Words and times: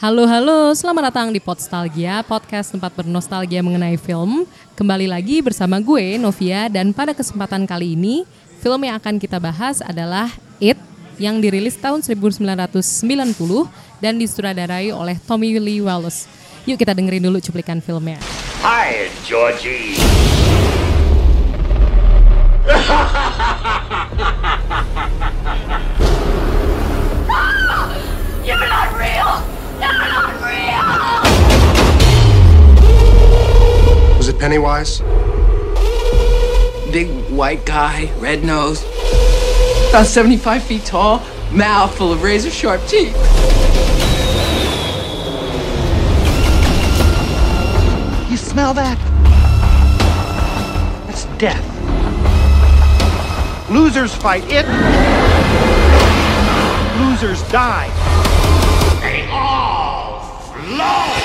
Halo 0.00 0.24
halo, 0.24 0.72
selamat 0.72 1.12
datang 1.12 1.28
di 1.28 1.44
Podstalgia, 1.44 2.24
podcast 2.24 2.72
tempat 2.72 2.88
bernostalgia 2.96 3.60
mengenai 3.60 4.00
film. 4.00 4.48
Kembali 4.72 5.04
lagi 5.04 5.44
bersama 5.44 5.76
gue 5.76 6.16
Novia 6.16 6.72
dan 6.72 6.96
pada 6.96 7.12
kesempatan 7.12 7.68
kali 7.68 8.00
ini 8.00 8.24
film 8.64 8.80
yang 8.80 8.96
akan 8.96 9.20
kita 9.20 9.36
bahas 9.36 9.84
adalah 9.84 10.32
It 10.56 10.80
yang 11.20 11.36
dirilis 11.44 11.76
tahun 11.76 12.00
1990 12.00 12.80
dan 14.00 14.16
disutradarai 14.16 14.88
oleh 14.88 15.20
Tommy 15.28 15.60
Lee 15.60 15.84
Wallace. 15.84 16.24
Yuk 16.64 16.80
kita 16.80 16.96
dengerin 16.96 17.28
dulu 17.28 17.36
cuplikan 17.36 17.84
filmnya. 17.84 18.16
Hi, 18.64 19.12
Georgie. 19.28 20.00
You're 28.48 28.64
not 28.64 28.96
real. 28.96 29.59
Pennywise? 34.40 35.00
Big 36.90 37.10
white 37.28 37.66
guy, 37.66 38.10
red 38.18 38.42
nose, 38.42 38.82
about 39.90 40.06
75 40.06 40.62
feet 40.62 40.82
tall, 40.86 41.22
mouth 41.52 41.94
full 41.94 42.10
of 42.10 42.22
razor 42.22 42.48
sharp 42.48 42.80
teeth. 42.86 43.14
You 48.30 48.38
smell 48.38 48.72
that? 48.72 48.96
That's 51.06 51.26
death. 51.36 51.66
Losers 53.70 54.14
fight 54.14 54.44
it. 54.46 54.66
Losers 56.98 57.42
die. 57.52 57.90
They 59.02 59.28
all 59.30 60.20
flow. 60.20 61.19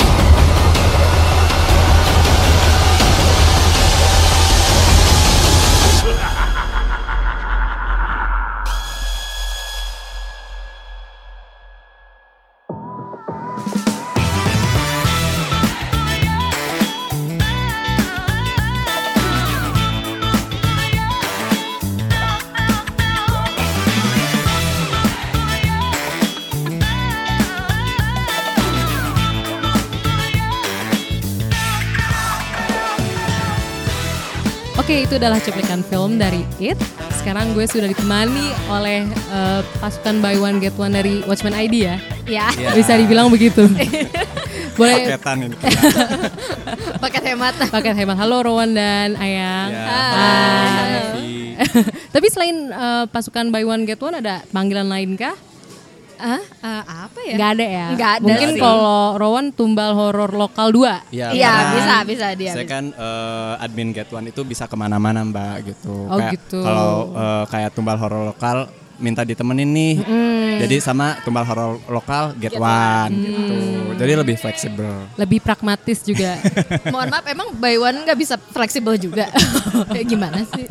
Oke, 34.86 35.02
itu 35.02 35.18
adalah 35.18 35.42
cuplikan 35.42 35.82
film 35.82 36.22
dari 36.22 36.46
It. 36.62 36.78
Sekarang 37.18 37.58
gue 37.58 37.66
sudah 37.66 37.90
ditemani 37.90 38.54
oleh 38.70 39.10
eh, 39.10 39.62
pasukan 39.82 40.22
Buy 40.22 40.38
One 40.38 40.62
Get 40.62 40.78
One 40.78 40.94
dari 40.94 41.26
Watchmen 41.26 41.58
ID 41.58 41.90
ya. 41.90 41.98
Ya, 42.30 42.46
Bisa 42.70 42.94
dibilang 42.94 43.34
begitu. 43.34 43.66
Boleh 44.78 45.10
paketan 45.10 45.50
ini. 45.50 45.58
paket 47.02 47.34
hemat. 47.34 47.58
paket 47.74 47.98
hemat. 47.98 48.14
Halo 48.14 48.46
Rowan 48.46 48.78
dan 48.78 49.18
Ayang. 49.18 49.74
Ya, 49.74 49.90
Hai. 49.90 51.58
Tapi 52.14 52.28
selain 52.30 52.70
eh, 52.70 53.06
pasukan 53.10 53.50
Buy 53.50 53.66
One 53.66 53.90
Get 53.90 53.98
One 54.06 54.22
ada 54.22 54.46
panggilan 54.54 54.86
lain 54.86 55.18
kah? 55.18 55.34
Hah? 56.18 56.42
Eh, 56.42 56.84
apa 56.86 57.20
ya? 57.22 57.34
Nggak 57.36 57.50
ada 57.56 57.66
ya? 57.66 57.88
Nggak 57.94 58.12
ada 58.12 58.26
Mungkin 58.26 58.50
kalau 58.58 59.00
Rowan 59.16 59.46
tumbal 59.52 59.92
horor 59.94 60.32
lokal 60.32 60.68
2. 60.72 61.12
Iya, 61.12 61.28
Iya, 61.32 61.52
karena 61.52 61.74
bisa, 61.76 61.96
bisa 62.04 62.26
dia. 62.34 62.52
Saya 62.54 62.66
bisa. 62.66 62.74
kan 62.74 62.84
eh, 62.92 63.64
admin 63.64 63.90
Get 63.92 64.10
One 64.10 64.28
itu 64.30 64.42
bisa 64.42 64.66
ke 64.66 64.76
mana-mana 64.76 65.22
mbak 65.22 65.56
gitu. 65.66 65.94
Oh, 66.08 66.18
Kayak 66.18 66.32
gitu. 66.40 66.60
Kalau 66.60 66.92
eh, 67.14 67.44
kayak 67.50 67.70
tumbal 67.74 67.98
horor 67.98 68.24
lokal 68.30 68.58
minta 68.96 69.28
ditemenin 69.28 69.68
nih. 69.68 69.94
Jadi 70.56 70.80
sama 70.80 71.20
tumbal 71.22 71.44
horor 71.44 71.84
lokal 71.92 72.32
Get, 72.40 72.56
One 72.56 73.12
gitu. 73.12 73.58
Jadi 73.96 74.12
lebih 74.16 74.36
fleksibel. 74.40 75.08
Lebih 75.16 75.40
pragmatis 75.44 76.00
juga. 76.04 76.40
Mohon 76.94 77.08
maaf, 77.12 77.26
emang 77.28 77.48
buy 77.56 77.76
one 77.76 78.08
nggak 78.08 78.16
bisa 78.16 78.36
fleksibel 78.40 78.96
juga? 78.96 79.28
Kayak 79.92 80.08
gimana 80.08 80.40
sih? 80.48 80.64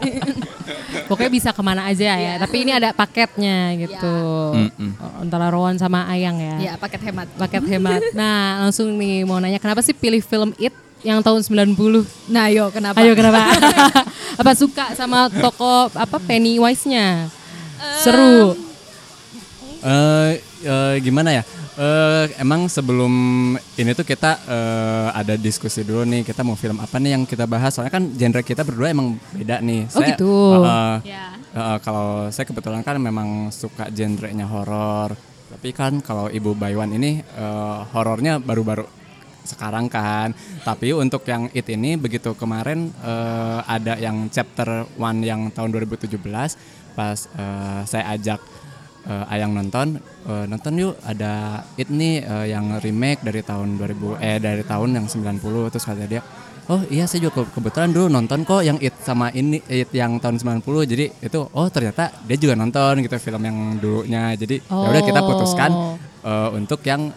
Pokoknya 1.06 1.30
bisa 1.32 1.50
ke 1.52 1.62
mana 1.62 1.88
aja 1.88 2.16
ya. 2.16 2.32
Tapi 2.40 2.64
ini 2.64 2.72
ada 2.72 2.90
paketnya 2.96 3.74
gitu. 3.76 4.16
Mm-mm. 4.56 4.90
Oh, 5.00 5.22
Antara 5.24 5.52
Rowan 5.52 5.76
sama 5.76 6.08
Ayang 6.08 6.40
ya. 6.40 6.56
ya, 6.60 6.72
paket 6.80 7.00
hemat. 7.10 7.28
Paket 7.36 7.64
hemat. 7.68 8.00
Nah, 8.16 8.66
langsung 8.66 8.92
nih 8.96 9.24
mau 9.28 9.38
nanya 9.40 9.60
kenapa 9.60 9.84
sih 9.84 9.92
pilih 9.92 10.24
film 10.24 10.52
It 10.56 10.72
yang 11.04 11.20
tahun 11.20 11.44
90? 11.44 11.76
Nah, 12.32 12.48
yo 12.48 12.72
kenapa? 12.72 12.96
Ayo 13.04 13.12
kenapa? 13.12 13.52
apa 14.40 14.52
suka 14.56 14.96
sama 14.96 15.28
toko 15.28 15.92
apa 15.92 16.16
Pennywise-nya? 16.16 17.28
Seru. 18.00 18.56
Eh 19.84 20.40
eh, 20.64 20.94
gimana 21.04 21.28
ya? 21.30 21.42
Eh 21.74 22.26
emang 22.38 22.70
sebelum 22.70 23.10
ini 23.74 23.90
tuh 23.98 24.06
kita 24.06 24.38
eh, 24.46 25.08
ada 25.10 25.34
diskusi 25.34 25.82
dulu 25.82 26.06
nih 26.06 26.22
kita 26.22 26.46
mau 26.46 26.54
film 26.54 26.78
apa 26.78 27.02
nih 27.02 27.18
yang 27.18 27.26
kita 27.26 27.50
bahas 27.50 27.74
soalnya 27.74 27.90
kan 27.90 28.14
genre 28.14 28.46
kita 28.46 28.62
berdua 28.62 28.94
emang 28.94 29.18
beda 29.34 29.58
nih. 29.58 29.90
Oh, 29.90 30.00
gitu. 30.06 30.34
eh, 30.62 30.96
Ya. 31.10 31.34
eh, 31.34 31.78
kalau 31.82 32.30
saya 32.30 32.46
kebetulan 32.46 32.86
kan 32.86 32.94
memang 33.02 33.50
suka 33.50 33.90
genrenya 33.90 34.46
horor. 34.46 35.18
Tapi 35.50 35.74
kan 35.74 35.98
kalau 35.98 36.30
Ibu 36.30 36.54
Baywan 36.54 36.94
ini 36.94 37.18
eh, 37.18 37.78
horornya 37.90 38.38
baru-baru 38.38 38.86
sekarang 39.42 39.90
kan. 39.90 40.30
Tapi 40.62 40.94
untuk 40.94 41.26
yang 41.26 41.50
It 41.50 41.66
ini 41.66 41.98
begitu 41.98 42.38
kemarin 42.38 42.94
eh, 43.02 43.60
ada 43.66 43.98
yang 43.98 44.30
chapter 44.30 44.86
one 44.94 45.26
yang 45.26 45.50
tahun 45.50 45.74
2017 45.74 46.22
pas 46.94 47.18
eh, 47.34 47.82
saya 47.82 48.14
ajak 48.14 48.38
eh, 49.04 49.24
Ayang 49.28 49.52
nonton 49.52 49.96
eh, 50.00 50.44
nonton 50.44 50.72
yuk 50.74 50.94
ada 51.02 51.32
It 51.74 51.88
nih 51.88 52.20
eh, 52.20 52.46
yang 52.50 52.78
remake 52.78 53.20
dari 53.20 53.40
tahun 53.40 53.76
2000 53.76 54.18
eh 54.18 54.38
dari 54.38 54.62
tahun 54.62 54.90
yang 54.94 55.06
90 55.06 55.40
terus 55.68 55.84
kata 55.84 56.06
dia 56.06 56.22
Oh 56.64 56.80
iya 56.88 57.04
saya 57.04 57.20
juga 57.20 57.44
ke- 57.44 57.52
kebetulan 57.52 57.92
dulu 57.92 58.08
nonton 58.08 58.40
kok 58.42 58.64
yang 58.64 58.80
It 58.80 58.96
sama 58.98 59.28
ini 59.30 59.60
It 59.66 59.92
yang 59.92 60.16
tahun 60.16 60.40
90 60.40 60.64
jadi 60.86 61.12
itu 61.12 61.40
oh 61.44 61.68
ternyata 61.68 62.08
dia 62.24 62.36
juga 62.36 62.56
nonton 62.56 63.04
gitu 63.04 63.12
film 63.18 63.42
yang 63.42 63.58
dulunya 63.76 64.32
jadi 64.32 64.64
ya 64.64 64.88
udah 64.88 65.02
kita 65.02 65.20
putuskan 65.22 65.70
Oh. 65.70 65.94
eh, 66.24 66.48
untuk 66.56 66.80
yang 66.82 67.12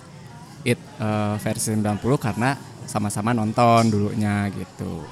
It 0.61 0.75
eh, 0.75 1.35
versi 1.37 1.71
90 1.71 1.95
karena 2.17 2.59
sama-sama 2.83 3.31
nonton 3.31 3.87
dulunya 3.87 4.47
gitu. 4.49 5.03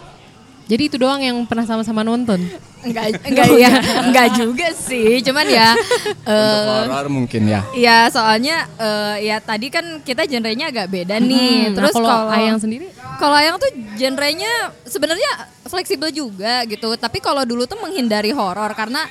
Jadi 0.65 0.83
itu 0.83 0.97
doang 0.97 1.21
yang 1.21 1.37
pernah 1.45 1.61
sama-sama 1.61 2.01
nonton. 2.01 2.41
Enggak, 2.81 3.17
enggak 3.29 3.49
ya, 3.53 3.71
enggak 4.01 4.27
juga 4.33 4.67
sih. 4.71 5.21
Cuman 5.21 5.45
ya, 5.45 5.77
Untuk 6.25 6.25
eh 6.25 6.85
horor 6.85 7.07
mungkin 7.07 7.41
ya. 7.45 7.61
ya 7.71 8.09
soalnya 8.09 8.65
eh, 8.75 9.25
ya 9.25 9.37
tadi 9.37 9.69
kan 9.69 10.01
kita 10.01 10.25
genrenya 10.25 10.69
agak 10.69 10.89
beda 10.89 11.17
nih. 11.17 11.69
Hmm, 11.69 11.75
Terus 11.75 11.93
nah, 11.93 12.01
kalau 12.01 12.29
Ayang 12.29 12.57
sendiri 12.57 12.89
Kalau 13.15 13.33
Ayang 13.33 13.55
tuh 13.55 13.69
genrenya 13.93 14.49
sebenarnya 14.83 15.29
fleksibel 15.65 16.09
juga 16.09 16.65
gitu. 16.65 16.93
Tapi 16.93 17.17
kalau 17.19 17.45
dulu 17.45 17.65
tuh 17.65 17.77
menghindari 17.77 18.29
horor 18.29 18.73
karena 18.73 19.05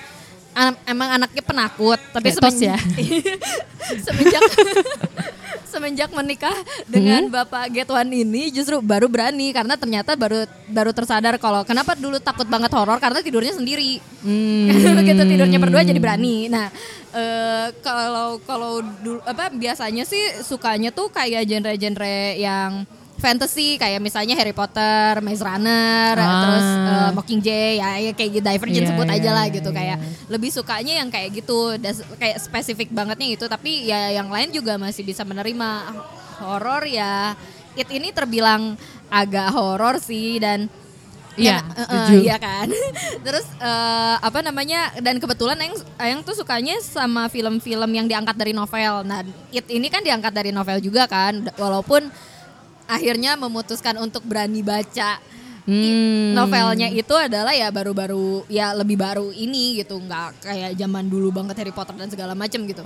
an- 0.53 0.79
emang 0.85 1.15
anaknya 1.15 1.43
penakut. 1.43 2.03
Tapi 2.11 2.31
Kayak 2.31 2.43
tos 2.43 2.51
semen- 2.53 2.67
ya? 2.67 2.77
semenjak 4.05 4.43
semenjak 5.75 6.11
menikah 6.15 6.55
dengan 6.87 7.27
Hmm? 7.27 7.35
Bapak 7.35 7.75
Get 7.75 7.91
One 7.91 8.11
ini 8.15 8.55
justru 8.55 8.79
baru 8.79 9.11
berani 9.11 9.51
karena 9.51 9.75
ternyata 9.75 10.15
baru 10.15 10.47
baru 10.71 10.95
tersadar 10.95 11.35
kalau 11.43 11.67
kenapa 11.67 11.99
dulu 11.99 12.23
takut 12.23 12.47
banget 12.47 12.71
horor 12.71 13.03
karena 13.03 13.19
tidurnya 13.19 13.59
sendiri. 13.59 13.99
Hmm. 14.23 14.71
Begitu 15.03 15.23
tidurnya 15.35 15.59
berdua 15.59 15.83
jadi 15.83 15.99
berani. 15.99 16.47
Nah, 16.47 16.71
eh, 17.11 17.67
kalau 17.83 18.39
kalau 18.47 18.79
dulu 19.03 19.19
apa 19.27 19.51
biasanya 19.51 20.07
sih 20.07 20.47
sukanya 20.47 20.95
tuh 20.95 21.11
kayak 21.11 21.43
genre-genre 21.51 22.39
yang 22.39 22.87
fantasy 23.15 23.79
kayak 23.79 23.99
misalnya 23.99 24.35
Harry 24.35 24.53
Potter, 24.53 25.23
Maze 25.23 25.41
Runner, 25.41 26.15
Ah. 26.15 26.41
terus 26.43 26.67
eh, 26.67 27.11
Mockingjay 27.15 27.71
ya, 27.79 27.89
ya 28.01 28.13
kayak 28.13 28.43
Divergent 28.43 28.85
Iya, 28.85 28.91
sebut 28.91 29.07
iya, 29.09 29.17
aja 29.17 29.31
lah 29.33 29.45
iya, 29.47 29.55
gitu 29.55 29.71
iya, 29.71 29.77
kayak 29.77 29.99
lebih 30.29 30.51
sukanya 30.51 30.95
yang 31.01 31.09
kayak 31.09 31.31
gitu 31.33 31.59
das- 31.77 32.05
kayak 32.17 32.37
spesifik 32.39 32.89
bangetnya 32.91 33.29
itu 33.31 33.45
tapi 33.47 33.87
ya 33.87 34.13
yang 34.13 34.29
lain 34.29 34.51
juga 34.51 34.77
masih 34.77 35.03
bisa 35.03 35.23
menerima 35.23 35.69
horor 36.39 36.85
ya 36.85 37.33
it 37.75 37.87
ini 37.89 38.11
terbilang 38.11 38.75
agak 39.09 39.51
horor 39.51 39.99
sih 39.99 40.39
dan 40.39 40.67
Iya, 41.35 41.67
Ya, 41.67 41.83
eh, 41.83 41.91
eh, 41.91 42.11
iya 42.23 42.37
kan. 42.39 42.71
Terus 43.27 43.43
eh, 43.59 44.17
apa 44.23 44.39
namanya? 44.39 44.95
Dan 45.03 45.19
kebetulan 45.19 45.59
yang 45.59 45.75
yang 45.99 46.21
tuh 46.23 46.31
sukanya 46.31 46.79
sama 46.79 47.27
film-film 47.27 47.91
yang 47.91 48.07
diangkat 48.07 48.39
dari 48.39 48.55
novel. 48.55 49.03
Nah, 49.03 49.27
It 49.51 49.67
ini 49.67 49.91
kan 49.91 50.07
diangkat 50.07 50.31
dari 50.31 50.55
novel 50.55 50.79
juga 50.79 51.11
kan, 51.11 51.43
walaupun 51.59 52.07
akhirnya 52.85 53.37
memutuskan 53.37 53.97
untuk 53.99 54.25
berani 54.25 54.61
baca 54.61 55.21
Hmm. 55.65 56.37
novelnya 56.37 56.93
itu 56.93 57.17
adalah 57.17 57.57
ya 57.57 57.73
baru-baru 57.73 58.45
ya 58.53 58.77
lebih 58.77 59.01
baru 59.01 59.33
ini 59.33 59.81
gitu, 59.81 59.97
nggak 59.97 60.45
kayak 60.45 60.77
zaman 60.77 61.09
dulu 61.09 61.33
banget 61.33 61.57
Harry 61.57 61.73
Potter 61.73 61.97
dan 61.97 62.13
segala 62.13 62.37
macem 62.37 62.69
gitu. 62.69 62.85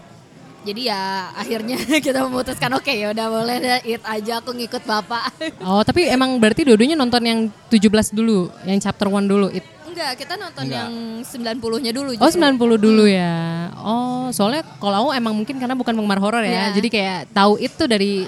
Jadi 0.63 0.87
ya 0.87 1.35
akhirnya 1.35 1.75
kita 2.07 2.23
memutuskan 2.31 2.71
oke 2.79 2.87
ya 2.87 3.11
udah 3.11 3.27
boleh 3.35 3.57
deh 3.59 3.99
it 3.99 4.03
aja 4.07 4.39
aku 4.39 4.55
ngikut 4.55 4.87
bapak. 4.87 5.27
Oh, 5.67 5.83
tapi 5.83 6.07
emang 6.07 6.39
berarti 6.39 6.63
dua-duanya 6.63 6.95
nonton 6.95 7.19
yang 7.27 7.41
17 7.67 8.15
dulu, 8.15 8.47
yang 8.63 8.79
chapter 8.79 9.11
1 9.11 9.27
dulu. 9.27 9.51
It. 9.51 9.67
Enggak, 9.83 10.15
kita 10.15 10.39
nonton 10.39 10.63
Enggak. 10.71 10.79
yang 10.87 10.95
90-nya 11.27 11.91
dulu. 11.91 12.15
Oh, 12.15 12.31
justru. 12.31 12.39
90 12.39 12.79
dulu 12.79 13.05
ya. 13.11 13.75
Oh, 13.83 14.31
soalnya 14.31 14.63
kalau 14.79 15.11
aku 15.11 15.19
emang 15.19 15.35
mungkin 15.35 15.59
karena 15.59 15.75
bukan 15.75 15.99
penggemar 15.99 16.23
horor 16.23 16.47
ya. 16.47 16.71
Iya. 16.71 16.79
Jadi 16.79 16.89
kayak 16.95 17.35
tahu 17.35 17.59
itu 17.59 17.83
dari 17.91 18.23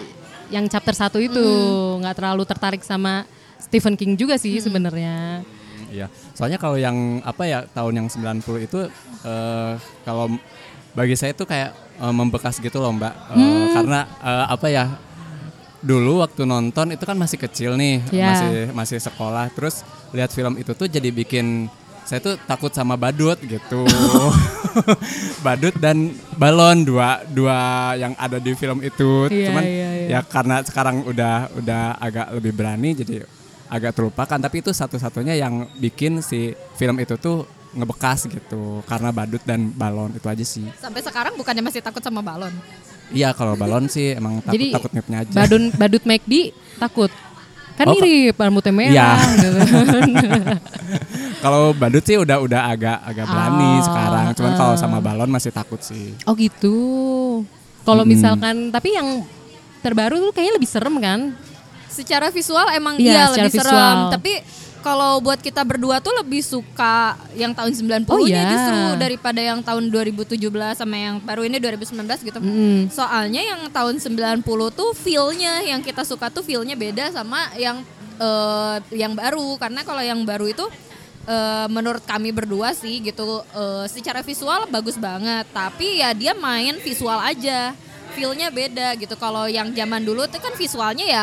yang 0.51 0.67
chapter 0.67 0.93
1 0.93 1.09
itu, 1.23 1.47
nggak 1.99 2.15
terlalu 2.15 2.43
tertarik 2.45 2.83
sama 2.83 3.25
Stephen 3.57 3.95
King 3.95 4.15
juga 4.15 4.35
sih 4.35 4.59
sebenarnya. 4.59 5.47
Iya. 5.89 6.07
Soalnya 6.35 6.59
kalau 6.59 6.75
yang 6.75 7.19
apa 7.23 7.43
ya 7.45 7.67
tahun 7.67 8.05
yang 8.05 8.09
90 8.11 8.43
itu 8.63 8.81
eh, 9.23 9.73
kalau 10.03 10.27
bagi 10.91 11.15
saya 11.15 11.31
itu 11.33 11.43
kayak 11.43 11.71
eh, 11.99 12.13
membekas 12.13 12.59
gitu 12.59 12.79
loh, 12.79 12.91
Mbak. 12.93 13.15
Eh, 13.15 13.35
Hmm. 13.35 13.67
karena 13.75 14.01
eh, 14.21 14.47
apa 14.49 14.67
ya? 14.67 14.85
Dulu 15.81 16.21
waktu 16.21 16.45
nonton 16.45 16.93
itu 16.93 17.01
kan 17.03 17.17
masih 17.17 17.41
kecil 17.41 17.73
nih, 17.75 18.05
Iya. 18.13 18.27
masih 18.29 18.51
masih 18.77 18.99
sekolah. 19.01 19.49
Terus 19.51 19.81
lihat 20.13 20.29
film 20.29 20.61
itu 20.61 20.77
tuh 20.77 20.85
jadi 20.85 21.09
bikin 21.09 21.73
saya 22.03 22.19
tuh 22.19 22.35
takut 22.41 22.71
sama 22.71 22.95
badut 22.95 23.39
gitu. 23.41 23.87
badut 25.45 25.75
dan 25.77 26.11
balon 26.35 26.83
dua 26.83 27.23
dua 27.27 27.59
yang 27.95 28.13
ada 28.15 28.37
di 28.37 28.53
film 28.53 28.81
itu. 28.81 29.27
Iya, 29.27 29.47
Cuman 29.49 29.63
iya, 29.63 29.89
iya. 29.97 30.09
ya 30.09 30.21
karena 30.23 30.61
sekarang 30.61 31.05
udah 31.05 31.35
udah 31.55 31.83
agak 31.97 32.27
lebih 32.35 32.53
berani 32.53 32.91
jadi 32.95 33.25
agak 33.67 33.95
terlupakan 33.95 34.35
tapi 34.37 34.57
itu 34.59 34.71
satu-satunya 34.71 35.35
yang 35.37 35.71
bikin 35.77 36.19
si 36.21 36.51
film 36.75 36.99
itu 36.99 37.15
tuh 37.15 37.47
ngebekas 37.71 38.27
gitu 38.27 38.83
karena 38.83 39.15
badut 39.15 39.39
dan 39.45 39.71
balon 39.71 40.11
itu 40.11 40.27
aja 40.27 40.43
sih 40.43 40.67
Sampai 40.75 40.99
sekarang 41.01 41.39
bukannya 41.39 41.63
masih 41.63 41.79
takut 41.79 42.03
sama 42.03 42.19
balon. 42.19 42.51
iya 43.11 43.31
kalau 43.31 43.55
balon 43.55 43.87
sih 43.87 44.11
emang 44.13 44.43
takut 44.43 44.59
Jadi 44.59 44.67
takut 44.75 44.91
ngipnya 44.91 45.19
aja 45.23 45.35
badun 45.37 45.71
badut 45.73 46.03
McD 46.03 46.51
takut. 46.79 47.11
Kan 47.79 47.87
Oh, 47.87 47.97
mirip 47.97 48.37
rambutnya 48.37 48.75
merah 48.75 48.93
Iya. 48.93 49.11
gitu. 49.39 49.49
kalau 51.41 51.73
badut 51.73 52.01
sih 52.01 52.17
udah 52.17 52.37
udah 52.39 52.61
agak 52.69 52.99
agak 53.03 53.27
berani 53.27 53.71
Oh, 53.77 53.85
sekarang 53.85 54.27
cuman 54.33 54.53
kalau 54.55 54.75
ah. 54.75 54.79
sama 54.79 54.99
balon 55.01 55.29
masih 55.29 55.51
takut 55.51 55.81
sih 55.81 56.13
Oh 56.25 56.37
gitu. 56.37 56.77
Kalau 57.81 58.05
Mm-mm. 58.05 58.13
misalkan 58.13 58.69
tapi 58.69 58.93
yang 58.93 59.25
terbaru 59.81 60.21
tuh 60.21 60.31
kayaknya 60.31 60.55
lebih 60.57 60.69
serem 60.69 60.95
kan? 61.01 61.33
Secara 61.89 62.29
visual 62.29 62.69
emang 62.71 62.97
Iya, 62.97 63.09
iya, 63.11 63.23
secara 63.27 63.37
lebih 63.41 63.53
serem, 63.57 63.73
visual. 63.73 64.13
tapi 64.13 64.33
kalau 64.81 65.21
buat 65.21 65.37
kita 65.37 65.61
berdua 65.61 66.01
tuh 66.01 66.17
lebih 66.17 66.41
suka 66.41 67.13
yang 67.37 67.53
tahun 67.53 67.73
90-nya 67.73 68.09
Oh, 68.09 68.25
iya. 68.25 68.49
justru 68.49 68.79
daripada 68.97 69.37
yang 69.37 69.61
tahun 69.61 69.93
2017 69.93 70.41
sama 70.73 70.97
yang 70.97 71.21
baru 71.21 71.45
ini 71.45 71.61
2019 71.61 72.01
gitu. 72.25 72.41
Mm. 72.41 72.89
Soalnya 72.89 73.43
yang 73.45 73.61
tahun 73.69 74.01
90 74.01 74.41
tuh 74.73 74.97
feel-nya 74.97 75.61
yang 75.65 75.81
kita 75.81 76.01
suka 76.01 76.33
tuh 76.33 76.41
feel-nya 76.41 76.81
beda 76.81 77.13
sama 77.13 77.53
yang 77.61 77.85
eh, 78.17 78.77
yang 78.95 79.13
baru 79.13 79.57
karena 79.57 79.85
kalau 79.85 80.01
yang 80.01 80.25
baru 80.25 80.49
itu 80.49 80.65
eh, 81.27 81.67
menurut 81.69 82.05
kami 82.05 82.31
berdua 82.31 82.73
sih 82.73 83.01
gitu 83.01 83.43
eh, 83.53 83.87
secara 83.89 84.21
visual 84.21 84.69
bagus 84.69 84.97
banget. 84.97 85.45
Tapi 85.51 86.01
ya 86.01 86.15
dia 86.15 86.33
main 86.33 86.79
visual 86.81 87.19
aja. 87.21 87.75
Feel-nya 88.11 88.51
beda 88.51 88.99
gitu. 88.99 89.15
Kalau 89.15 89.47
yang 89.47 89.71
zaman 89.71 90.03
dulu 90.03 90.27
tuh 90.27 90.43
kan 90.43 90.55
visualnya 90.59 91.07
ya 91.07 91.23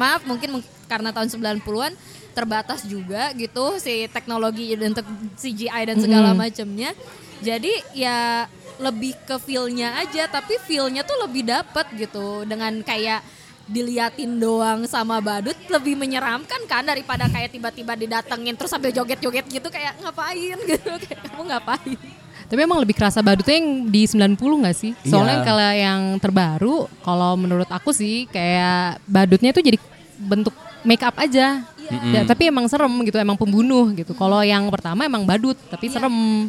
maaf 0.00 0.24
mungkin 0.24 0.58
mung- 0.58 0.74
karena 0.88 1.12
tahun 1.12 1.28
90-an 1.28 1.92
terbatas 2.32 2.84
juga 2.84 3.32
gitu 3.34 3.80
si 3.80 4.06
teknologi 4.12 4.76
untuk 4.76 5.02
CGI 5.34 5.82
dan 5.88 5.96
segala 5.98 6.30
macamnya 6.36 6.92
jadi 7.40 7.72
ya 7.92 8.44
lebih 8.76 9.16
ke 9.24 9.36
feel-nya 9.40 9.96
aja 10.00 10.28
tapi 10.28 10.60
feel-nya 10.64 11.00
tuh 11.04 11.16
lebih 11.24 11.48
dapet 11.48 11.86
gitu. 11.96 12.44
Dengan 12.44 12.80
kayak 12.84 13.24
diliatin 13.66 14.38
doang 14.38 14.86
sama 14.86 15.18
badut 15.18 15.58
lebih 15.66 15.98
menyeramkan 15.98 16.62
kan 16.64 16.86
daripada 16.86 17.26
kayak 17.26 17.50
tiba-tiba 17.50 17.92
didatengin 17.92 18.54
terus 18.54 18.70
sambil 18.70 18.90
joget-joget 18.90 19.42
gitu 19.44 19.68
kayak 19.68 19.98
ngapain 19.98 20.54
gitu 20.70 20.90
kayak 21.02 21.20
kamu 21.26 21.42
ngapain 21.50 21.98
Tapi 22.46 22.62
emang 22.62 22.78
lebih 22.78 22.94
kerasa 22.94 23.18
badutnya 23.18 23.58
yang 23.58 23.90
di 23.90 24.06
90 24.06 24.38
gak 24.38 24.76
sih? 24.78 24.94
Soalnya 25.02 25.42
Iya. 25.42 25.46
kalau 25.50 25.66
yang 25.66 26.00
terbaru, 26.22 26.76
kalau 27.02 27.34
menurut 27.34 27.66
aku 27.66 27.90
sih 27.90 28.30
kayak 28.30 29.02
badutnya 29.02 29.50
itu 29.50 29.66
jadi 29.66 29.78
bentuk 30.14 30.54
make 30.86 31.02
up 31.02 31.18
aja. 31.18 31.66
Ya, 32.06 32.22
tapi 32.22 32.46
emang 32.46 32.70
serem 32.70 33.02
gitu, 33.02 33.18
emang 33.18 33.34
pembunuh 33.34 33.90
gitu. 33.90 34.14
Kalau 34.14 34.46
yang 34.46 34.62
pertama 34.70 35.02
emang 35.02 35.26
badut, 35.26 35.58
tapi 35.66 35.90
serem. 35.90 36.46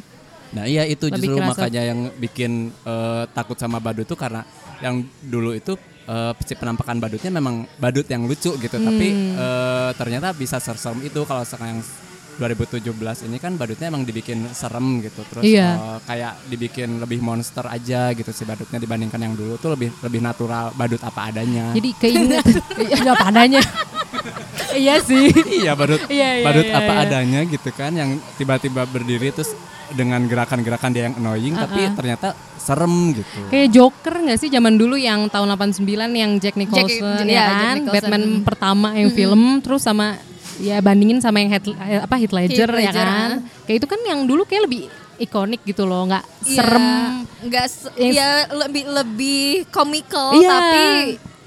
Nah 0.53 0.69
iya 0.69 0.85
itu 0.85 1.09
Lebih 1.09 1.17
justru 1.17 1.33
kerasa. 1.33 1.49
makanya 1.65 1.81
yang 1.83 1.99
bikin 2.13 2.51
eh, 2.69 3.23
takut 3.33 3.57
sama 3.57 3.81
badut 3.81 4.05
tuh 4.05 4.13
karena 4.13 4.45
yang 4.77 5.01
dulu 5.19 5.57
itu 5.57 5.73
si 6.41 6.55
penampakan 6.55 6.97
badutnya 6.97 7.29
memang 7.29 7.67
badut 7.75 8.07
yang 8.07 8.23
lucu 8.23 8.55
gitu 8.55 8.77
tapi 8.79 9.07
Hmm. 9.11 9.35
eh, 9.35 9.91
ternyata 9.99 10.31
bisa 10.31 10.57
serem 10.57 11.03
itu 11.03 11.19
kalau 11.27 11.43
sekarang 11.43 11.77
yang 11.77 11.81
2017 12.37 12.85
ini 13.23 13.37
kan 13.37 13.53
badutnya 13.53 13.87
emang 13.87 14.01
dibikin 14.01 14.45
serem 14.51 15.01
gitu 15.01 15.21
terus 15.25 15.43
Iya. 15.43 15.69
eh, 15.73 15.99
kayak 16.03 16.33
dibikin 16.45 16.97
lebih 16.97 17.19
monster 17.19 17.65
aja 17.65 18.09
gitu 18.11 18.29
si 18.29 18.43
badutnya 18.43 18.77
dibandingkan 18.77 19.17
yang 19.19 19.33
dulu 19.33 19.55
tuh 19.55 19.73
lebih 19.73 19.89
lebih 19.99 20.19
natural 20.19 20.69
badut 20.71 21.01
apa 21.01 21.27
adanya. 21.27 21.73
Jadi 21.73 21.89
keinget 21.93 22.45
ada 22.93 23.11
apa 23.15 23.25
adanya. 23.27 23.61
iya 24.73 24.99
sih. 24.99 25.33
iya 25.55 25.73
badut 25.73 26.05
Iya, 26.07 26.29
iya, 26.35 26.45
badut 26.45 26.65
iya, 26.65 26.75
apa 26.75 26.93
iya. 26.93 27.03
adanya 27.03 27.39
gitu 27.43 27.69
kan 27.71 27.91
yang 27.91 28.09
tiba-tiba 28.35 28.85
berdiri 28.85 29.31
terus 29.31 29.51
dengan 29.89 30.19
gerakan-gerakan 30.21 30.91
dia 30.91 31.07
yang 31.07 31.15
annoying 31.15 31.55
tapi 31.55 31.87
ternyata 31.91 32.35
serem 32.57 33.15
gitu. 33.15 33.39
Kayak 33.47 33.67
Joker 33.71 34.15
gak 34.21 34.37
sih 34.37 34.49
zaman 34.49 34.75
dulu 34.75 34.93
yang 34.93 35.25
tahun 35.25 35.47
89 35.49 35.87
yang 36.11 36.31
Jack 36.35 36.55
Nicholson 36.55 36.99
Jack- 37.17 37.23
ya 37.23 37.31
iya, 37.31 37.39
Jack 37.41 37.55
kan? 37.57 37.75
Nicholson. 37.77 37.95
Batman 37.95 38.23
pertama 38.43 38.87
yang 38.93 39.09
film 39.09 39.41
terus 39.57 39.81
sama 39.81 40.19
ya 40.59 40.77
bandingin 40.79 41.19
sama 41.19 41.37
yang 41.37 41.49
Heath, 41.49 41.67
eh, 41.67 41.99
apa 41.99 42.15
Heath 42.15 42.31
Ledger, 42.31 42.69
Heath 42.69 42.83
ya 42.83 42.91
kan? 42.91 43.29
Kayak 43.63 43.77
itu 43.77 43.87
kan 43.87 43.99
yang 44.03 44.19
dulu 44.23 44.43
kayak 44.43 44.65
lebih 44.65 44.81
ikonik 45.17 45.61
gitu 45.63 45.83
loh, 45.83 46.05
nggak 46.05 46.23
Iya, 46.43 46.55
serem. 46.55 46.85
nggak 47.39 47.65
se- 47.67 47.93
Yang- 47.95 48.13
ya 48.13 48.29
lebih 48.55 48.83
lebih 48.87 49.43
comical 49.67 50.33
Iya. 50.33 50.49
tapi 50.51 50.83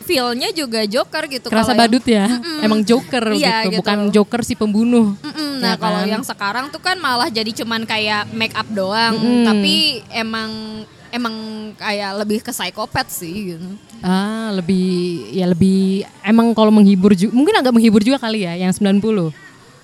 feel-nya 0.00 0.50
juga 0.50 0.82
Joker 0.84 1.24
gitu 1.28 1.46
Kerasa 1.46 1.70
Kalau 1.70 1.70
yang- 1.70 1.80
badut 1.86 2.04
ya. 2.04 2.26
Emang 2.60 2.80
Joker 2.82 3.24
Iya, 3.30 3.62
gitu, 3.62 3.68
gitu. 3.68 3.78
bukan 3.78 3.98
Joker 4.10 4.40
si 4.42 4.54
pembunuh. 4.54 5.14
Mm-mm, 5.16 5.50
Nah 5.60 5.74
Ya 5.74 5.78
kalau 5.78 6.00
kan? 6.00 6.08
yang 6.08 6.24
sekarang 6.24 6.66
tuh 6.68 6.80
kan 6.80 6.96
malah 6.96 7.28
jadi 7.28 7.52
cuman 7.52 7.84
kayak 7.84 8.26
make 8.32 8.50
up 8.52 8.66
doang, 8.66 9.14
Mm-mm. 9.14 9.44
tapi 9.44 9.74
emang 10.10 10.82
emang 11.10 11.34
kayak 11.76 12.22
lebih 12.22 12.38
ke 12.40 12.50
psikopat 12.50 13.06
sih 13.06 13.54
gitu. 13.54 13.68
Ah, 14.00 14.54
lebih 14.54 14.88
ya 15.30 15.46
lebih 15.46 16.06
emang 16.22 16.54
kalau 16.54 16.70
menghibur 16.70 17.12
juga 17.12 17.30
mungkin 17.30 17.54
agak 17.54 17.74
menghibur 17.74 18.00
juga 18.00 18.18
kali 18.18 18.46
ya 18.46 18.56
yang 18.56 18.72
90. 18.72 19.34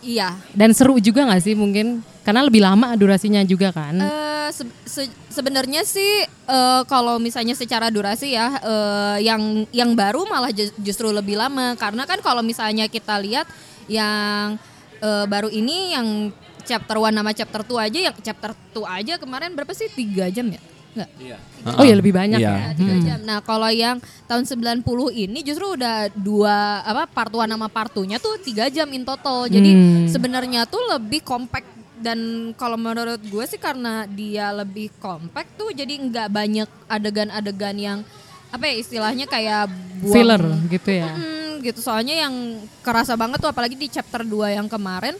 Iya. 0.00 0.38
Dan 0.54 0.70
seru 0.70 0.96
juga 0.98 1.26
nggak 1.26 1.42
sih 1.42 1.54
mungkin 1.54 1.98
karena 2.22 2.46
lebih 2.46 2.62
lama 2.62 2.94
durasinya 2.94 3.42
juga 3.42 3.74
kan. 3.74 3.98
Eh, 3.98 4.48
se- 4.54 4.70
se- 4.86 5.14
sebenarnya 5.28 5.82
sih 5.82 6.22
eh, 6.26 6.82
kalau 6.86 7.18
misalnya 7.18 7.58
secara 7.58 7.90
durasi 7.90 8.32
ya 8.32 8.54
eh, 8.62 9.26
yang 9.26 9.66
yang 9.74 9.90
baru 9.92 10.22
malah 10.24 10.54
ju- 10.54 10.74
justru 10.78 11.10
lebih 11.10 11.34
lama 11.34 11.74
karena 11.74 12.06
kan 12.06 12.22
kalau 12.22 12.40
misalnya 12.40 12.86
kita 12.86 13.18
lihat 13.18 13.50
yang 13.90 14.54
eh, 15.02 15.24
baru 15.26 15.50
ini 15.50 15.98
yang 15.98 16.30
chapter 16.66 16.98
1 16.98 17.14
sama 17.14 17.30
chapter 17.30 17.62
2 17.62 17.86
aja 17.90 17.98
yang 18.10 18.14
chapter 18.18 18.50
2 18.74 18.82
aja 18.86 19.14
kemarin 19.18 19.54
berapa 19.54 19.70
sih? 19.70 19.86
tiga 19.90 20.26
jam 20.30 20.50
ya? 20.50 20.58
Enggak. 20.96 21.40
oh 21.76 21.84
ya 21.84 21.94
lebih 21.94 22.10
banyak 22.10 22.38
Iya. 22.38 22.52
ya. 22.52 22.68
Tiga 22.72 22.94
jam. 23.02 23.18
Nah, 23.22 23.38
kalau 23.40 23.68
yang 23.68 23.98
tahun 24.24 24.44
90 24.46 24.80
ini 25.10 25.42
justru 25.42 25.76
udah 25.76 26.08
dua 26.10 26.56
apa 26.80 27.04
part 27.04 27.28
1 27.28 27.44
sama 27.46 27.68
part 27.68 27.90
2-nya 27.90 28.16
tuh 28.16 28.38
tiga 28.38 28.66
jam 28.66 28.88
in 28.88 29.02
total. 29.02 29.44
Jadi 29.44 29.70
Hmm. 29.70 30.06
sebenarnya 30.08 30.64
tuh 30.64 30.80
lebih 30.88 31.20
compact 31.20 31.68
dan 31.96 32.18
kalau 32.54 32.76
menurut 32.76 33.18
gue 33.18 33.44
sih 33.44 33.56
karena 33.56 34.04
dia 34.06 34.52
lebih 34.52 34.92
compact 34.96 35.56
tuh 35.56 35.68
jadi 35.70 35.90
nggak 35.90 36.28
banyak 36.28 36.68
adegan-adegan 36.86 37.72
yang 37.74 37.98
apa 38.46 38.62
ya 38.62 38.74
istilahnya 38.78 39.26
kayak 39.26 39.66
buang 40.00 40.12
Filler 40.12 40.42
gitu 40.68 40.90
ya. 40.92 41.08
Mm, 41.10 41.64
gitu 41.64 41.80
soalnya 41.82 42.14
yang 42.18 42.34
kerasa 42.80 43.16
banget 43.16 43.36
tuh 43.38 43.48
apalagi 43.48 43.74
di 43.74 43.88
chapter 43.88 44.22
2 44.22 44.54
yang 44.54 44.68
kemarin 44.68 45.16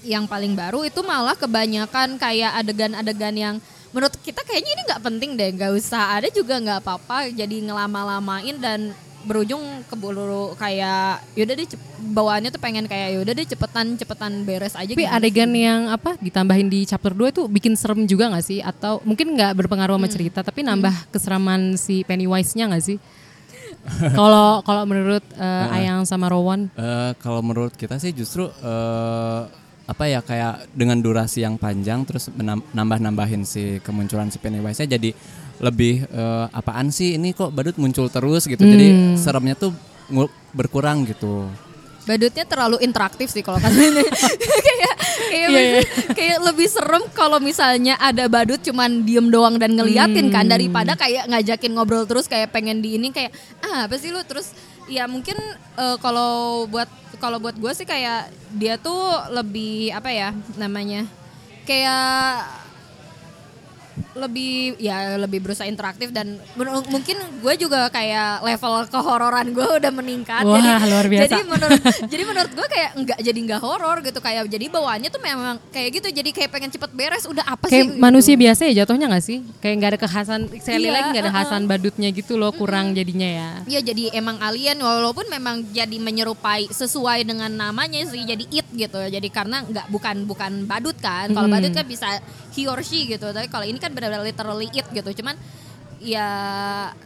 yang 0.00 0.24
paling 0.24 0.56
baru 0.56 0.82
itu 0.82 0.98
malah 1.00 1.36
kebanyakan 1.36 2.16
kayak 2.16 2.56
adegan-adegan 2.56 3.36
yang 3.36 3.56
menurut 3.90 4.14
kita 4.18 4.40
kayaknya 4.40 4.70
ini 4.70 4.82
nggak 4.84 5.02
penting 5.02 5.30
deh 5.34 5.50
nggak 5.52 5.72
usah 5.72 6.16
ada 6.16 6.28
juga 6.28 6.54
nggak 6.56 6.78
apa-apa 6.80 7.30
jadi 7.30 7.56
ngelama-lamain 7.62 8.56
dan 8.56 8.80
berujung 9.20 9.60
keburu 9.84 10.56
kayak 10.56 11.20
yaudah 11.36 11.52
deh 11.52 11.68
bawaannya 12.00 12.48
tuh 12.48 12.56
pengen 12.56 12.88
kayak 12.88 13.12
yaudah 13.12 13.36
deh 13.36 13.44
cepetan 13.44 13.92
cepetan 13.92 14.32
beres 14.42 14.72
aja 14.72 14.88
Tapi 14.88 15.04
gitu. 15.04 15.12
adegan 15.12 15.52
yang 15.52 15.92
apa 15.92 16.16
ditambahin 16.16 16.72
di 16.72 16.88
chapter 16.88 17.12
2 17.12 17.28
itu 17.28 17.42
bikin 17.44 17.76
serem 17.76 18.08
juga 18.08 18.32
nggak 18.32 18.40
sih? 18.42 18.64
Atau 18.64 19.04
mungkin 19.04 19.36
nggak 19.36 19.52
berpengaruh 19.54 19.92
Hmm. 19.92 20.08
sama 20.08 20.14
cerita, 20.16 20.40
tapi 20.40 20.64
nambah 20.64 21.12
keseraman 21.12 21.76
si 21.76 22.00
Pennywise-nya 22.00 22.72
nggak 22.72 22.80
sih? 22.80 22.96
Kalau 24.16 24.60
kalau 24.60 24.82
menurut 24.84 25.24
eh, 25.34 25.74
Ayang 25.74 26.04
sama 26.04 26.28
Rowan, 26.28 26.72
Eh, 26.72 27.12
kalau 27.18 27.40
menurut 27.40 27.72
kita 27.72 27.96
sih 27.96 28.12
justru 28.12 28.48
eh, 28.48 29.40
apa 29.90 30.06
ya 30.06 30.22
kayak 30.22 30.70
dengan 30.70 31.02
durasi 31.02 31.42
yang 31.42 31.58
panjang 31.58 32.06
terus 32.06 32.30
nambah-nambahin 32.70 33.42
si 33.42 33.82
kemunculan 33.82 34.30
si 34.30 34.38
Pennywise-nya 34.38 34.86
jadi 34.86 35.10
lebih 35.58 36.06
eh, 36.06 36.46
apaan 36.54 36.88
sih 36.88 37.18
ini 37.18 37.34
kok 37.34 37.50
badut 37.50 37.74
muncul 37.76 38.06
terus 38.06 38.46
gitu. 38.46 38.62
Jadi 38.62 39.18
seremnya 39.18 39.52
tuh 39.52 39.74
berkurang 40.54 41.04
gitu. 41.04 41.50
Badutnya 42.00 42.48
terlalu 42.48 42.80
interaktif 42.80 43.28
sih 43.28 43.44
kalau 43.44 43.60
kata 43.60 43.76
ini. 43.76 44.00
kayak 44.56 44.94
kayak, 45.28 45.48
lebih- 45.52 45.86
kayak 46.16 46.38
lebih 46.40 46.68
serem 46.70 47.04
kalau 47.12 47.38
misalnya 47.38 47.98
ada 48.00 48.24
badut 48.26 48.62
cuman 48.62 49.04
diem 49.04 49.28
doang 49.28 49.60
dan 49.60 49.76
ngeliatin 49.76 50.32
kan 50.32 50.48
daripada 50.48 50.96
kayak 50.96 51.28
ngajakin 51.28 51.76
ngobrol 51.76 52.08
terus 52.08 52.24
kayak 52.24 52.50
pengen 52.50 52.80
di 52.80 52.96
ini 52.96 53.12
kayak 53.12 53.30
ah 53.60 53.84
apa 53.84 54.00
sih 54.00 54.08
lu 54.08 54.22
terus 54.24 54.56
ya 54.88 55.04
mungkin 55.04 55.36
eh, 55.76 55.96
kalau 56.00 56.64
buat 56.66 56.88
kalau 57.20 57.38
buat 57.38 57.54
gue 57.54 57.72
sih 57.76 57.84
kayak 57.84 58.32
dia 58.56 58.80
tuh 58.80 59.30
lebih 59.30 59.92
apa 59.92 60.10
ya 60.10 60.32
namanya 60.56 61.04
kayak 61.68 62.59
lebih 64.20 64.76
ya 64.76 65.16
lebih 65.16 65.40
berusaha 65.40 65.64
interaktif 65.64 66.12
dan 66.12 66.36
mungkin 66.88 67.16
gue 67.40 67.54
juga 67.56 67.88
kayak 67.88 68.44
level 68.44 68.74
kehororan 68.88 69.46
gue 69.50 69.66
udah 69.80 69.92
meningkat 69.92 70.44
Wah, 70.44 70.60
jadi 70.60 70.68
luar 70.86 71.06
biasa. 71.08 71.22
jadi 71.24 71.38
menurut 71.44 71.80
jadi 72.06 72.22
menurut 72.22 72.52
gue 72.52 72.66
kayak 72.68 72.90
nggak 72.94 73.18
jadi 73.22 73.38
nggak 73.40 73.60
horor 73.60 73.96
gitu 74.02 74.18
kayak 74.18 74.44
jadi 74.46 74.66
bawaannya 74.68 75.08
tuh 75.08 75.22
memang 75.22 75.56
kayak 75.70 75.88
gitu 75.96 76.08
jadi 76.10 76.30
kayak 76.30 76.50
pengen 76.50 76.70
cepet 76.70 76.90
beres 76.92 77.24
udah 77.24 77.44
apa 77.46 77.64
Kayak 77.70 77.86
sih 77.86 77.96
manusia 77.96 78.34
gitu. 78.34 78.42
biasa 78.44 78.60
ya 78.66 78.74
jatuhnya 78.82 79.06
nggak 79.06 79.24
sih? 79.24 79.38
Kayak 79.62 79.74
nggak 79.78 79.90
ada 79.94 80.00
kekhasan, 80.02 80.40
sekali 80.58 80.84
Iya, 80.84 80.92
lagi 80.92 81.06
nggak 81.14 81.24
ada 81.24 81.32
khasan 81.32 81.62
badutnya 81.70 82.08
gitu 82.10 82.34
loh, 82.34 82.50
kurang 82.50 82.90
jadinya 82.92 83.28
ya. 83.30 83.50
Ya 83.70 83.80
jadi 83.80 84.10
emang 84.10 84.42
alien 84.42 84.82
walaupun 84.82 85.30
memang 85.30 85.62
jadi 85.70 85.94
menyerupai 86.02 86.66
sesuai 86.66 87.22
dengan 87.22 87.46
namanya 87.48 88.02
sih 88.10 88.26
jadi 88.26 88.42
it 88.50 88.66
gitu. 88.74 88.98
Jadi 88.98 89.28
karena 89.30 89.62
nggak 89.62 89.86
bukan 89.88 90.26
bukan 90.26 90.52
badut 90.66 90.98
kan. 90.98 91.30
Kalau 91.30 91.46
badut 91.46 91.70
kan 91.70 91.86
bisa 91.86 92.18
he 92.50 92.66
or 92.66 92.82
she 92.82 93.06
gitu. 93.06 93.30
Tapi 93.30 93.46
kalau 93.46 93.62
ini 93.62 93.78
kan 93.78 93.94
benar-benar 93.94 94.09
literally 94.18 94.66
it 94.74 94.86
gitu. 94.90 95.22
Cuman 95.22 95.38
ya 96.02 96.26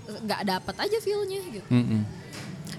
nggak 0.07 0.41
dapet 0.49 0.75
aja 0.81 0.97
feelnya 1.05 1.41
gitu. 1.53 1.69
Mm-mm. 1.69 2.01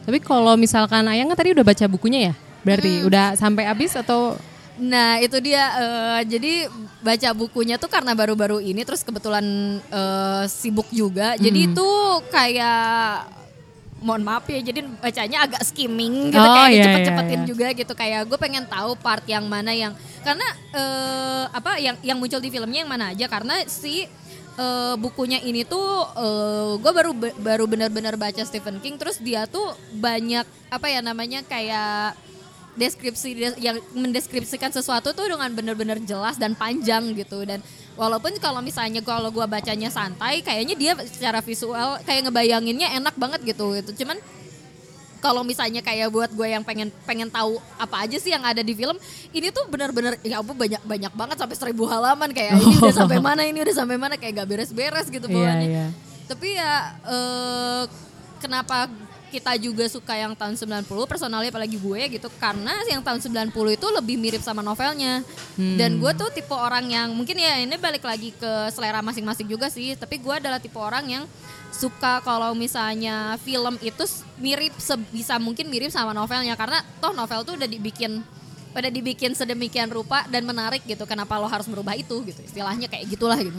Tapi 0.06 0.18
kalau 0.22 0.58
misalkan 0.58 1.06
Ayang 1.06 1.30
kan 1.30 1.38
tadi 1.38 1.54
udah 1.54 1.66
baca 1.66 1.86
bukunya 1.86 2.32
ya? 2.32 2.34
Berarti 2.66 3.06
udah 3.06 3.38
sampai 3.38 3.70
habis 3.70 3.94
atau 3.94 4.34
Nah 4.76 5.24
itu 5.24 5.40
dia 5.40 5.72
eh, 5.80 6.22
jadi 6.28 6.68
baca 7.00 7.30
bukunya 7.32 7.80
tuh 7.80 7.88
karena 7.88 8.12
baru-baru 8.12 8.60
ini 8.60 8.84
terus 8.84 9.08
kebetulan 9.08 9.80
eh, 9.88 10.44
sibuk 10.52 10.92
juga 10.92 11.40
jadi 11.40 11.72
itu 11.72 11.90
kayak 12.28 13.24
mohon 13.96 14.22
maaf 14.22 14.44
ya 14.46 14.60
jadi 14.60 14.84
bacanya 15.00 15.48
agak 15.48 15.62
skimming 15.64 16.30
gitu 16.30 16.38
Oh, 16.38 16.54
kayak 16.54 16.72
iya, 16.72 16.84
cepet-cepetin 16.84 17.32
iya, 17.32 17.42
iya. 17.42 17.48
juga 17.48 17.68
gitu. 17.72 17.94
Kayak 17.94 18.22
gue 18.28 18.38
pengen 18.38 18.66
tahu 18.68 18.92
part 18.96 19.24
yang 19.26 19.48
mana 19.48 19.72
yang 19.72 19.96
karena 20.22 20.46
eh, 20.72 21.44
apa 21.50 21.80
yang 21.80 21.96
yang 22.04 22.18
muncul 22.18 22.38
di 22.38 22.52
filmnya 22.52 22.84
yang 22.84 22.92
mana 22.92 23.16
aja. 23.16 23.26
Karena 23.26 23.56
si 23.66 24.04
eh, 24.56 24.96
bukunya 25.00 25.40
ini 25.40 25.64
tuh 25.64 25.84
gue 26.78 26.92
baru 26.92 27.12
baru 27.40 27.64
benar-benar 27.66 28.14
baca 28.16 28.44
Stephen 28.44 28.78
King 28.80 29.00
terus 29.00 29.18
dia 29.18 29.48
tuh 29.48 29.72
banyak 29.96 30.44
apa 30.70 30.88
ya 30.88 31.00
namanya 31.00 31.42
kayak 31.42 32.20
deskripsi 32.76 33.30
des- 33.34 33.60
yang 33.64 33.80
mendeskripsikan 33.96 34.68
sesuatu 34.68 35.16
tuh 35.16 35.26
dengan 35.26 35.48
benar-benar 35.50 35.96
jelas 36.04 36.36
dan 36.36 36.52
panjang 36.54 37.16
gitu. 37.16 37.48
Dan 37.48 37.64
walaupun 37.96 38.36
kalau 38.44 38.60
misalnya 38.60 39.00
kalau 39.04 39.32
gua 39.32 39.48
bacanya 39.48 39.88
santai 39.92 40.44
kayaknya 40.44 40.76
dia 40.76 40.92
secara 41.08 41.40
visual 41.40 42.00
kayak 42.04 42.28
ngebayanginnya 42.28 42.92
enak 43.00 43.16
banget 43.16 43.56
gitu 43.56 43.76
itu 43.76 43.92
cuman 44.04 44.20
kalau 45.26 45.42
misalnya 45.42 45.82
kayak 45.82 46.14
buat 46.14 46.30
gue 46.30 46.48
yang 46.54 46.62
pengen 46.62 46.94
pengen 47.02 47.34
tahu 47.34 47.58
apa 47.82 48.06
aja 48.06 48.14
sih 48.22 48.30
yang 48.30 48.46
ada 48.46 48.62
di 48.62 48.78
film 48.78 48.94
ini 49.34 49.50
tuh 49.50 49.66
benar-benar 49.66 50.22
ya 50.22 50.38
ampun 50.38 50.54
banyak 50.54 50.78
banyak 50.86 51.14
banget 51.18 51.38
sampai 51.42 51.58
seribu 51.58 51.90
halaman 51.90 52.30
kayak 52.30 52.62
ini 52.62 52.78
udah 52.78 52.94
sampai 53.02 53.18
mana 53.18 53.42
ini 53.42 53.58
udah 53.58 53.74
sampai 53.74 53.98
mana 53.98 54.22
kayak 54.22 54.46
gak 54.46 54.50
beres-beres 54.54 55.10
gitu 55.10 55.26
Iya, 55.26 55.34
bawaannya 55.34 55.66
iya. 55.66 55.86
tapi 56.30 56.48
ya 56.54 56.74
eh, 57.10 57.84
kenapa 58.38 58.86
kita 59.36 59.60
juga 59.60 59.84
suka 59.92 60.16
yang 60.16 60.32
tahun 60.32 60.56
90 60.56 60.88
personalnya 61.12 61.52
apalagi 61.52 61.76
gue 61.76 62.02
gitu 62.16 62.32
karena 62.40 62.72
yang 62.88 63.04
tahun 63.04 63.20
90 63.20 63.52
itu 63.52 63.88
lebih 63.92 64.16
mirip 64.16 64.40
sama 64.40 64.64
novelnya. 64.64 65.20
Dan 65.76 66.00
gue 66.00 66.12
tuh 66.16 66.32
tipe 66.32 66.56
orang 66.56 66.88
yang 66.88 67.12
mungkin 67.12 67.36
ya 67.36 67.60
ini 67.60 67.76
balik 67.76 68.08
lagi 68.08 68.32
ke 68.32 68.72
selera 68.72 69.04
masing-masing 69.04 69.52
juga 69.52 69.68
sih 69.68 70.00
tapi 70.00 70.24
gue 70.24 70.34
adalah 70.40 70.64
tipe 70.64 70.80
orang 70.80 71.04
yang 71.08 71.24
suka 71.76 72.24
kalau 72.24 72.56
misalnya 72.56 73.36
film 73.44 73.76
itu 73.84 74.08
mirip 74.40 74.72
sebisa 74.80 75.36
mungkin 75.36 75.68
mirip 75.68 75.92
sama 75.92 76.16
novelnya 76.16 76.56
karena 76.56 76.80
toh 77.04 77.12
novel 77.12 77.44
tuh 77.44 77.60
udah 77.60 77.68
dibikin 77.68 78.24
udah 78.76 78.92
dibikin 78.92 79.32
sedemikian 79.32 79.88
rupa 79.88 80.28
dan 80.28 80.44
menarik 80.44 80.84
gitu 80.84 81.04
kenapa 81.04 81.40
lo 81.40 81.48
harus 81.48 81.66
merubah 81.66 81.96
itu 81.96 82.20
gitu 82.24 82.42
istilahnya 82.44 82.92
kayak 82.92 83.06
gitulah 83.08 83.40
gitu 83.40 83.56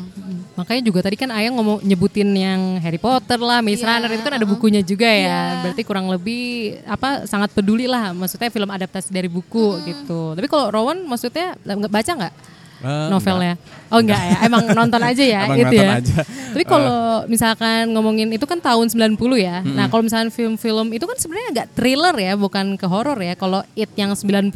Makanya 0.56 0.82
juga 0.88 1.04
tadi 1.04 1.20
kan 1.20 1.28
Ayang 1.28 1.60
ngomong 1.60 1.84
nyebutin 1.84 2.32
yang 2.32 2.80
Harry 2.80 2.96
Potter 2.96 3.36
lah, 3.36 3.60
Maze 3.60 3.84
Iya, 3.84 4.00
Runner 4.00 4.08
itu 4.08 4.24
kan 4.24 4.34
ada 4.40 4.46
bukunya 4.48 4.80
juga 4.80 5.04
ya. 5.04 5.20
Iya. 5.20 5.40
Berarti 5.60 5.82
kurang 5.84 6.08
lebih 6.08 6.80
apa 6.88 7.28
sangat 7.28 7.52
peduli 7.52 7.84
lah, 7.84 8.16
maksudnya 8.16 8.48
film 8.48 8.72
adaptasi 8.72 9.12
dari 9.12 9.28
buku 9.28 9.84
gitu. 9.84 10.32
Tapi 10.32 10.48
kalau 10.48 10.72
Rowan 10.72 11.04
maksudnya 11.04 11.60
nggak 11.60 11.92
baca 11.92 12.12
nggak 12.24 12.34
Eh, 12.76 13.08
novelnya? 13.08 13.56
Oh 13.88 14.04
enggak 14.04 14.20
ya, 14.20 14.36
emang 14.44 14.68
nonton 14.68 15.00
aja 15.00 15.24
ya 15.24 15.48
Emang 15.48 15.64
itu 15.64 15.76
nonton 15.76 15.86
ya. 15.88 15.96
aja. 15.96 16.20
Tapi 16.52 16.64
kalau 16.68 17.24
misalkan 17.24 17.88
ngomongin 17.96 18.28
itu 18.28 18.44
kan 18.44 18.60
tahun 18.60 18.92
90 18.92 19.16
ya. 19.40 19.64
Nah, 19.64 19.88
kalau 19.88 20.04
misalkan 20.04 20.28
film-film 20.28 20.92
itu 20.92 21.04
kan 21.08 21.16
sebenarnya 21.16 21.48
agak 21.56 21.66
thriller 21.72 22.12
ya, 22.20 22.32
bukan 22.36 22.76
ke 22.76 22.84
horor 22.84 23.16
ya. 23.16 23.32
Kalau 23.32 23.64
It 23.72 23.88
yang 23.96 24.12
90 24.12 24.52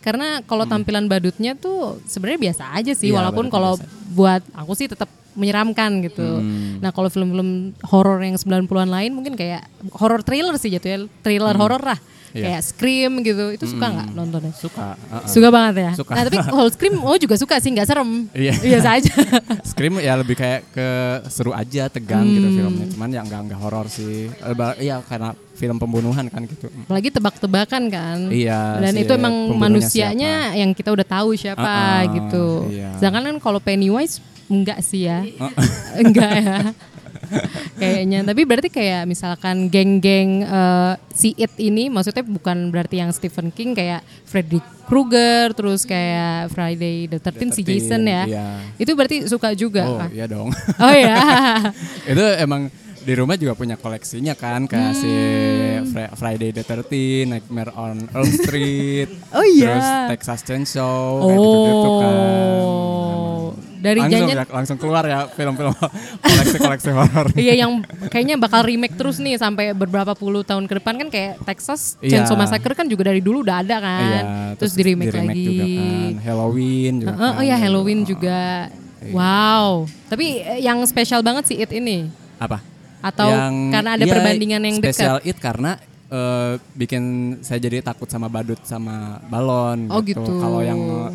karena 0.00 0.40
kalau 0.48 0.64
tampilan 0.64 1.04
badutnya 1.06 1.52
tuh 1.52 2.00
sebenarnya 2.08 2.50
biasa 2.50 2.64
aja 2.72 2.92
sih 2.96 3.12
Iya, 3.12 3.20
walaupun 3.20 3.52
kalau 3.52 3.76
buat 4.16 4.40
aku 4.56 4.72
sih 4.76 4.88
tetap 4.88 5.08
menyeramkan 5.38 6.02
gitu. 6.02 6.42
Nah, 6.82 6.90
kalau 6.90 7.06
film-film 7.06 7.70
horor 7.86 8.18
yang 8.18 8.34
90-an 8.34 8.90
lain 8.90 9.14
mungkin 9.14 9.38
kayak 9.38 9.62
horor 9.94 10.26
thriller 10.26 10.58
sih 10.58 10.74
jatuhnya, 10.74 11.06
thriller 11.22 11.54
horor 11.54 11.78
lah. 11.80 11.98
Iya. 12.30 12.44
Kayak 12.46 12.62
Scream 12.64 13.12
gitu. 13.20 13.44
Itu 13.50 13.64
suka 13.66 13.86
nggak 13.86 14.08
nontonnya? 14.12 14.52
Suka. 14.52 14.94
uh-uh. 14.94 15.26
Suka 15.26 15.48
banget 15.48 15.74
ya. 15.80 15.92
Suka. 15.94 16.12
Nah, 16.14 16.22
tapi 16.24 16.36
kalau 16.38 16.66
Scream 16.68 16.94
oh 17.00 17.16
juga 17.16 17.34
suka 17.34 17.58
sih, 17.58 17.70
nggak 17.70 17.86
serem. 17.86 18.10
Iya. 18.30 18.54
Biasa 18.54 18.88
aja. 18.96 19.12
Scream 19.70 19.94
ya 19.98 20.14
lebih 20.14 20.34
kayak 20.34 20.60
ke 20.70 20.88
seru 21.26 21.50
aja, 21.50 21.86
tegang 21.86 22.22
gitu 22.24 22.46
Hmm. 22.46 22.56
filmnya. 22.56 22.86
Cuman 22.90 23.08
ya 23.10 23.20
nggak 23.20 23.40
nggak 23.46 23.58
horor 23.58 23.86
sih. 23.86 24.30
Eh, 24.30 24.54
Iya 24.80 25.02
karena 25.02 25.34
film 25.52 25.76
pembunuhan 25.76 26.24
kan 26.26 26.46
gitu. 26.46 26.70
Apalagi 26.86 27.10
tebak-tebakan 27.10 27.82
kan. 27.90 28.18
Iya, 28.32 28.80
Dan 28.80 28.94
si 28.94 29.04
itu 29.04 29.12
emang 29.12 29.34
manusianya 29.52 30.54
yang 30.54 30.72
kita 30.72 30.88
udah 30.88 31.04
tahu 31.04 31.36
siapa 31.36 31.60
Uh-uh, 31.60 32.14
gitu. 32.14 32.46
iya. 32.72 32.96
Sedangkan 32.96 33.28
kan 33.28 33.36
kalau 33.42 33.60
Pennywise 33.60 34.22
enggak 34.48 34.80
sih 34.80 35.04
ya. 35.04 35.20
enggak 35.96 36.32
ya. 36.38 36.58
Kayaknya 37.80 38.26
tapi 38.26 38.42
berarti 38.44 38.68
kayak 38.68 39.06
misalkan 39.06 39.70
geng-geng 39.70 40.42
eh, 40.44 40.92
si 41.14 41.32
It 41.34 41.54
ini 41.56 41.88
maksudnya 41.88 42.22
bukan 42.22 42.70
berarti 42.70 43.00
yang 43.00 43.10
Stephen 43.10 43.50
King 43.50 43.72
kayak 43.72 44.02
Freddy 44.26 44.58
Krueger 44.86 45.54
terus 45.54 45.86
kayak 45.86 46.50
Friday 46.50 47.06
the 47.06 47.22
13 47.22 47.54
si 47.54 47.62
13, 47.62 47.70
Jason 47.70 48.02
ya. 48.04 48.22
iya. 48.26 48.46
Itu 48.74 48.98
berarti 48.98 49.30
suka 49.30 49.54
juga 49.54 49.86
Oh 49.86 49.98
kan? 50.02 50.10
iya 50.10 50.26
dong. 50.26 50.50
Oh 50.82 50.94
ya. 50.94 51.18
itu 52.10 52.24
emang 52.42 52.66
di 53.10 53.18
rumah 53.18 53.34
juga 53.34 53.52
punya 53.52 53.74
koleksinya 53.74 54.32
kan 54.32 54.64
kayak 54.64 54.94
si 54.94 55.10
Hmm. 55.10 55.82
Fri- 55.88 56.12
Friday 56.14 56.50
the 56.52 56.62
13, 56.62 57.26
Nightmare 57.26 57.74
on 57.74 58.06
Elm 58.08 58.30
Street, 58.38 59.10
Oh 59.30 59.42
iya. 59.42 59.66
terus 59.66 59.88
Texas 60.08 60.40
Chainsaw 60.44 61.18
kayak 61.20 61.38
gitu-gitu 61.40 61.90
kan. 61.98 62.14
Oh. 62.62 63.46
Dari 63.80 63.96
langsung, 63.98 64.28
ya, 64.28 64.44
langsung 64.46 64.76
keluar 64.76 65.02
ya 65.02 65.24
film-film 65.26 65.72
koleksi-koleksi 66.22 66.90
horor. 66.92 67.26
Iya 67.32 67.54
yang 67.58 67.80
kayaknya 68.06 68.36
bakal 68.36 68.60
remake 68.60 68.92
terus 68.92 69.16
nih 69.16 69.34
sampai 69.34 69.72
beberapa 69.72 70.12
puluh 70.12 70.44
tahun 70.44 70.68
ke 70.68 70.78
depan 70.78 71.00
kan 71.00 71.08
kayak 71.08 71.40
Texas 71.42 71.96
Iya. 71.98 72.22
Chainsaw 72.22 72.36
Massacre 72.36 72.76
kan 72.76 72.86
juga 72.86 73.08
dari 73.08 73.18
dulu 73.18 73.40
udah 73.40 73.56
ada 73.58 73.80
kan. 73.80 74.04
Iya, 74.04 74.22
terus, 74.54 74.76
di 74.76 74.82
remake 74.84 75.10
lagi. 75.10 75.42
juga 75.42 75.64
kan. 75.66 76.12
Halloween 76.20 76.94
juga. 77.00 77.10
Heeh, 77.10 77.32
oh 77.32 77.34
kan. 77.34 77.48
ya 77.48 77.56
Halloween 77.58 78.00
juga. 78.04 78.40
Iya. 79.00 79.12
Wow. 79.16 79.70
Tapi 80.06 80.26
eh, 80.38 80.60
yang 80.60 80.78
spesial 80.84 81.24
banget 81.24 81.48
sih 81.48 81.56
It 81.56 81.72
ini. 81.72 82.04
Apa? 82.36 82.60
Atau 83.00 83.28
karena 83.72 83.90
ada 83.96 84.04
iya, 84.04 84.12
perbandingan 84.12 84.60
yang 84.64 84.76
dekat. 84.80 84.96
Special 84.96 85.18
It 85.24 85.36
karena 85.40 85.80
eh, 86.10 86.52
bikin 86.76 87.02
saya 87.40 87.58
jadi 87.60 87.80
takut 87.80 88.08
sama 88.10 88.28
badut 88.28 88.60
sama 88.66 89.20
balon 89.28 89.88
Oh, 89.88 90.00
gitu. 90.04 90.20
Kalau 90.40 90.60
yang 90.60 90.80
eh, 90.80 91.10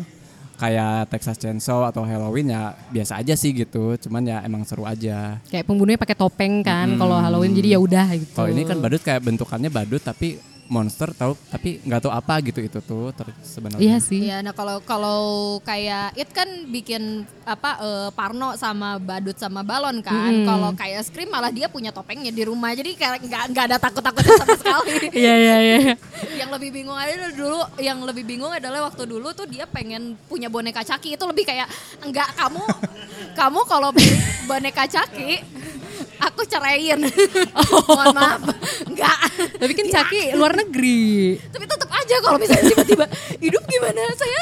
kayak 0.56 1.12
Texas 1.12 1.36
Chainsaw 1.36 1.84
atau 1.92 2.02
Halloween 2.02 2.50
ya 2.50 2.74
biasa 2.90 3.20
aja 3.20 3.34
sih 3.36 3.52
gitu. 3.52 3.94
Cuman 4.00 4.24
ya 4.24 4.40
emang 4.42 4.64
seru 4.64 4.88
aja. 4.88 5.38
Kayak 5.46 5.64
pembunuhnya 5.68 6.00
pakai 6.00 6.16
topeng 6.16 6.64
kan 6.64 6.96
kalau 6.96 7.20
Halloween 7.20 7.52
jadi 7.54 7.76
ya 7.76 7.78
udah 7.78 8.06
gitu. 8.16 8.32
Kalau 8.34 8.48
ini 8.50 8.62
kan 8.64 8.76
badut 8.80 9.02
kayak 9.04 9.22
bentukannya 9.22 9.70
badut 9.70 10.02
tapi 10.02 10.40
monster 10.66 11.14
tahu 11.14 11.38
tapi 11.48 11.78
nggak 11.82 12.00
tahu 12.02 12.12
apa 12.12 12.34
gitu 12.42 12.60
itu 12.62 12.78
tuh 12.82 13.14
ter- 13.14 13.34
sebenarnya. 13.42 13.82
Iya 13.82 13.96
sih. 14.02 14.20
Iya, 14.26 14.42
nah 14.42 14.52
kalau 14.52 14.82
kalau 14.82 15.20
kayak 15.62 16.14
it 16.18 16.30
kan 16.34 16.46
bikin 16.68 17.22
apa 17.46 17.78
eh, 17.78 18.08
Parno 18.12 18.58
sama 18.58 18.98
badut 18.98 19.38
sama 19.38 19.62
balon 19.62 20.02
kan. 20.02 20.32
Kalau 20.44 20.70
kayak 20.74 21.06
Scream 21.06 21.30
malah 21.30 21.54
dia 21.54 21.70
punya 21.70 21.94
topengnya 21.94 22.34
di 22.34 22.42
rumah. 22.42 22.74
Jadi 22.74 22.98
kayak 22.98 23.22
nggak 23.22 23.42
nggak 23.54 23.64
ada 23.72 23.76
takut-takutnya 23.78 24.34
sama 24.42 24.54
sekali. 24.62 24.96
Iya 25.14 25.34
iya 25.38 25.56
iya. 25.62 25.78
yang 26.40 26.50
lebih 26.52 26.70
bingung 26.74 26.98
aja 26.98 27.14
dulu, 27.32 27.60
yang 27.78 27.98
lebih 28.02 28.24
bingung 28.26 28.52
adalah 28.52 28.90
waktu 28.90 29.06
dulu 29.06 29.30
tuh 29.32 29.46
dia 29.46 29.64
pengen 29.66 30.18
punya 30.26 30.50
boneka 30.50 30.82
caki 30.82 31.14
itu 31.14 31.24
lebih 31.24 31.46
kayak 31.46 31.66
enggak 32.02 32.28
kamu 32.36 32.62
kamu 33.36 33.60
kalau 33.68 33.90
boneka 34.46 34.84
caki 34.88 35.42
aku 36.18 36.42
ceraiin. 36.44 37.00
Mohon 37.88 38.06
maaf. 38.12 38.40
Enggak. 38.84 39.18
Tapi 39.56 39.72
kan 39.72 39.86
Caki 39.88 40.20
luar 40.34 40.52
negeri. 40.56 41.36
Tapi 41.48 41.64
tetap 41.64 41.88
aja 41.88 42.16
kalau 42.20 42.38
misalnya 42.38 42.64
tiba-tiba 42.70 43.06
hidup 43.38 43.62
gimana? 43.64 44.00
Saya 44.14 44.40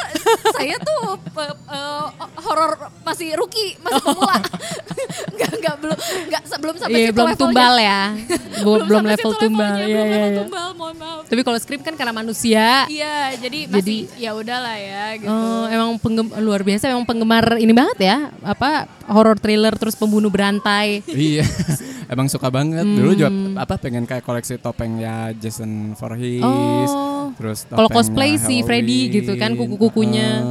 saya 0.53 0.75
tuh 0.79 1.03
eh, 1.41 2.07
horor 2.41 2.71
masih 3.03 3.35
rookie, 3.35 3.77
masih 3.81 4.03
pemula. 4.03 4.37
Enggak 5.35 5.51
enggak 5.55 5.75
belum 5.81 5.99
enggak 6.29 6.43
sebelum 6.47 6.75
sampai 6.77 6.95
Iya, 6.97 7.09
situ 7.11 7.17
belum 7.17 7.29
levelnya. 7.29 7.43
tumbal 7.43 7.75
ya. 7.77 8.01
belum 8.65 8.81
belum 8.87 9.05
level 9.05 9.33
tumbal. 9.37 9.75
Iya, 9.75 9.85
belum 9.85 10.07
iya, 10.07 10.15
level 10.15 10.31
iya. 10.31 10.39
tumbal, 10.41 10.69
mohon 10.75 10.97
maaf. 10.97 11.23
Tapi 11.25 11.41
kalau 11.43 11.59
skrip 11.59 11.81
kan 11.83 11.95
karena 11.95 12.13
manusia. 12.13 12.87
Iya, 12.87 13.17
jadi 13.37 13.59
Jadi- 13.69 14.07
masih 14.09 14.21
ya 14.23 14.31
udahlah 14.33 14.77
ya 14.77 15.05
gitu. 15.19 15.29
Oh, 15.31 15.65
emang 15.67 15.91
penggem 15.99 16.27
luar 16.39 16.63
biasa 16.63 16.89
emang 16.89 17.05
penggemar 17.05 17.59
ini 17.59 17.73
banget 17.73 17.99
ya. 18.01 18.17
Apa 18.41 18.87
horror 19.11 19.37
thriller 19.37 19.75
terus 19.77 19.95
pembunuh 19.95 20.31
berantai. 20.31 21.03
iya, 21.11 21.45
emang 22.13 22.27
suka 22.27 22.49
banget. 22.49 22.85
Dulu 22.85 23.11
juga 23.13 23.31
Hmm. 23.31 23.57
apa 23.57 23.75
pengen 23.77 24.05
kayak 24.05 24.23
koleksi 24.23 24.57
topengnya 24.57 25.33
Jason 25.35 25.95
Voorhees. 25.95 26.43
Oh. 26.43 27.33
Terus 27.35 27.67
Kalau 27.67 27.89
cosplay 27.89 28.37
si 28.37 28.63
Freddy 28.63 29.11
gitu 29.11 29.35
kan, 29.35 29.57
kuku-kukunya. 29.57 30.45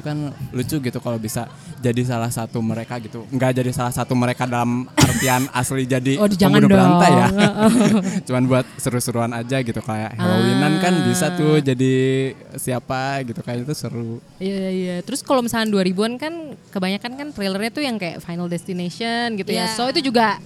Itu 0.00 0.08
kan 0.08 0.32
lucu 0.56 0.76
gitu 0.80 0.98
kalau 1.04 1.20
bisa 1.20 1.44
jadi 1.84 2.00
salah 2.08 2.32
satu 2.32 2.64
mereka 2.64 2.96
gitu. 3.04 3.28
Nggak 3.28 3.60
jadi 3.60 3.70
salah 3.76 3.92
satu 3.92 4.16
mereka 4.16 4.48
dalam 4.48 4.88
artian 4.96 5.44
asli 5.60 5.84
jadi 5.84 6.16
Oh, 6.16 6.24
jangan 6.24 6.64
pembunuh 6.64 6.72
berantai 6.72 7.10
ya. 7.12 7.28
Cuman 8.26 8.42
buat 8.48 8.66
seru-seruan 8.80 9.36
aja 9.36 9.60
gitu 9.60 9.84
kayak 9.84 10.16
Halloweenan 10.16 10.80
kan 10.80 10.94
bisa 11.04 11.36
tuh 11.36 11.60
jadi 11.60 11.94
siapa 12.56 13.20
gitu 13.28 13.44
kayak 13.44 13.68
itu 13.68 13.76
seru. 13.76 14.24
Iya 14.40 14.68
iya. 14.72 14.96
Terus 15.04 15.20
kalau 15.20 15.44
misalnya 15.44 15.68
2000-an 15.76 16.16
kan 16.16 16.34
kebanyakan 16.72 17.12
kan 17.20 17.28
trailernya 17.36 17.70
tuh 17.76 17.84
yang 17.84 18.00
kayak 18.00 18.24
Final 18.24 18.48
Destination 18.48 19.36
gitu 19.36 19.52
ya. 19.52 19.68
Iya. 19.68 19.76
So 19.76 19.84
itu 19.92 20.00
juga 20.08 20.40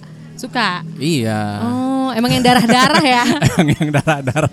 suka. 0.45 0.69
Iya. 0.95 1.41
Oh, 1.61 2.09
emang 2.11 2.31
yang 2.31 2.43
darah-darah 2.43 3.01
ya. 3.01 3.23
Emang 3.49 3.67
yang 3.71 3.89
darah-darah. 3.91 4.51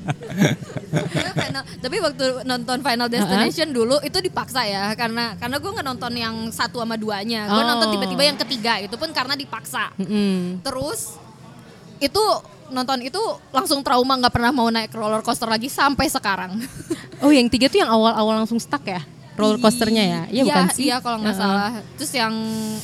Tapi 0.92 1.30
final- 1.34 1.66
tapi 1.78 1.96
waktu 1.98 2.24
nonton 2.42 2.78
Final 2.80 3.08
Destination 3.08 3.68
dulu 3.70 3.96
itu 4.00 4.18
dipaksa 4.18 4.62
ya 4.62 4.92
karena 4.92 5.36
karena 5.36 5.56
gue 5.56 5.70
nggak 5.70 5.86
nonton 5.86 6.12
yang 6.12 6.34
satu 6.48 6.78
sama 6.78 6.96
duanya 6.96 7.46
gue 7.46 7.58
Oh. 7.58 7.66
nonton 7.66 7.88
tiba-tiba 7.90 8.22
yang 8.24 8.38
ketiga 8.38 8.76
itu 8.78 8.94
pun 8.94 9.08
karena 9.10 9.32
dipaksa 9.32 9.92
Mm-mm. 9.96 10.60
terus 10.60 11.16
itu 11.98 12.22
nonton 12.68 13.00
itu 13.00 13.20
langsung 13.50 13.80
trauma 13.80 14.16
nggak 14.16 14.32
pernah 14.32 14.50
mau 14.50 14.68
naik 14.68 14.90
roller 14.90 15.20
coaster 15.20 15.46
lagi 15.46 15.68
sampai 15.68 16.08
sekarang 16.08 16.60
Oh, 17.20 17.30
yang 17.30 17.46
tiga 17.46 17.68
tuh 17.68 17.78
yang 17.78 17.88
awal-awal 17.88 18.34
langsung 18.36 18.58
stuck 18.58 18.82
ya? 18.82 18.98
Roller 19.32 19.56
coasternya 19.56 20.04
ya? 20.04 20.22
Iya 20.28 20.42
bukan 20.44 20.66
sih? 20.70 20.82
iya 20.86 20.96
kalau 21.00 21.18
nggak 21.18 21.32
Heeh. 21.32 21.48
salah 21.48 21.72
terus 21.96 22.12
yang 22.12 22.34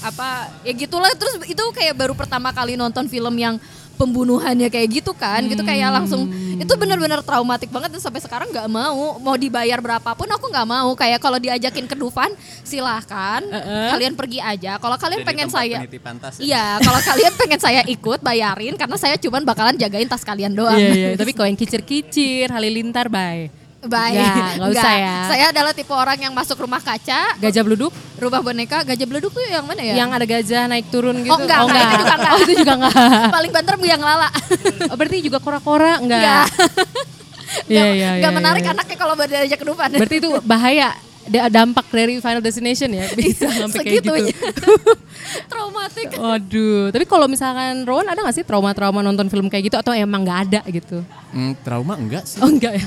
apa 0.00 0.28
ya 0.62 0.72
gitulah 0.72 1.12
terus 1.12 1.36
itu 1.42 1.64
kayak 1.72 1.92
baru 1.92 2.16
pertama 2.16 2.50
kali 2.50 2.72
nonton 2.74 3.04
film 3.04 3.34
yang 3.34 3.60
pembunuhannya 3.98 4.70
kayak 4.70 5.02
gitu 5.02 5.10
kan 5.10 5.42
gitu 5.44 5.58
kayak 5.60 5.90
langsung 5.90 6.30
Hmm. 6.30 6.62
itu 6.62 6.70
benar-benar 6.74 7.18
traumatik 7.20 7.66
banget 7.68 7.90
dan 7.90 7.98
sampai 7.98 8.22
sekarang 8.22 8.46
nggak 8.48 8.70
mau 8.70 9.18
mau 9.18 9.34
dibayar 9.34 9.82
berapapun 9.82 10.30
aku 10.30 10.46
nggak 10.46 10.66
mau 10.66 10.94
kayak 10.94 11.18
kalau 11.18 11.34
diajakin 11.36 11.82
ke 11.84 11.98
Dufan 11.98 12.30
silahkan 12.62 13.42
kalian 13.90 14.14
pergi 14.14 14.38
aja 14.38 14.78
kalau 14.78 14.94
kalian 14.94 15.26
pengen 15.26 15.50
saya 15.50 15.82
iya 16.38 16.78
kalau 16.78 17.00
kalian 17.02 17.34
pengen 17.34 17.58
saya 17.58 17.82
ikut 17.84 18.22
bayarin 18.22 18.78
karena 18.78 18.94
saya 18.94 19.18
cuman 19.18 19.42
bakalan 19.42 19.74
jagain 19.74 20.06
tas 20.06 20.22
kalian 20.22 20.54
doang 20.54 20.78
Iya, 20.78 20.94
iya. 20.94 21.08
Tapi 21.18 21.34
kalau 21.36 21.50
yang 21.50 21.58
kicir-kicir, 21.58 22.54
halilintar, 22.54 23.10
bye. 23.10 23.50
Baik. 23.78 24.18
Nggak, 24.18 24.52
nggak 24.58 24.70
usah 24.74 24.94
ya. 24.98 25.16
Saya 25.30 25.44
adalah 25.54 25.70
tipe 25.70 25.94
orang 25.94 26.18
yang 26.18 26.34
masuk 26.34 26.58
rumah 26.58 26.82
kaca, 26.82 27.38
Gajah 27.38 27.62
beluduk? 27.62 27.94
rumah 28.18 28.42
boneka, 28.42 28.82
gajah 28.82 29.06
beleduk 29.06 29.30
tuh 29.30 29.46
yang 29.46 29.62
mana 29.62 29.78
ya? 29.78 29.94
Yang 29.94 30.10
ada 30.18 30.24
gajah 30.26 30.62
naik 30.66 30.86
turun 30.90 31.22
gitu? 31.22 31.30
Oh 31.30 31.38
enggak, 31.38 31.58
enggak, 31.62 31.82
itu 31.86 31.94
juga 32.02 32.14
enggak. 32.18 32.30
Oh 32.34 32.40
itu 32.42 32.54
juga 32.58 32.72
enggak. 32.74 32.94
Paling 33.30 33.52
banter 33.54 33.74
yang 33.86 34.02
lala. 34.02 34.28
Oh 34.90 34.96
berarti 34.98 35.16
juga 35.22 35.38
kora-kora? 35.38 36.02
Enggak. 36.02 36.18
Enggak. 36.18 36.46
Iya, 37.64 37.80
Enggak- 37.80 37.96
iya, 37.96 38.08
enggak 38.20 38.32
iya, 38.32 38.38
menarik 38.44 38.64
iya. 38.64 38.72
anaknya 38.76 38.96
kalau 39.00 39.14
diajak 39.24 39.58
ke 39.58 39.66
depan. 39.66 39.88
Berarti 39.96 40.16
itu 40.20 40.28
bahaya 40.44 40.88
dampak 41.28 41.86
dari 41.92 42.18
Final 42.18 42.42
Destination 42.42 42.90
ya 42.90 43.06
bisa 43.12 43.46
sampai 43.52 43.80
kayak 43.84 44.02
gitu. 44.02 44.12
Traumatik. 45.52 46.08
Waduh, 46.16 46.88
tapi 46.88 47.04
kalau 47.04 47.26
misalkan 47.28 47.84
Rowan 47.84 48.08
ada 48.08 48.24
gak 48.24 48.36
sih 48.36 48.44
trauma-trauma 48.46 49.04
nonton 49.04 49.28
film 49.28 49.52
kayak 49.52 49.70
gitu 49.72 49.76
atau 49.76 49.92
emang 49.92 50.24
nggak 50.24 50.40
ada 50.48 50.60
gitu? 50.72 51.04
Hmm, 51.28 51.52
trauma 51.60 51.94
enggak 52.00 52.24
sih? 52.24 52.40
Oh 52.40 52.48
enggak 52.48 52.80
ya. 52.80 52.86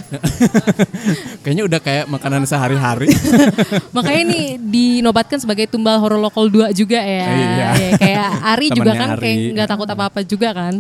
Kayaknya 1.46 1.64
udah 1.70 1.80
kayak 1.80 2.06
makanan 2.10 2.50
sehari-hari. 2.50 3.14
Makanya 3.96 4.24
nih 4.34 4.46
dinobatkan 4.58 5.38
sebagai 5.38 5.70
tumbal 5.70 6.02
horor 6.02 6.18
lokal 6.18 6.50
2 6.50 6.74
juga 6.74 6.98
ya. 6.98 7.28
Iya. 7.30 7.70
Ya, 7.78 7.90
kayak 8.02 8.30
Ari 8.58 8.68
juga 8.74 8.92
kan 8.98 9.10
Ari. 9.18 9.22
kayak 9.22 9.38
nggak 9.54 9.70
takut 9.70 9.88
apa-apa 9.90 10.20
juga 10.26 10.50
kan. 10.58 10.76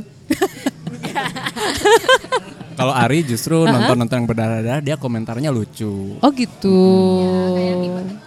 Kalau 2.81 2.93
Ari 2.97 3.19
justru 3.21 3.61
nonton-nonton 3.61 4.15
yang 4.17 4.27
berdarah-darah 4.27 4.81
dia 4.81 4.95
komentarnya 4.97 5.53
lucu. 5.53 6.17
Oh 6.17 6.31
gitu. 6.33 6.81
Kayak 7.53 7.77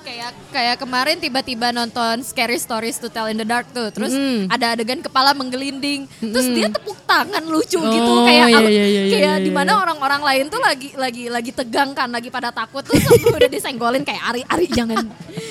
kayak 0.06 0.30
kemarin 0.54 1.18
tiba-tiba 1.18 1.70
nonton 1.70 2.20
Scary 2.20 2.54
Stories 2.54 2.96
to 2.96 3.08
Tell 3.08 3.26
in 3.26 3.34
the 3.34 3.44
Dark 3.44 3.66
tuh. 3.68 3.90
Terus 3.90 4.10
Mm. 4.10 4.46
ada 4.46 4.72
adegan 4.72 5.00
kepala 5.00 5.32
menggelinding. 5.32 6.06
Terus 6.20 6.46
dia 6.48 6.68
tepuk 6.68 6.94
tangan 7.02 7.42
lucu 7.42 7.76
Oh, 7.76 7.86
gitu 7.86 8.12
kayak 8.22 8.46
iya, 8.48 8.60
iya, 8.60 8.84
iya, 8.84 9.02
kayak 9.08 9.34
iya, 9.34 9.34
di 9.38 9.50
iya. 9.50 9.56
mana 9.56 9.72
orang-orang 9.76 10.22
lain 10.22 10.44
tuh 10.46 10.58
lagi 10.58 10.94
lagi 10.94 11.26
lagi 11.26 11.50
tegang 11.50 11.90
kan, 11.90 12.06
lagi 12.06 12.28
pada 12.28 12.48
takut 12.48 12.80
terus 12.80 13.02
udah 13.36 13.48
disenggolin 13.48 14.02
kayak 14.02 14.22
Ari 14.24 14.42
Ari 14.44 14.66
jangan 14.68 15.02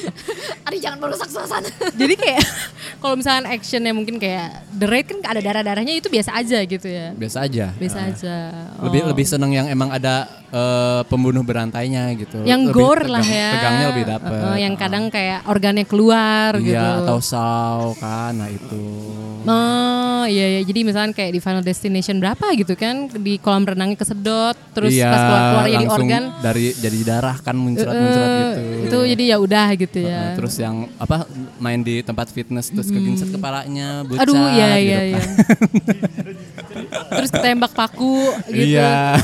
Ari 0.67 0.77
jangan 0.79 0.99
merusak 0.99 1.27
suasana. 1.27 1.67
Jadi 1.91 2.15
kayak 2.15 2.43
kalau 3.01 3.15
misalkan 3.15 3.45
actionnya 3.45 3.91
mungkin 3.91 4.15
kayak 4.15 4.63
The 4.71 4.85
Raid 4.85 5.05
kan 5.05 5.19
ada 5.25 5.41
darah-darahnya 5.41 5.93
itu 5.93 6.07
biasa 6.07 6.31
aja 6.33 6.59
gitu 6.61 6.87
ya. 6.87 7.11
Biasa 7.11 7.37
aja. 7.43 7.65
Biasa 7.75 7.97
Heeh. 7.99 8.11
aja. 8.15 8.35
Lebih 8.79 9.01
Oh. 9.03 9.07
lebih 9.09 9.25
seneng 9.25 9.51
yang 9.51 9.67
emang 9.67 9.89
ada 9.89 10.42
eh, 10.53 11.01
pembunuh 11.03 11.41
berantainya 11.41 12.13
gitu. 12.13 12.45
yang 12.45 12.63
Lebih 12.63 12.75
gore 12.75 13.05
lah 13.07 13.19
tegang- 13.19 13.33
ya. 13.35 13.49
Tegangnya 13.51 13.85
lebih 13.89 14.05
dapet. 14.07 14.31
Heeh, 14.37 14.57
yang 14.61 14.73
kadang 14.75 15.03
kayak 15.09 15.39
organnya 15.43 15.83
keluar 15.83 16.49
gitu. 16.55 16.77
Iya 16.77 17.01
atau 17.01 17.17
saw 17.19 17.97
kan, 17.97 18.31
nah 18.35 18.47
itu. 18.47 18.83
Oh 19.43 20.23
iya, 20.23 20.45
iya. 20.47 20.61
jadi 20.63 20.87
misalkan 20.87 21.11
kayak 21.11 21.31
di 21.31 21.41
Final 21.41 21.59
Destination 21.61 22.15
berapa 22.15 22.55
gitu 22.55 22.73
kan 22.73 23.11
di 23.11 23.35
kolam 23.35 23.65
renangnya 23.65 23.99
kesedot 23.99 24.55
terus 24.71 24.95
iya, 24.95 25.11
pas 25.11 25.19
keluar 25.19 25.43
keluar 25.43 25.65
jadi 25.67 25.85
organ 25.85 26.23
dari 26.39 26.65
jadi 26.71 26.99
darah 27.03 27.35
kan 27.37 27.51
muncrat-muncrat 27.53 28.23
eh, 28.23 28.39
gitu. 28.39 28.61
itu 28.87 28.97
jadi 29.11 29.23
ya 29.27 29.37
udah 29.37 29.67
gitu 29.75 29.99
ya 29.99 30.31
terus 30.33 30.55
yang 30.55 30.87
apa 30.95 31.27
main 31.59 31.75
di 31.77 31.99
tempat 31.99 32.31
fitness 32.31 32.71
terus 32.71 32.87
kegincet 32.87 33.29
kepalanya, 33.29 34.07
bucat 34.07 34.23
aduh 34.23 34.47
iya 34.47 34.67
gitu 34.71 34.79
iya 34.79 34.95
kan. 34.95 35.11
iya 35.11 35.23
terus 37.13 37.29
ketembak 37.29 37.71
paku 37.73 38.15
gitu 38.47 38.79
Iya. 38.79 39.19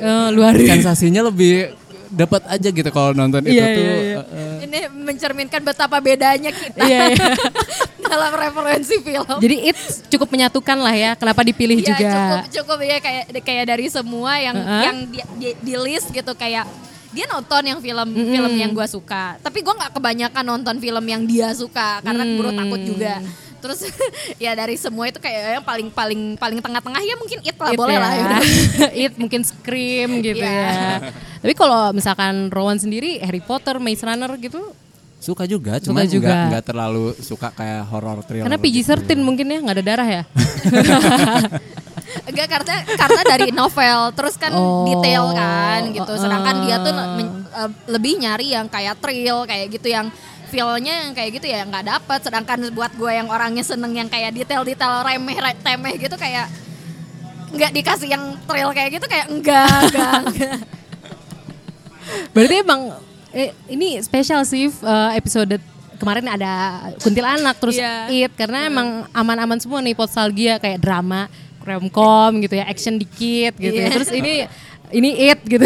Eh, 0.00 0.28
luar 0.30 0.52
biasa 0.52 0.74
Sensasinya 0.90 1.22
lebih 1.24 1.76
dapat 2.10 2.42
aja 2.44 2.68
gitu 2.68 2.88
kalau 2.88 3.12
nonton 3.12 3.44
itu 3.44 3.54
Iya, 3.54 3.66
tuh. 3.70 3.84
eh, 3.86 4.58
Ini 4.64 4.80
mencerminkan 4.90 5.60
betapa 5.60 5.96
bedanya 5.98 6.50
kita 6.50 6.80
Iya, 6.80 7.00
iya. 7.08 7.26
dalam 8.10 8.34
referensi 8.34 8.98
film. 8.98 9.38
jadi 9.38 9.56
it 9.64 9.78
cukup 10.08 10.26
menyatukan 10.28 10.74
lah 10.74 10.90
ya 10.90 11.10
kenapa 11.14 11.44
dipilih 11.44 11.78
Iya, 11.78 11.86
juga 11.86 12.10
cukup 12.10 12.40
cukup 12.50 12.78
ya 12.82 12.98
kayak 12.98 13.24
kayak 13.38 13.64
dari 13.68 13.86
semua 13.86 14.34
yang 14.36 14.56
Heeh. 14.56 14.82
yang 14.82 14.96
di, 15.06 15.18
di- 15.38 15.56
di 15.60 15.74
list 15.78 16.10
gitu 16.10 16.32
kayak 16.34 16.66
dia 17.10 17.26
nonton 17.26 17.62
yang 17.62 17.78
film 17.78 18.08
film 18.10 18.52
yang 18.52 18.70
gua 18.70 18.86
suka 18.86 19.38
tapi 19.38 19.62
gua 19.62 19.74
nggak 19.76 19.92
kebanyakan 19.94 20.44
nonton 20.44 20.76
film 20.76 21.04
yang 21.04 21.22
dia 21.22 21.50
suka 21.52 21.98
karena 22.00 22.22
buru 22.28 22.50
takut 22.50 22.80
juga 22.80 23.22
terus 23.60 23.84
ya 24.42 24.52
dari 24.52 24.74
semua 24.74 25.04
itu 25.04 25.16
kayak 25.16 25.40
yang 25.54 25.64
paling 25.64 25.88
paling 25.88 26.20
paling 26.34 26.58
tengah-tengah 26.58 26.98
ya 26.98 27.14
mungkin 27.14 27.38
it 27.40 27.54
lah 27.54 27.70
It 27.70 27.76
boleh 27.76 27.94
ya. 27.94 28.00
lah 28.00 28.12
ya. 28.12 28.38
It 29.06 29.14
mungkin 29.14 29.40
Scream 29.42 30.18
gitu 30.20 30.40
Iya. 30.40 30.48
ya. 30.66 31.12
Tapi 31.38 31.52
kalau 31.52 31.92
misalkan 31.92 32.48
Rowan 32.48 32.76
sendiri 32.76 33.20
Harry 33.20 33.40
Potter, 33.40 33.76
Maze 33.76 34.02
Runner 34.02 34.32
gitu, 34.36 34.60
Suka 35.16 35.44
juga, 35.44 35.76
Suka 35.76 35.84
cuma 35.86 36.00
juga. 36.02 36.48
nggak 36.48 36.64
terlalu 36.64 37.12
suka 37.20 37.52
kayak 37.52 37.84
horror 37.86 38.24
thriller. 38.24 38.48
karena 38.48 38.56
PG-13 38.56 39.04
gitu. 39.04 39.20
mungkin 39.20 39.46
ya 39.46 39.58
nggak 39.60 39.76
ada 39.76 39.84
darah 39.86 40.08
ya. 40.10 40.22
enggak 42.22 42.48
karena 42.48 42.74
karena 42.96 43.20
dari 43.24 43.48
novel 43.52 43.98
terus 44.12 44.34
kan 44.34 44.50
Oh. 44.50 44.82
detail 44.84 45.30
kan 45.30 45.92
gitu 45.92 46.12
sedangkan 46.16 46.56
dia 46.64 46.76
tuh 46.78 46.90
Ah. 46.90 47.14
men- 47.14 47.46
eh, 47.46 47.70
lebih 47.86 48.12
nyari 48.18 48.46
yang 48.50 48.66
kayak 48.66 48.98
thrill 48.98 49.44
kayak 49.44 49.70
gitu 49.70 49.88
yang 49.88 50.08
feelnya 50.50 51.06
yang 51.06 51.12
kayak 51.12 51.30
gitu 51.38 51.46
ya 51.46 51.62
nggak 51.62 51.86
dapet 51.86 52.20
sedangkan 52.20 52.58
buat 52.70 52.92
gue 52.92 53.12
yang 53.12 53.26
orangnya 53.26 53.62
seneng 53.62 53.94
yang 53.94 54.06
kayak 54.06 54.34
detail-detail 54.34 55.00
remeh 55.00 55.38
re- 55.38 55.56
temeh 55.56 55.94
gitu 55.96 56.14
kayak 56.14 56.50
nggak 57.50 57.70
dikasih 57.72 58.08
yang 58.08 58.24
thrill 58.44 58.70
kayak 58.70 58.90
gitu 58.92 59.06
kayak 59.06 59.26
enggak 59.26 59.66
enggak, 59.84 60.18
enggak. 60.28 60.58
Berarti 62.30 62.54
emang 62.60 62.80
eh, 63.30 63.50
ini 63.68 63.98
spesial 64.00 64.42
sih 64.42 64.66
eh, 64.66 65.10
episode 65.14 65.58
kemarin 65.96 66.26
ada 66.26 66.52
kuntilanak 66.98 67.56
terus 67.56 67.76
Iya. 67.76 68.08
it 68.08 68.32
karena 68.32 68.66
emang 68.66 68.88
aman-aman 69.12 69.58
semua 69.58 69.78
nih 69.78 69.92
nostalgia 69.92 70.56
kayak 70.56 70.80
drama, 70.80 71.28
romcom 71.60 72.40
gitu 72.40 72.56
ya, 72.56 72.64
action 72.64 72.96
dikit 72.96 73.54
gitu 73.54 73.76
ya. 73.76 73.86
Iya. 73.86 73.94
Terus 73.94 74.10
ini 74.10 74.32
ini 74.90 75.30
it 75.30 75.40
gitu. 75.46 75.64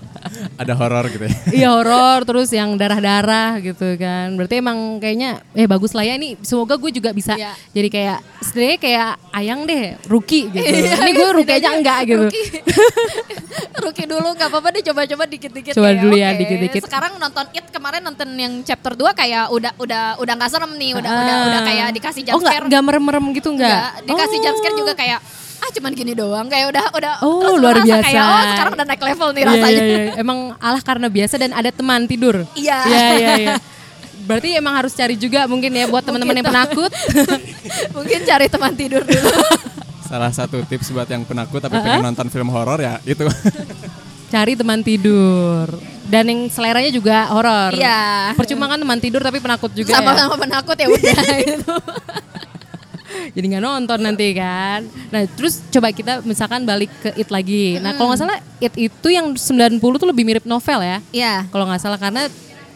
ada 0.62 0.72
horor 0.74 1.06
gitu 1.08 1.24
ya. 1.26 1.32
Iya 1.62 1.68
horor 1.72 2.26
terus 2.26 2.48
yang 2.50 2.74
darah-darah 2.74 3.60
gitu 3.60 3.94
kan. 3.96 4.34
Berarti 4.34 4.58
emang 4.60 4.98
kayaknya 4.98 5.42
eh 5.52 5.66
bagus 5.68 5.92
lah 5.94 6.02
ya 6.02 6.14
ini 6.16 6.34
semoga 6.42 6.74
gue 6.76 6.90
juga 6.90 7.10
bisa 7.12 7.36
Iya. 7.36 7.52
jadi 7.76 7.88
kayak 7.92 8.18
sebenarnya 8.40 8.78
kayak 8.80 9.10
ayang 9.36 9.60
deh 9.68 9.96
rookie 10.08 10.48
gitu. 10.48 10.64
Iya, 10.64 10.96
ini 11.04 11.12
gue 11.12 11.28
rookie 11.36 11.56
aja 11.56 11.68
enggak 11.76 11.98
gitu. 12.08 12.24
Rookie. 12.26 12.46
Rookie 13.76 14.08
dulu 14.08 14.32
nggak 14.36 14.48
apa-apa 14.48 14.68
deh 14.72 14.82
coba-coba 14.82 15.24
dikit-dikit 15.28 15.72
Coba 15.76 15.92
kayak, 15.92 16.00
dulu 16.00 16.14
ya, 16.16 16.28
oke. 16.32 16.38
dikit-dikit. 16.42 16.82
Sekarang 16.88 17.12
nonton 17.20 17.44
It 17.52 17.66
kemarin 17.68 18.00
nonton 18.02 18.28
yang 18.36 18.52
chapter 18.64 18.96
2 18.96 19.12
kayak 19.12 19.52
udah 19.52 19.72
udah 19.76 20.04
udah 20.16 20.32
nggak 20.36 20.50
serem 20.50 20.72
nih, 20.80 20.96
udah 20.96 21.10
udah 21.12 21.36
udah 21.46 21.60
kayak 21.64 21.86
dikasih 21.92 22.22
jump 22.24 22.36
Oh 22.36 22.40
enggak, 22.40 22.52
scare. 22.56 22.66
enggak 22.68 22.82
merem-merem 22.82 23.24
gitu 23.36 23.48
enggak? 23.52 23.68
Enggak, 23.68 23.92
dikasih 24.08 24.38
oh. 24.40 24.42
jump 24.44 24.56
scare 24.60 24.76
juga 24.76 24.92
kayak 24.96 25.20
ah 25.56 25.70
cuman 25.70 25.92
gini 25.92 26.12
doang 26.12 26.46
kayak 26.46 26.66
udah 26.68 26.84
udah 26.92 27.12
Oh, 27.20 27.40
terus 27.40 27.56
luar 27.58 27.76
biasa. 27.78 28.04
kayak 28.04 28.22
oh 28.22 28.42
sekarang 28.46 28.72
udah 28.72 28.86
naik 28.86 29.02
level 29.02 29.28
nih 29.28 29.36
Iya, 29.38 29.48
rasanya. 29.48 29.70
iya, 29.78 29.84
iya. 29.84 30.12
Emang 30.16 30.38
alah 30.56 30.80
karena 30.80 31.06
biasa 31.06 31.34
dan 31.36 31.50
ada 31.50 31.70
teman 31.70 32.00
tidur. 32.04 32.36
Iya. 32.52 32.78
Iya, 32.82 33.06
iya, 33.12 33.30
iya. 33.38 33.54
Berarti 34.22 34.48
emang 34.52 34.74
harus 34.74 34.90
cari 34.90 35.14
juga 35.14 35.46
mungkin 35.46 35.70
ya 35.70 35.86
buat 35.86 36.02
teman-teman 36.02 36.34
yang 36.34 36.46
penakut. 36.46 36.90
Mungkin 37.96 38.18
cari 38.24 38.46
teman 38.46 38.74
tidur 38.74 39.00
dulu. 39.00 39.30
Salah 40.10 40.30
satu 40.30 40.62
tips 40.62 40.90
buat 40.90 41.06
yang 41.06 41.22
penakut 41.22 41.58
tapi 41.58 41.78
pengen 41.78 42.02
nonton 42.04 42.26
film 42.26 42.46
horor 42.48 42.78
ya 42.78 42.98
itu. 43.04 43.22
cari 44.34 44.52
teman 44.54 44.82
tidur. 44.82 45.70
Dan 46.02 46.26
yang 46.26 46.40
seleranya 46.46 46.90
juga 46.90 47.30
horor. 47.30 47.70
Iya. 47.70 48.34
Percuma 48.34 48.66
kan 48.66 48.78
teman 48.78 48.98
tidur 48.98 49.18
tapi 49.18 49.38
penakut 49.38 49.70
juga 49.70 49.90
ya. 49.90 49.98
Sama-sama 49.98 50.34
penakut 50.36 50.74
ya 50.74 50.86
udah 50.88 51.18
gitu. 51.40 51.74
Jadi 53.34 53.46
nggak 53.52 53.64
nonton 53.64 53.98
nanti 54.00 54.32
kan. 54.36 54.86
Nah 55.12 55.22
terus 55.36 55.62
coba 55.68 55.92
kita 55.92 56.22
misalkan 56.22 56.64
balik 56.64 56.90
ke 57.02 57.10
It 57.16 57.28
lagi. 57.28 57.80
Nah 57.80 57.96
kalau 57.96 58.12
nggak 58.12 58.20
salah 58.20 58.38
It 58.60 58.74
itu 58.76 59.08
yang 59.10 59.34
90 59.36 59.80
tuh 59.80 60.08
lebih 60.08 60.24
mirip 60.24 60.44
novel 60.44 60.80
ya. 60.82 60.98
Iya. 61.12 61.34
Kalau 61.50 61.64
nggak 61.68 61.82
salah 61.82 61.98
karena 62.00 62.28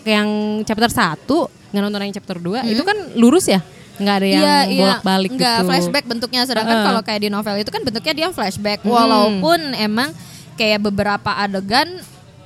yang 0.05 0.29
chapter 0.65 0.89
1 0.89 1.27
nggak 1.71 1.83
nonton 1.87 2.01
yang 2.03 2.15
chapter 2.17 2.37
2 2.41 2.67
itu 2.73 2.83
kan 2.83 2.97
lurus 3.17 3.47
ya. 3.47 3.61
Nggak 4.01 4.15
ada 4.17 4.27
yang 4.27 4.43
bolak-balik 4.81 5.31
Enggak, 5.37 5.57
gitu. 5.61 5.69
flashback 5.69 6.05
bentuknya. 6.09 6.41
Sedangkan 6.49 6.77
Heeh. 6.81 6.87
kalau 6.89 7.01
kayak 7.05 7.21
di 7.21 7.29
novel 7.29 7.55
itu 7.61 7.69
kan 7.69 7.83
bentuknya 7.85 8.13
dia 8.17 8.29
flashback. 8.33 8.81
Walaupun 8.81 9.77
emang 9.77 10.11
kayak 10.57 10.81
beberapa 10.89 11.37
adegan 11.37 11.89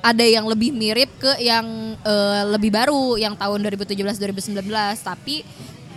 ada 0.05 0.21
yang 0.21 0.45
lebih 0.45 0.69
mirip 0.69 1.09
ke 1.17 1.41
yang 1.41 1.65
eh, 2.05 2.43
lebih 2.53 2.69
baru 2.69 3.17
yang 3.17 3.33
tahun 3.33 3.57
2017 3.65 3.97
2019 3.97 4.61
tapi 5.01 5.41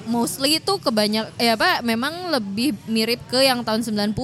mostly 0.08 0.58
itu 0.58 0.72
kebanyak 0.80 1.28
ya 1.36 1.54
apa 1.54 1.84
memang 1.84 2.32
lebih 2.32 2.74
mirip 2.88 3.20
ke 3.28 3.44
yang 3.44 3.60
tahun 3.62 3.84
90 3.84 4.16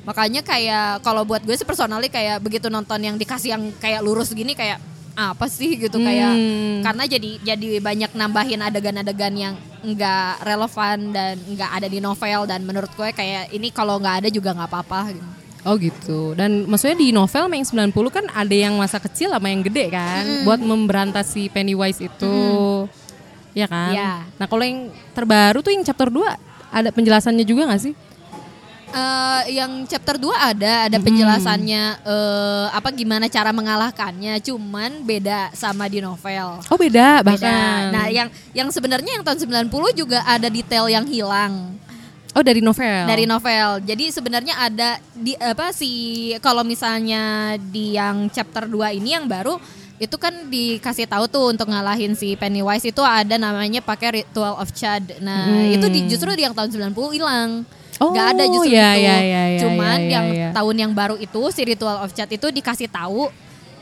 makanya 0.00 0.40
kayak 0.40 1.04
kalau 1.04 1.28
buat 1.28 1.44
gue 1.44 1.52
sih 1.52 1.68
personally 1.68 2.08
kayak 2.08 2.40
begitu 2.40 2.72
nonton 2.72 2.96
yang 3.02 3.20
dikasih 3.20 3.52
yang 3.52 3.62
kayak 3.76 4.00
lurus 4.00 4.32
gini 4.32 4.56
kayak 4.56 4.80
apa 5.12 5.50
sih 5.50 5.76
gitu 5.76 6.00
kayak 6.00 6.32
Hmm. 6.32 6.80
karena 6.80 7.04
jadi 7.04 7.30
jadi 7.44 7.68
banyak 7.82 8.16
nambahin 8.16 8.64
adegan-adegan 8.64 9.34
yang 9.36 9.54
nggak 9.84 10.40
relevan 10.40 11.12
dan 11.12 11.36
nggak 11.36 11.70
ada 11.76 11.88
di 11.90 12.00
novel 12.00 12.48
dan 12.48 12.64
menurut 12.64 12.88
gue 12.96 13.12
kayak 13.12 13.52
ini 13.52 13.68
kalau 13.68 14.00
nggak 14.00 14.24
ada 14.24 14.28
juga 14.32 14.56
nggak 14.56 14.70
apa-apa 14.70 15.12
gitu. 15.12 15.28
Oh 15.60 15.76
gitu. 15.76 16.32
Dan 16.32 16.64
maksudnya 16.64 16.96
di 16.96 17.12
novel 17.12 17.52
yang 17.52 17.92
90 17.92 17.92
kan 18.08 18.24
ada 18.32 18.54
yang 18.56 18.80
masa 18.80 18.96
kecil 18.96 19.28
sama 19.28 19.52
yang 19.52 19.60
gede 19.60 19.92
kan 19.92 20.24
buat 20.48 20.56
memberantas 20.56 21.36
si 21.36 21.52
Pennywise 21.52 22.00
itu. 22.00 22.36
Ya 23.54 23.66
kan? 23.66 23.92
Iya. 23.92 24.12
Nah, 24.38 24.46
kalau 24.46 24.62
yang 24.62 24.94
terbaru 25.14 25.58
tuh 25.64 25.72
yang 25.74 25.82
chapter 25.82 26.08
2 26.08 26.22
ada 26.70 26.88
penjelasannya 26.94 27.42
juga 27.42 27.66
gak 27.70 27.82
sih? 27.82 27.94
Eh, 28.90 29.42
yang 29.54 29.86
chapter 29.86 30.18
2 30.18 30.34
ada 30.34 30.90
ada 30.90 30.98
penjelasannya 30.98 31.82
eh, 32.02 32.66
apa 32.74 32.90
gimana 32.90 33.30
cara 33.30 33.54
mengalahkannya 33.54 34.42
cuman 34.42 35.06
beda 35.06 35.54
sama 35.54 35.86
di 35.86 36.02
novel. 36.02 36.58
Oh, 36.66 36.74
beda 36.74 37.22
Beda. 37.22 37.26
bahkan. 37.26 37.94
Nah, 37.94 38.10
yang 38.10 38.26
yang 38.50 38.66
sebenarnya 38.74 39.14
yang 39.14 39.22
tahun 39.22 39.70
90 39.70 39.94
juga 39.94 40.26
ada 40.26 40.50
detail 40.50 40.90
yang 40.90 41.06
hilang. 41.06 41.78
oh, 42.34 42.42
dari 42.42 42.62
novel. 42.62 43.06
dari 43.06 43.26
novel. 43.30 43.82
Jadi 43.86 44.10
sebenarnya 44.10 44.54
ada 44.58 44.98
di 45.14 45.38
apa 45.38 45.70
sih 45.70 46.34
kalau 46.42 46.66
misalnya 46.66 47.54
di 47.58 47.94
yang 47.94 48.26
chapter 48.30 48.66
2 48.66 48.98
ini 48.98 49.14
yang 49.14 49.30
baru 49.30 49.54
itu 50.00 50.16
kan 50.16 50.32
dikasih 50.48 51.04
tahu 51.04 51.28
tuh 51.28 51.52
untuk 51.52 51.68
ngalahin 51.68 52.16
si 52.16 52.32
Pennywise 52.32 52.88
itu 52.88 53.04
ada 53.04 53.36
namanya 53.36 53.84
pakai 53.84 54.24
ritual 54.24 54.56
of 54.56 54.72
Chad. 54.72 55.20
Nah, 55.20 55.44
Hmm. 55.44 55.76
itu 55.76 55.86
di, 55.86 56.08
justru 56.08 56.32
di 56.32 56.40
yang 56.40 56.56
tahun 56.56 56.72
90 56.72 57.12
hilang. 57.12 57.68
Oh, 58.00 58.16
Gak 58.16 58.32
ada 58.32 58.48
justru 58.48 58.72
ya, 58.72 58.96
itu. 58.96 59.04
ya, 59.04 59.16
ya, 59.20 59.42
ya, 59.44 59.60
Cuman 59.60 59.98
ya, 60.00 60.08
ya, 60.08 60.12
yang 60.16 60.26
ya. 60.32 60.48
tahun 60.56 60.76
yang 60.80 60.92
baru 60.96 61.20
itu 61.20 61.42
si 61.52 61.60
ritual 61.62 62.00
of 62.00 62.16
Chad 62.16 62.32
itu 62.32 62.48
dikasih 62.48 62.88
tahu 62.88 63.28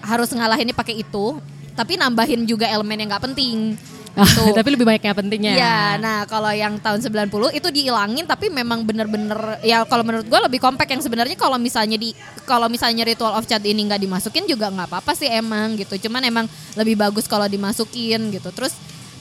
harus 0.02 0.34
ngalahinnya 0.34 0.74
pakai 0.74 1.06
itu, 1.06 1.38
tapi 1.78 1.94
nambahin 1.94 2.42
juga 2.42 2.66
elemen 2.66 2.98
yang 2.98 3.14
nggak 3.14 3.24
penting. 3.30 3.78
Gitu. 4.18 4.42
Tapi 4.58 4.68
lebih 4.74 4.86
banyak 4.86 5.02
yang 5.06 5.16
pentingnya. 5.16 5.52
Iya, 5.54 5.78
nah 6.02 6.18
kalau 6.26 6.50
yang 6.50 6.74
tahun 6.82 6.98
90 7.06 7.54
itu 7.54 7.68
dihilangin 7.70 8.26
tapi 8.26 8.50
memang 8.50 8.82
bener-bener 8.82 9.62
ya 9.62 9.86
kalau 9.86 10.02
menurut 10.02 10.26
gue 10.26 10.40
lebih 10.50 10.58
kompak 10.58 10.90
yang 10.90 10.98
sebenarnya 10.98 11.38
kalau 11.38 11.54
misalnya 11.56 11.94
di 11.94 12.10
kalau 12.42 12.66
misalnya 12.66 13.06
ritual 13.06 13.38
of 13.38 13.46
chat 13.46 13.62
ini 13.62 13.86
nggak 13.86 14.02
dimasukin 14.02 14.44
juga 14.50 14.74
nggak 14.74 14.90
apa-apa 14.90 15.12
sih 15.14 15.30
emang 15.30 15.78
gitu. 15.78 16.08
Cuman 16.08 16.26
emang 16.26 16.46
lebih 16.74 16.98
bagus 16.98 17.30
kalau 17.30 17.46
dimasukin 17.46 18.34
gitu. 18.34 18.50
Terus 18.50 18.74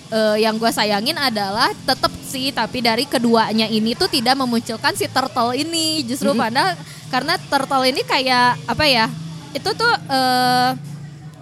eh, 0.10 0.42
yang 0.42 0.58
gue 0.58 0.72
sayangin 0.74 1.16
adalah 1.16 1.70
tetap 1.86 2.10
sih 2.26 2.50
tapi 2.50 2.82
dari 2.82 3.06
keduanya 3.06 3.70
ini 3.70 3.94
tuh 3.94 4.10
tidak 4.10 4.34
memunculkan 4.36 4.98
si 4.98 5.06
turtle 5.08 5.54
ini 5.54 6.04
justru 6.04 6.34
padahal 6.34 6.74
karena 7.08 7.38
turtle 7.38 7.86
ini 7.86 8.02
kayak 8.02 8.58
apa 8.66 8.86
ya? 8.90 9.06
Itu 9.54 9.78
tuh 9.78 9.94
eh, 10.10 10.72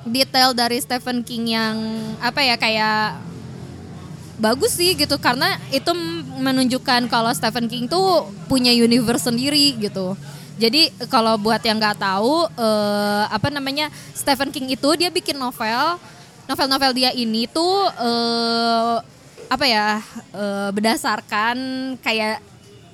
detail 0.05 0.53
dari 0.53 0.77
Stephen 0.77 1.25
King 1.25 1.49
yang 1.49 1.75
apa 2.21 2.45
ya 2.45 2.55
kayak 2.59 3.34
bagus 4.35 4.75
sih 4.75 4.93
gitu 4.95 5.15
karena 5.17 5.55
itu 5.71 5.91
menunjukkan 6.39 7.07
kalau 7.07 7.31
Stephen 7.31 7.71
King 7.71 7.87
tuh 7.87 8.27
punya 8.51 8.71
universe 8.75 9.31
sendiri 9.31 9.79
gitu. 9.79 10.15
Jadi 10.55 10.87
kalau 11.11 11.35
buat 11.35 11.59
yang 11.63 11.79
nggak 11.79 11.99
tahu 11.99 12.47
eh, 12.55 13.23
apa 13.27 13.51
namanya 13.51 13.91
Stephen 14.15 14.51
King 14.55 14.71
itu 14.71 14.89
dia 14.95 15.11
bikin 15.11 15.35
novel, 15.35 15.99
novel-novel 16.47 16.91
dia 16.95 17.11
ini 17.11 17.47
tuh 17.47 17.91
eh, 17.91 18.95
apa 19.51 19.65
ya 19.67 19.99
eh, 20.31 20.69
berdasarkan 20.71 21.57
kayak 21.99 22.39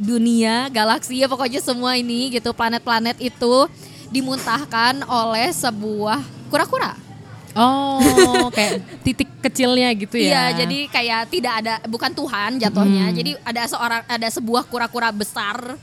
dunia, 0.02 0.74
galaksi 0.74 1.22
ya 1.22 1.30
pokoknya 1.30 1.62
semua 1.62 1.94
ini 1.94 2.34
gitu 2.34 2.50
planet-planet 2.58 3.22
itu 3.22 3.70
dimuntahkan 4.10 5.06
oleh 5.06 5.54
sebuah 5.54 6.22
kura-kura. 6.50 7.11
Oh, 7.56 8.48
kayak 8.56 8.80
titik 9.04 9.30
kecilnya 9.44 9.92
gitu 9.98 10.16
ya. 10.16 10.28
Iya, 10.28 10.44
jadi 10.64 10.78
kayak 10.88 11.22
tidak 11.28 11.54
ada 11.64 11.74
bukan 11.88 12.12
Tuhan 12.16 12.52
jatuhnya. 12.62 13.06
Hmm. 13.12 13.16
Jadi 13.18 13.32
ada 13.44 13.62
seorang 13.68 14.02
ada 14.08 14.28
sebuah 14.32 14.64
kura-kura 14.72 15.12
besar 15.12 15.76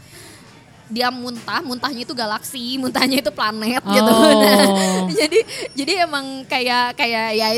dia 0.89 1.13
muntah, 1.13 1.61
muntahnya 1.61 2.03
itu 2.09 2.17
galaksi, 2.17 2.81
muntahnya 2.81 3.21
itu 3.21 3.29
planet 3.29 3.85
gitu. 3.85 4.13
Oh. 4.13 4.27
Nah, 5.09 5.13
jadi 5.13 5.41
jadi 5.77 5.93
emang 6.09 6.45
kayak 6.49 6.97
kayak 6.97 7.29
ya 7.37 7.49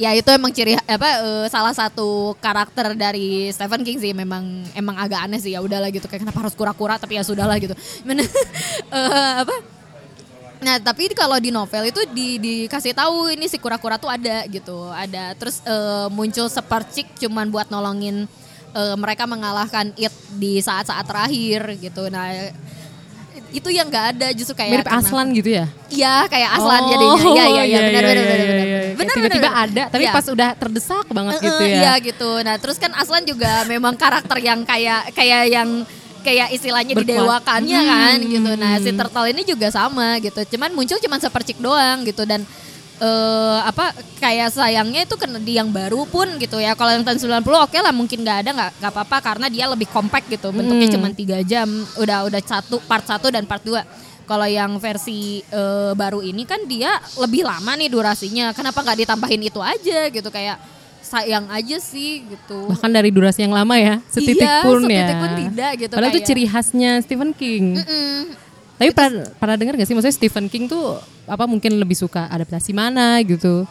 ya 0.00 0.10
itu 0.16 0.30
emang 0.32 0.50
ciri 0.50 0.74
apa 0.74 1.08
eh, 1.20 1.46
salah 1.52 1.74
satu 1.76 2.34
karakter 2.40 2.96
dari 2.98 3.52
Stephen 3.52 3.84
King 3.84 3.98
sih 4.00 4.12
memang 4.16 4.64
emang 4.72 4.96
agak 4.96 5.28
aneh 5.28 5.38
sih 5.38 5.52
ya 5.52 5.60
udahlah 5.60 5.92
gitu 5.92 6.08
kayak 6.08 6.24
kenapa 6.24 6.40
harus 6.46 6.56
kura-kura 6.56 6.98
tapi 6.98 7.18
ya 7.18 7.22
sudahlah 7.22 7.58
gitu. 7.62 7.74
Mana 8.02 8.24
eh, 8.96 9.32
apa 9.46 9.79
Nah, 10.60 10.76
tapi 10.76 11.08
kalau 11.10 11.36
di 11.36 11.48
novel 11.48 11.88
itu 11.88 12.00
di, 12.10 12.36
dikasih 12.36 12.92
tahu 12.92 13.32
ini 13.32 13.48
si 13.48 13.56
kura-kura 13.56 13.96
tuh 13.96 14.08
ada 14.08 14.44
gitu, 14.46 14.88
ada. 14.88 15.32
Terus 15.34 15.60
eh, 15.62 16.06
muncul 16.10 16.46
sepercik 16.46 17.16
cuman 17.18 17.48
buat 17.48 17.66
nolongin 17.66 18.28
eh, 18.70 18.94
mereka 18.94 19.24
mengalahkan 19.24 19.88
it 19.96 20.12
di 20.30 20.58
saat-saat 20.58 21.02
terakhir 21.02 21.80
gitu. 21.80 22.06
Nah, 22.06 22.52
itu 23.50 23.66
yang 23.68 23.88
nggak 23.88 24.06
ada 24.14 24.28
justru 24.30 24.54
kayak 24.54 24.70
Mirip 24.70 24.86
karena- 24.86 25.02
Aslan 25.02 25.26
gitu 25.32 25.50
ya? 25.50 25.66
Iya, 25.88 26.14
kayak 26.28 26.50
Aslan 26.52 26.82
Oh, 26.82 26.88
jadinya. 26.88 27.20
Iya, 27.24 27.44
iya, 27.46 27.62
iya, 27.64 27.78
benar, 27.80 28.02
iya, 28.04 28.10
benar, 28.10 28.14
iya, 28.14 28.22
benar, 28.22 28.66
iya, 28.68 28.78
benar. 28.94 29.14
Tiba-tiba 29.16 29.48
benar. 29.48 29.64
ada, 29.64 29.82
tapi 29.88 30.04
Iya. 30.04 30.12
pas 30.12 30.26
udah 30.28 30.50
terdesak 30.54 31.06
banget 31.08 31.32
Eh, 31.32 31.42
gitu 31.42 31.62
ya. 31.62 31.74
Iya 31.74 31.92
gitu. 32.04 32.30
Nah 32.40 32.54
terus 32.56 32.76
kan 32.76 32.92
Aslan 32.92 33.24
juga 33.24 33.64
memang 33.64 33.96
karakter 33.96 34.38
yang 34.38 34.60
kayak 34.62 35.10
kayak 35.12 35.42
yang 35.48 35.68
kayak 36.20 36.48
istilahnya 36.50 36.92
Berkuat. 36.92 37.10
didewakannya 37.10 37.78
Hmm. 37.78 37.90
kan 37.90 38.16
gitu. 38.22 38.50
Nah 38.54 38.72
si 38.76 38.90
Turtle 38.90 39.28
ini 39.28 39.42
juga 39.42 39.68
sama 39.68 40.16
gitu. 40.18 40.40
Cuman 40.50 40.70
muncul 40.70 40.96
cuman 40.96 41.18
sepercik 41.18 41.58
doang 41.58 42.04
gitu 42.04 42.22
dan 42.22 42.44
eh 43.00 43.58
apa 43.62 43.90
kayak 44.16 44.52
sayangnya 44.52 45.02
itu 45.02 45.16
kena 45.16 45.40
di 45.40 45.56
yang 45.56 45.68
baru 45.68 46.04
pun 46.04 46.36
gitu 46.36 46.56
ya. 46.56 46.72
Kalau 46.74 46.92
yang 46.92 47.00
tahun 47.00 47.16
90 47.16 47.40
oke 47.64 47.74
lah 47.74 47.90
mungkin 47.90 48.20
nggak 48.20 48.38
ada 48.44 48.50
nggak 48.52 48.70
nggak 48.76 48.92
apa-apa 48.92 49.16
karena 49.20 49.46
dia 49.48 49.64
lebih 49.64 49.88
compact 49.88 50.28
gitu. 50.28 50.52
Bentuknya 50.52 50.84
Hmm. 50.84 50.94
cuman 51.00 51.12
tiga 51.12 51.40
jam. 51.40 51.68
Udah 51.96 52.28
udah 52.28 52.40
satu 52.40 52.76
part 52.84 53.02
satu 53.02 53.32
dan 53.32 53.48
part 53.48 53.64
2 53.64 53.80
kalau 54.24 54.44
yang 54.44 54.76
versi 54.76 55.40
eh, 55.42 55.92
baru 55.92 56.20
ini 56.20 56.44
kan 56.44 56.60
dia 56.64 56.92
lebih 57.16 57.42
lama 57.42 57.72
nih 57.74 57.88
durasinya. 57.88 58.52
Kenapa 58.52 58.78
nggak 58.78 58.98
ditambahin 59.02 59.42
itu 59.42 59.58
aja 59.58 60.06
gitu 60.06 60.28
kayak 60.28 60.60
sayang 61.10 61.44
aja 61.46 61.76
sih 61.76 62.22
gitu. 62.24 62.70
Bahkan 62.70 62.86
dari 62.88 63.10
durasi 63.10 63.42
yang 63.42 63.52
lama 63.52 63.74
ya, 63.74 63.98
setitik 64.06 64.40
Iya, 64.40 64.62
pun 64.62 64.78
ya. 64.80 64.86
setitik 64.86 65.16
pun 65.16 65.30
tidak 65.36 65.72
gitu, 65.76 65.92
Padahal 65.92 66.08
itu 66.08 66.16
kayak- 66.16 66.28
ciri 66.30 66.44
khasnya 66.46 66.90
Stephen 67.00 67.30
King. 67.32 67.64
Mm-mm. 67.76 68.18
Tapi 68.76 68.90
pernah, 68.90 69.28
pernah 69.34 69.56
dengar 69.56 69.74
gak 69.74 69.84
sih 69.84 69.92
maksudnya 69.92 70.16
Stephen 70.16 70.46
King 70.46 70.64
tuh 70.64 70.96
apa 71.26 71.44
mungkin 71.44 71.76
lebih 71.76 71.94
suka 71.94 72.24
adaptasi 72.26 72.70
mana 72.72 73.18
gitu? 73.20 73.66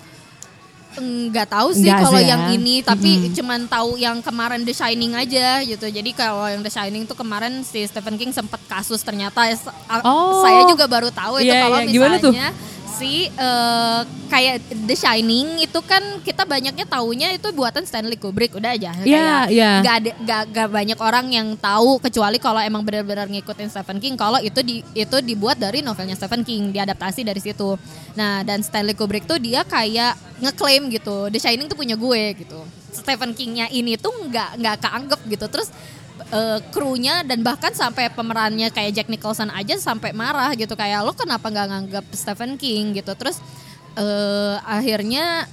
nggak 0.99 1.47
tahu 1.47 1.69
sih 1.71 1.86
kalau 1.88 2.17
ya. 2.17 2.34
yang 2.34 2.43
ini 2.52 2.82
tapi 2.82 3.30
cuman 3.32 3.69
tahu 3.69 3.95
yang 3.95 4.19
kemarin 4.19 4.65
The 4.65 4.73
Shining 4.73 5.13
aja 5.13 5.62
gitu 5.63 5.86
jadi 5.88 6.12
kalau 6.12 6.43
yang 6.43 6.60
The 6.60 6.67
Shining 6.67 7.06
tuh 7.06 7.13
kemarin 7.13 7.62
si 7.62 7.86
Stephen 7.86 8.17
King 8.17 8.34
sempat 8.34 8.60
kasus 8.65 8.99
ternyata 8.99 9.47
s- 9.47 9.63
a- 9.86 10.02
Oh. 10.02 10.41
saya 10.41 10.65
juga 10.65 10.89
baru 10.89 11.08
tahu 11.08 11.39
itu 11.39 11.47
Iya, 11.47 11.62
kalau 11.62 11.78
iya. 11.80 11.88
Gimana 11.88 12.15
tuh? 12.17 12.34
Si 12.97 13.30
eh, 13.30 14.02
kayak 14.30 14.65
The 14.86 14.95
Shining 14.97 15.62
itu 15.65 15.80
kan 15.86 16.02
kita 16.25 16.45
banyaknya 16.45 16.86
taunya 16.89 17.30
itu 17.34 17.49
buatan 17.54 17.86
Stanley 17.86 18.17
Kubrick 18.17 18.56
udah 18.58 18.73
aja. 18.73 18.93
Iya, 19.02 19.06
Kayak 19.06 19.43
iya. 19.54 19.71
nggak 19.82 19.95
ada 19.95 20.12
nggak 20.23 20.41
nggak 20.54 20.67
banyak 20.69 20.99
orang 20.99 21.25
yang 21.30 21.47
tahu 21.60 22.02
kecuali 22.02 22.38
kalau 22.41 22.62
emang 22.62 22.82
benar-benar 22.82 23.30
ngikutin 23.30 23.69
Stephen 23.69 24.02
King 24.02 24.15
kalau 24.17 24.41
itu 24.41 24.60
di 24.65 24.82
itu 24.97 25.17
dibuat 25.21 25.62
dari 25.62 25.86
novelnya 25.86 26.17
Stephen 26.17 26.41
King 26.41 26.73
diadaptasi 26.73 27.21
dari 27.21 27.41
situ. 27.41 27.78
Nah 28.17 28.41
dan 28.41 28.65
Stanley 28.65 28.97
Kubrick 28.97 29.30
tuh 29.30 29.38
dia 29.38 29.62
kayak 29.67 30.17
ngeklaim 30.39 30.89
gitu 30.89 31.28
The 31.30 31.39
Shining 31.39 31.67
tuh 31.69 31.78
punya 31.78 31.93
gue 31.99 32.21
gitu. 32.39 32.60
Stephen 32.89 33.38
Kingnya 33.38 33.69
ini 33.69 33.95
tuh 34.02 34.12
nggak 34.12 34.60
nggak 34.60 34.75
keanggap 34.82 35.19
gitu. 35.30 35.45
Terus 35.45 35.69
eh, 36.34 36.60
krunya 36.74 37.22
dan 37.26 37.42
bahkan 37.42 37.74
sampai 37.74 38.10
pemerannya 38.13 38.70
kayak 38.70 38.92
Jack 38.96 39.10
Nicholson 39.10 39.50
aja 39.54 39.78
sampai 39.78 40.13
marah 40.13 40.54
gitu. 40.54 40.74
Kayak 40.74 41.06
lo 41.06 41.13
kenapa 41.13 41.50
nggak 41.50 41.68
nganggap 41.70 42.06
Stephen 42.13 42.56
King? 42.56 42.98
gitu. 42.98 43.12
Terus 43.18 43.42
eh, 43.98 44.56
akhirnya 44.63 45.46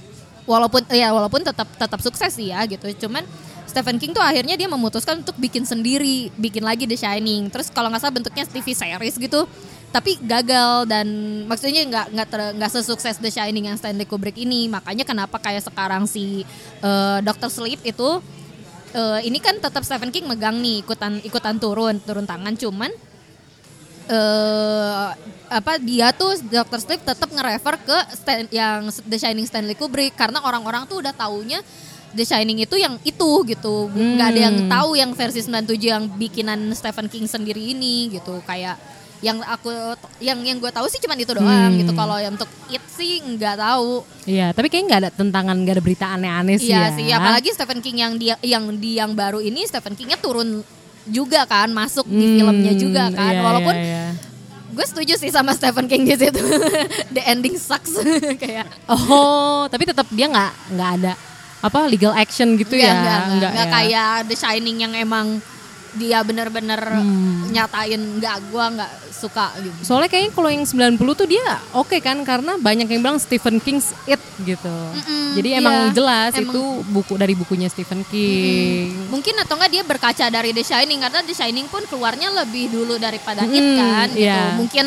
walaupun 0.47 0.87
ya 0.89 1.11
walaupun 1.11 1.43
tetap 1.43 1.67
tetap 1.75 1.99
sukses 1.99 2.31
sih 2.33 2.49
ya 2.53 2.63
gitu. 2.65 2.87
Cuman 3.07 3.25
Stephen 3.67 3.99
King 3.99 4.15
tuh 4.15 4.23
akhirnya 4.23 4.55
dia 4.55 4.65
memutuskan 4.71 5.21
untuk 5.21 5.35
bikin 5.37 5.67
sendiri 5.67 6.31
bikin 6.39 6.63
lagi 6.63 6.87
The 6.87 6.97
Shining. 6.97 7.51
Terus 7.51 7.67
kalau 7.69 7.91
nggak 7.91 8.01
salah 8.01 8.15
bentuknya 8.15 8.47
TV 8.47 8.73
series 8.73 9.19
gitu 9.19 9.45
tapi 9.87 10.19
gagal 10.19 10.83
dan 10.85 11.07
maksudnya 11.47 11.81
nggak 11.87 12.07
nggak 12.11 12.27
nggak 12.59 12.71
sesukses 12.71 13.17
The 13.23 13.31
Shining 13.31 13.71
yang 13.71 13.77
Stanley 13.79 14.03
Kubrick 14.03 14.35
ini. 14.35 14.67
Makanya 14.67 15.07
kenapa 15.07 15.39
kayak 15.39 15.63
sekarang 15.63 16.03
si 16.05 16.43
eh, 16.83 17.19
Dr. 17.23 17.47
Sleep 17.47 17.79
itu 17.87 18.19
eh, 18.93 19.19
ini 19.27 19.39
kan 19.41 19.57
tetap 19.59 19.83
Stephen 19.83 20.11
King 20.13 20.27
megang 20.27 20.59
nih 20.59 20.83
ikutan 20.85 21.19
ikutan 21.23 21.55
turun 21.59 21.99
turun 22.03 22.23
tangan. 22.23 22.53
Cuman 22.55 22.91
eh 24.07 25.07
apa 25.47 25.79
dia 25.79 26.11
tuh 26.15 26.35
Dr. 26.43 26.79
Sleep 26.79 27.01
tetap 27.03 27.27
nge-refer 27.31 27.75
ke 27.83 27.97
Stan- 28.15 28.51
yang 28.51 28.87
The 29.07 29.17
Shining 29.19 29.47
Stanley 29.47 29.75
Kubrick. 29.75 30.15
Karena 30.15 30.43
orang-orang 30.43 30.87
tuh 30.87 30.99
udah 31.03 31.11
taunya 31.15 31.59
The 32.15 32.23
Shining 32.23 32.63
itu 32.63 32.75
yang 32.79 32.95
itu 33.03 33.31
gitu. 33.43 33.91
Nggak 33.91 34.27
ada 34.31 34.41
yang 34.47 34.55
tahu 34.71 34.89
yang 34.95 35.11
versi 35.11 35.43
97 35.43 35.79
yang 35.83 36.03
bikinan 36.07 36.71
Stephen 36.71 37.11
King 37.11 37.27
sendiri 37.27 37.59
ini 37.59 38.11
gitu. 38.15 38.39
Kayak 38.47 38.79
yang 39.19 39.41
aku 39.41 39.73
yang 40.19 40.37
yang 40.39 40.57
gue 40.57 40.69
tahu 40.69 40.85
sih 40.85 40.97
cuman 40.97 41.17
itu 41.17 41.31
doang 41.31 41.73
gitu 41.75 41.89
kalau 41.91 42.15
yang 42.15 42.31
untuk 42.31 42.45
it 42.67 42.83
sih 42.87 43.17
nggak 43.19 43.55
tahu 43.55 44.05
Iya, 44.23 44.51
tapi 44.51 44.67
kayaknya 44.67 44.85
nggak 44.87 45.01
ada 45.01 45.11
tentangan, 45.11 45.55
nggak 45.55 45.73
ada 45.73 45.81
berita 45.81 46.05
aneh-aneh 46.09 46.55
sih 46.55 46.69
Iya 46.69 46.83
ya. 46.83 46.93
sih, 46.93 47.07
apalagi 47.09 47.49
Stephen 47.49 47.79
King 47.79 47.97
yang 47.97 48.13
dia 48.15 48.35
yang 48.41 48.69
di 48.73 48.95
yang 48.95 49.11
baru 49.11 49.39
ini 49.39 49.63
Stephen 49.63 49.93
Kingnya 49.93 50.17
turun 50.17 50.61
juga 51.05 51.43
kan, 51.43 51.69
masuk 51.69 52.03
di 52.05 52.19
Hmm, 52.19 52.35
filmnya 52.35 52.73
juga 52.75 53.03
kan. 53.09 53.31
iya, 53.31 53.39
Walaupun 53.39 53.71
iya, 53.71 53.87
iya. 53.87 54.05
gue 54.69 54.85
setuju 54.85 55.13
sih 55.15 55.29
sama 55.29 55.51
Stephen 55.51 55.87
King 55.87 56.03
di 56.03 56.13
situ. 56.13 56.43
The 57.15 57.23
ending 57.25 57.55
sucks 57.55 57.95
kayak 58.43 58.67
Oh, 58.85 59.65
tapi 59.65 59.87
tetap 59.87 60.05
dia 60.09 60.27
nggak 60.27 60.51
nggak 60.71 60.89
ada 60.99 61.13
apa 61.57 61.79
legal 61.85 62.11
action 62.11 62.53
gitu 62.53 62.75
Enggak, 62.75 62.85
ya? 62.85 62.93
enggak, 62.93 63.21
enggak, 63.25 63.49
enggak 63.49 63.65
ya. 63.65 63.73
kayak 63.73 64.09
The 64.27 64.35
Shining 64.35 64.77
yang 64.79 64.93
emang 64.93 65.39
dia 65.97 66.21
bener-bener 66.21 66.77
Hmm. 66.79 67.49
nyatain 67.49 67.97
enggak 68.15 68.37
gua 68.47 68.69
enggak 68.69 68.87
suka 69.09 69.49
gitu. 69.57 69.73
Soalnya 69.83 70.07
kayaknya 70.07 70.31
kalau 70.31 70.47
yang 70.47 70.61
90 70.61 70.93
tuh 71.13 71.25
dia 71.25 71.41
oke 71.71 71.97
kan 71.97 72.21
karena 72.21 72.55
banyak 72.55 72.85
yang 72.87 73.01
bilang 73.01 73.17
Stephen 73.17 73.57
King's 73.57 73.91
It 74.05 74.17
gitu. 74.39 74.69
Jadi 75.33 75.49
emang 75.53 75.89
iya. 75.89 75.91
jelas 75.91 76.31
Emang- 76.31 76.47
itu 76.47 76.61
buku 76.87 77.13
dari 77.15 77.33
bukunya 77.33 77.65
Stephen 77.65 78.05
King. 78.05 79.09
Mungkin 79.09 79.33
atau 79.35 79.53
enggak 79.55 79.71
dia 79.71 79.83
berkaca 79.83 80.25
dari 80.27 80.49
The 80.51 80.61
Shining 80.61 80.99
karena 80.99 81.19
The 81.19 81.33
Shining 81.33 81.65
pun 81.65 81.81
keluarnya 81.83 82.29
lebih 82.31 82.69
dulu 82.69 82.95
daripada 82.95 83.41
It 83.43 83.57
Mm-mm, 83.57 83.75
kan 83.75 84.07
gitu. 84.11 84.21
iya. 84.21 84.53
Mungkin 84.53 84.85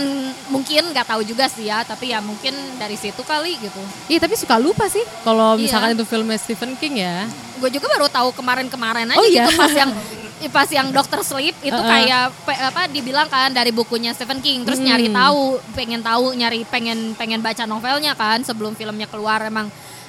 mungkin 0.49 0.83
nggak 0.89 1.07
tahu 1.07 1.23
juga 1.23 1.47
sih 1.47 1.67
ya, 1.67 1.83
tapi 1.83 2.09
ya 2.09 2.19
mungkin 2.21 2.51
dari 2.77 2.95
situ 2.95 3.21
kali 3.21 3.59
gitu. 3.59 3.83
Iya 4.07 4.19
tapi 4.21 4.35
suka 4.35 4.57
lupa 4.57 4.87
sih 4.87 5.03
kalau 5.21 5.55
Iya. 5.55 5.61
misalkan 5.61 5.91
itu 5.93 6.05
filmnya 6.05 6.37
Stephen 6.37 6.75
King 6.75 6.99
ya. 6.99 7.27
gue 7.57 7.69
juga 7.69 7.89
baru 7.91 8.09
tahu 8.09 8.33
kemarin-kemarin 8.33 9.05
aja 9.07 9.21
Oh, 9.21 9.27
iya? 9.27 9.45
gitu 9.45 9.53
pas 9.55 9.69
yang 9.71 9.93
pas 10.47 10.65
yang 10.67 10.89
Dokter 10.89 11.21
Sleep 11.21 11.53
itu 11.61 11.71
Uh-uh. 11.71 11.85
kayak 11.85 12.33
pe- 12.43 12.57
apa 12.57 12.83
dibilang 12.87 13.27
kan 13.27 13.51
dari 13.51 13.69
bukunya 13.69 14.11
Stephen 14.11 14.39
King 14.39 14.65
terus 14.65 14.79
Hmm. 14.79 14.89
nyari 14.89 15.11
tahu 15.11 15.45
pengen 15.75 16.01
tahu 16.01 16.33
nyari 16.33 16.65
pengen 16.65 17.13
pengen 17.13 17.39
baca 17.39 17.65
novelnya 17.65 18.15
kan 18.15 18.41
sebelum 18.41 18.73
filmnya 18.73 19.05
keluar 19.05 19.43
emang 19.43 19.69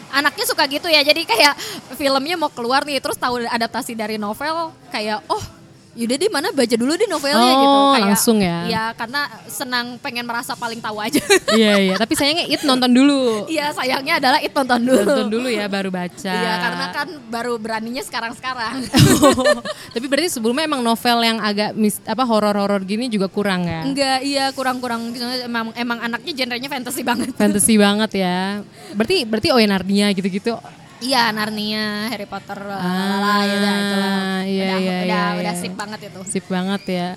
anaknya 0.10 0.46
suka 0.46 0.63
gitu 0.65 0.88
ya 0.88 1.02
jadi 1.02 1.22
kayak 1.22 1.54
filmnya 2.00 2.36
mau 2.36 2.48
keluar 2.48 2.84
nih 2.84 3.00
terus 3.00 3.15
tahu 3.15 3.44
adaptasi 3.44 3.91
dari 3.91 4.15
novel 4.15 4.72
kayak 4.88 5.20
oh 5.28 5.44
yaudah 5.91 6.15
deh 6.15 6.30
mana 6.30 6.47
baca 6.49 6.71
dulu 6.71 6.93
deh 6.93 7.04
novelnya 7.06 7.51
gitu 7.54 7.67
Oh, 7.71 7.91
kayak 7.91 8.08
langsung 8.08 8.38
ya. 8.39 8.58
ya 8.65 8.84
karena 8.93 9.21
senang 9.45 9.99
pengen 9.99 10.23
merasa 10.23 10.56
paling 10.56 10.80
tahu 10.80 10.97
aja 10.97 11.19
iya 11.60 11.75
iya, 11.77 11.93
tapi 11.95 12.15
sayangnya 12.15 12.47
It 12.47 12.63
nonton 12.63 12.88
dulu. 12.88 13.43
iya 13.45 13.71
sayangnya 13.71 14.17
adalah 14.17 14.39
itu 14.39 14.54
nonton 14.54 14.82
dulu 14.82 14.99
Nonton 15.01 15.27
dulu 15.30 15.47
ya 15.47 15.65
baru 15.65 15.89
baca. 15.89 16.32
Iya 16.32 16.54
karena 16.58 16.86
kan 16.91 17.08
baru 17.27 17.54
beraninya 17.56 17.99
sekarang-sekarang. 18.01 18.88
tapi 19.95 20.06
berarti 20.06 20.30
sebelumnya 20.32 20.63
emang 20.63 20.80
novel 20.80 21.17
yang 21.21 21.38
agak 21.38 21.73
mis, 21.73 21.99
apa 22.04 22.23
horor-horor 22.23 22.80
gini 22.82 23.08
juga 23.08 23.27
kurang 23.27 23.67
ya? 23.67 23.82
Enggak, 23.84 24.19
iya 24.21 24.45
kurang-kurang 24.51 25.12
gitu. 25.12 25.23
emang 25.43 25.75
emang 25.75 25.99
anaknya 25.99 26.32
genrenya 26.34 26.69
fantasy 26.69 27.01
banget. 27.01 27.36
Fantasy 27.36 27.75
banget 27.75 28.12
ya. 28.17 28.63
Berarti 28.93 29.23
berarti 29.23 29.47
Oya 29.51 29.67
Narnia 29.67 30.08
gitu-gitu. 30.12 30.56
Iya, 31.01 31.33
Narnia, 31.33 32.07
Harry 32.07 32.23
Potter, 32.23 32.61
Ah, 32.61 32.77
lalala, 32.77 33.33
ya 33.41 33.55
udah 33.55 33.73
itulah. 33.75 34.13
iya, 34.45 34.63
udah, 34.63 34.77
iya, 34.77 34.77
udah, 34.77 34.99
iya, 35.01 35.23
udah 35.35 35.53
iya. 35.53 35.59
sip 35.59 35.73
banget 35.73 35.99
itu. 36.07 36.19
Sip 36.23 36.45
banget 36.45 36.81
ya. 36.85 37.07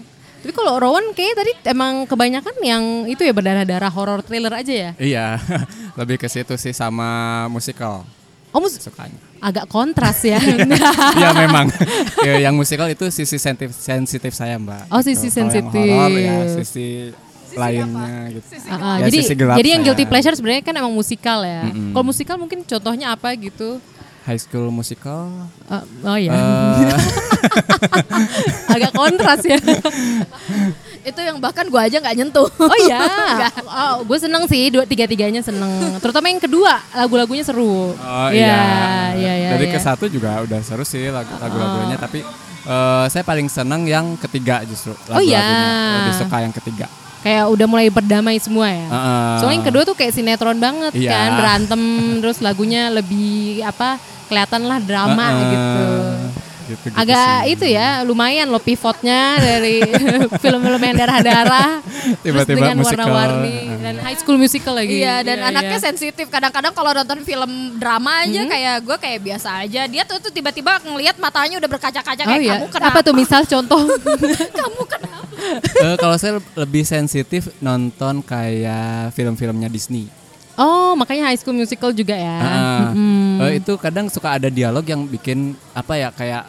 Tapi 0.40 0.52
kalau 0.52 0.76
Rowan 0.76 1.12
kayaknya 1.12 1.36
tadi 1.38 1.52
emang 1.66 2.04
kebanyakan 2.04 2.54
yang 2.60 2.82
itu 3.04 3.20
ya 3.20 3.32
berdarah-darah 3.32 3.88
horror 3.88 4.20
thriller 4.20 4.52
aja 4.52 4.72
ya. 4.74 4.90
Iya, 4.96 5.26
lebih 6.00 6.16
ke 6.16 6.28
situ 6.28 6.52
sih 6.54 6.72
sama 6.72 7.08
musikal 7.46 8.04
Oh 8.48 8.62
mus 8.62 8.78
sukanya. 8.78 9.18
agak 9.38 9.66
kontras 9.66 10.22
ya. 10.22 10.38
Iya 11.18 11.30
memang. 11.34 11.66
Ya, 12.24 12.40
yang 12.40 12.54
musikal 12.54 12.86
itu 12.86 13.04
sisi 13.10 13.36
sensitif, 13.36 13.74
sensitif 13.74 14.32
saya 14.32 14.56
mbak. 14.56 14.88
Oh, 14.88 15.00
sisi 15.00 15.26
Kalau 15.26 15.44
yang 15.44 15.68
sensitif. 15.68 15.84
horor 15.92 16.12
ya 16.14 16.36
sisi, 16.54 16.88
lainnya 17.56 18.14
gitu. 18.30 18.46
Ah, 18.64 18.74
ah, 18.74 18.96
Ya, 18.96 19.06
jadi 19.06 19.18
sisi 19.20 19.34
gelap 19.34 19.56
jadi 19.56 19.68
yang 19.70 19.80
saya. 19.80 19.88
guilty 19.88 20.04
pleasure 20.04 20.34
sebenarnya 20.34 20.62
kan 20.62 20.74
emang 20.74 20.92
musikal 20.92 21.38
ya. 21.40 21.62
Mm-mm. 21.64 21.90
Kalau 21.90 22.04
musikal 22.04 22.36
mungkin 22.36 22.62
contohnya 22.62 23.06
apa 23.10 23.32
gitu? 23.34 23.78
High 24.24 24.40
School 24.40 24.68
Musical. 24.68 25.28
Ah, 25.64 25.84
oh 26.02 26.16
ya, 26.16 26.32
eh, 26.32 26.96
agak 28.74 28.92
kontras 28.92 29.40
ya. 29.42 29.58
Itu 31.04 31.20
yang 31.20 31.36
bahkan 31.36 31.68
gua 31.68 31.84
aja 31.84 32.00
nggak 32.00 32.16
nyentuh. 32.16 32.48
Oh 32.48 32.76
iya, 32.80 33.04
oh, 33.68 34.00
gue 34.02 34.16
seneng 34.16 34.48
sih 34.48 34.72
dua 34.72 34.88
tiga 34.88 35.04
tiganya 35.04 35.44
seneng. 35.44 35.68
Terutama 36.00 36.32
yang 36.32 36.40
kedua 36.40 36.80
lagu-lagunya 36.96 37.44
seru. 37.44 37.92
oh 37.92 38.28
Iya, 38.32 38.32
iya. 38.32 38.56
iya, 39.12 39.32
iya. 39.36 39.48
Dari 39.52 39.68
iya. 39.68 39.74
ke 39.76 39.78
satu 39.78 40.08
juga 40.08 40.40
udah 40.40 40.64
seru 40.64 40.80
sih 40.82 41.12
lagu 41.12 41.28
lagu-lagunya, 41.36 42.00
tapi 42.00 42.24
eh, 42.64 43.04
saya 43.12 43.20
paling 43.20 43.52
seneng 43.52 43.84
yang 43.84 44.16
ketiga 44.16 44.64
justru 44.64 44.96
Oh, 45.12 45.20
iya. 45.20 45.44
lagu-lagunya. 45.44 45.68
Lebih 46.00 46.14
suka 46.16 46.36
yang 46.40 46.54
ketiga. 46.56 46.86
Kayak 47.24 47.44
udah 47.48 47.66
mulai 47.66 47.88
berdamai 47.88 48.36
semua 48.36 48.68
ya. 48.68 48.84
Heeh. 48.84 49.32
Soalnya 49.40 49.56
yang 49.56 49.66
kedua 49.66 49.82
tuh 49.82 49.96
kayak 49.96 50.12
sinetron 50.12 50.60
banget 50.60 50.92
Iya. 50.92 51.08
kan, 51.08 51.28
berantem 51.40 51.82
terus 52.20 52.38
lagunya 52.38 52.92
lebih 52.92 53.64
apa 53.64 53.96
kelihatan 54.28 54.62
lah 54.62 54.76
drama 54.78 55.26
Heeh. 55.26 55.48
gitu. 55.48 55.84
Gitu-gitu 56.64 56.96
Agak 56.96 57.44
sih. 57.44 57.52
itu 57.52 57.66
ya, 57.70 58.00
lumayan 58.02 58.48
loh 58.48 58.56
pivotnya 58.56 59.36
dari 59.36 59.84
film-film 60.42 60.80
yang 60.80 60.96
darah-darah, 60.96 61.84
terus 62.24 62.48
dengan 62.48 62.80
warna-warni 62.80 63.68
dan 63.84 64.00
high 64.00 64.16
school 64.16 64.40
musical 64.40 64.72
lagi. 64.72 64.96
Iya 64.96 65.20
dan 65.20 65.44
Iya, 65.44 65.48
anaknya 65.52 65.76
iya. 65.76 65.84
sensitif. 65.84 66.24
Kadang-kadang 66.24 66.72
kalau 66.72 66.96
nonton 66.96 67.20
film 67.20 67.52
drama 67.76 68.24
aja 68.24 68.48
kayak 68.48 68.74
gue 68.80 68.96
kayak 68.96 69.20
biasa 69.20 69.60
aja. 69.60 69.84
Dia 69.84 70.08
tuh, 70.08 70.16
tuh 70.18 70.32
tiba-tiba 70.32 70.80
ngelihat 70.80 71.20
matanya 71.20 71.60
udah 71.60 71.68
berkaca-kaca 71.68 72.22
Oh 72.24 72.28
kayak 72.32 72.40
iya, 72.40 72.56
kamu 72.56 72.66
kenapa? 72.72 72.96
apa 72.96 73.00
tuh 73.04 73.12
misal 73.12 73.40
contoh? 73.44 73.80
kamu 74.64 74.82
kenapa? 74.88 75.23
Eh, 75.76 75.96
kalau 75.96 76.14
saya 76.14 76.36
lebih 76.54 76.82
sensitif 76.82 77.50
nonton 77.58 78.20
kayak 78.20 79.10
film-filmnya 79.10 79.66
Disney. 79.66 80.06
oh 80.54 80.94
makanya 80.94 81.26
high 81.26 81.36
school 81.36 81.52
musical 81.52 81.90
juga 81.90 82.14
ya. 82.14 82.38
Ah, 82.38 82.80
Mm-mm. 82.88 83.42
eh, 83.42 83.58
itu 83.58 83.74
kadang 83.74 84.06
suka 84.06 84.38
ada 84.38 84.46
dialog 84.46 84.82
yang 84.82 85.02
bikin 85.04 85.38
apa 85.70 85.94
ya 85.94 86.08
kayak 86.08 86.46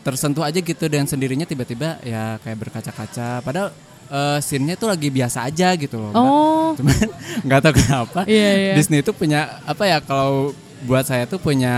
tersentuh 0.00 0.40
aja 0.40 0.56
gitu 0.56 0.86
dan 0.86 1.04
sendirinya 1.04 1.42
tiba-tiba 1.42 1.98
ya 2.00 2.38
kayak 2.40 2.58
berkaca-kaca. 2.60 3.42
Padahal 3.42 3.74
eh, 4.06 4.38
scene-nya 4.38 4.74
tuh 4.74 4.86
lagi 4.86 5.10
biasa 5.10 5.44
aja 5.44 5.74
gitu 5.74 5.98
loh. 5.98 6.12
Oh. 6.14 6.70
Cuman 6.78 6.94
nggak 7.42 7.60
tahu 7.60 7.74
kenapa 7.74 8.20
Iya, 8.22 8.50
iya. 8.54 8.74
Disney 8.78 9.02
itu 9.02 9.10
punya 9.10 9.58
apa 9.66 9.82
ya 9.82 9.98
kalau 9.98 10.54
buat 10.80 11.02
saya 11.02 11.26
tuh 11.26 11.36
punya 11.36 11.74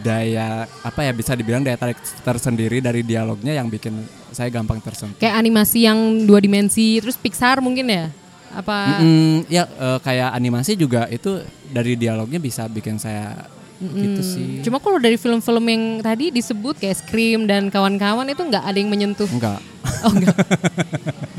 daya 0.00 0.64
apa 0.80 1.00
ya 1.04 1.12
bisa 1.12 1.36
dibilang 1.36 1.60
daya 1.60 1.76
tarik 1.76 2.00
tersendiri 2.24 2.80
dari 2.80 3.04
dialognya 3.04 3.52
yang 3.52 3.68
bikin 3.68 4.00
saya 4.32 4.48
gampang 4.48 4.80
tersentuh. 4.80 5.20
Kayak 5.20 5.36
animasi 5.36 5.84
yang 5.84 6.24
dua 6.24 6.40
dimensi, 6.40 6.96
terus 7.04 7.20
Pixar 7.20 7.60
mungkin 7.60 7.92
ya? 7.92 8.08
Apa? 8.52 9.00
Mm, 9.04 9.48
ya 9.48 9.64
eh, 9.68 9.98
kayak 10.00 10.30
animasi 10.32 10.76
juga 10.76 11.08
itu 11.12 11.40
dari 11.68 11.96
dialognya 11.96 12.40
bisa 12.40 12.64
bikin 12.68 12.96
saya 12.96 13.48
gitu 13.82 14.22
sih. 14.22 14.62
Cuma 14.62 14.78
kalau 14.78 15.02
dari 15.02 15.18
film-film 15.18 15.64
yang 15.66 15.84
tadi 15.98 16.30
disebut 16.30 16.78
kayak 16.78 17.02
Scream 17.02 17.50
dan 17.50 17.66
kawan-kawan 17.66 18.28
itu 18.30 18.42
nggak 18.46 18.62
ada 18.62 18.78
yang 18.78 18.90
menyentuh. 18.90 19.26
enggak. 19.26 19.58
Oh 20.06 20.12
enggak. 20.14 20.36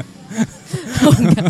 oh 1.07 1.15
enggak. 1.15 1.47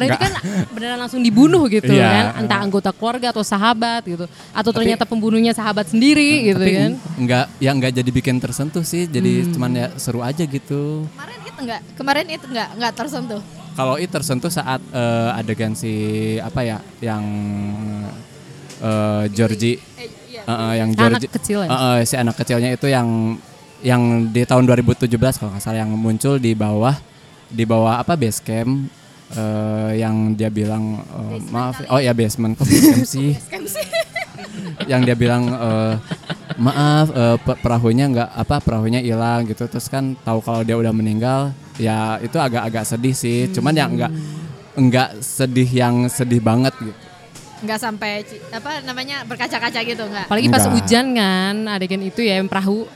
Karena 0.00 0.08
itu 0.08 0.16
kan 0.16 0.32
beneran 0.70 0.98
langsung 0.98 1.20
dibunuh 1.20 1.64
gitu 1.66 1.90
Iya. 1.90 2.08
kan, 2.08 2.24
entah 2.40 2.58
anggota 2.58 2.90
keluarga 2.90 3.28
atau 3.28 3.42
sahabat 3.42 4.02
gitu, 4.02 4.24
atau 4.50 4.70
ternyata 4.72 5.04
pembunuhnya 5.04 5.52
sahabat 5.52 5.86
sendiri 5.86 6.48
gitu 6.48 6.58
Tapi 6.58 6.72
kan. 6.72 6.92
enggak 7.14 7.44
ya 7.58 7.70
enggak 7.70 7.92
jadi 7.92 8.10
bikin 8.10 8.36
tersentuh 8.36 8.80
sih. 8.82 9.04
Jadi 9.04 9.44
Hmm. 9.44 9.52
cuman 9.52 9.70
ya 9.72 9.86
seru 9.94 10.20
aja 10.20 10.42
gitu. 10.42 11.04
Kemarin 11.06 11.38
itu 11.42 11.60
enggak, 11.60 11.80
kemarin 11.94 12.26
itu 12.26 12.44
enggak, 12.48 12.68
enggak 12.74 12.92
tersentuh. 12.94 13.42
Kalau 13.70 13.94
itu 13.96 14.10
tersentuh 14.10 14.50
saat 14.50 14.80
eh, 14.82 15.30
adegan 15.34 15.72
si 15.72 15.92
apa 16.38 16.60
ya 16.60 16.78
yang 17.00 17.22
eh, 18.80 19.24
Georgie 19.30 19.78
iya. 20.26 20.42
Eh, 20.42 20.50
eh, 20.50 20.72
yang 20.80 20.90
Anak 20.90 20.98
Georgie 21.20 21.30
kecil 21.30 21.58
ya? 21.64 21.68
Eh, 21.68 21.76
eh, 21.76 21.98
si 22.02 22.14
anak 22.16 22.34
kecilnya 22.34 22.70
itu 22.72 22.86
yang 22.86 23.36
yang 23.80 24.02
di 24.28 24.44
tahun 24.44 24.64
2017 24.66 25.08
kalau 25.36 25.52
nggak 25.52 25.62
salah 25.62 25.80
yang 25.80 25.92
muncul 25.92 26.36
di 26.36 26.52
bawah 26.52 26.96
di 27.48 27.64
bawah 27.64 27.96
apa 27.96 28.12
base 28.12 28.40
camp 28.40 28.88
eh, 29.32 29.90
yang 29.96 30.32
dia 30.32 30.48
bilang 30.48 30.98
eh, 31.00 31.38
maaf 31.46 31.82
oh 31.86 31.98
ya 31.98 32.10
basement 32.10 32.54
kok 32.54 32.66
sih 33.04 33.34
yang 34.90 35.02
dia 35.02 35.14
bilang 35.14 35.46
eh, 35.46 35.94
maaf 36.56 37.08
pe- 37.38 37.58
perahunya 37.58 38.04
nggak 38.08 38.28
apa 38.34 38.56
perahunya 38.58 39.00
hilang 39.00 39.44
gitu 39.44 39.64
terus 39.66 39.86
kan 39.86 40.16
tahu 40.18 40.40
kalau 40.40 40.60
dia 40.60 40.74
udah 40.74 40.90
meninggal 40.90 41.40
ya 41.76 42.18
itu 42.18 42.36
agak-agak 42.36 42.84
sedih 42.84 43.12
sih 43.12 43.48
cuman 43.50 43.72
ya 43.72 43.86
nggak 43.86 44.12
nggak 44.72 45.08
sedih 45.18 45.68
yang 45.68 45.94
sedih 46.06 46.40
banget 46.40 46.74
gitu 46.78 46.96
Enggak 47.60 47.76
sampai 47.78 48.24
apa 48.48 48.80
namanya 48.80 49.20
berkaca-kaca 49.20 49.84
gitu 49.84 50.00
enggak. 50.00 50.24
Apalagi 50.24 50.48
pas 50.48 50.64
Enggak. 50.64 50.74
hujan 50.80 51.06
kan, 51.12 51.54
adegan 51.68 52.00
itu 52.00 52.24
ya 52.24 52.40
yang 52.40 52.48
perahu. 52.48 52.88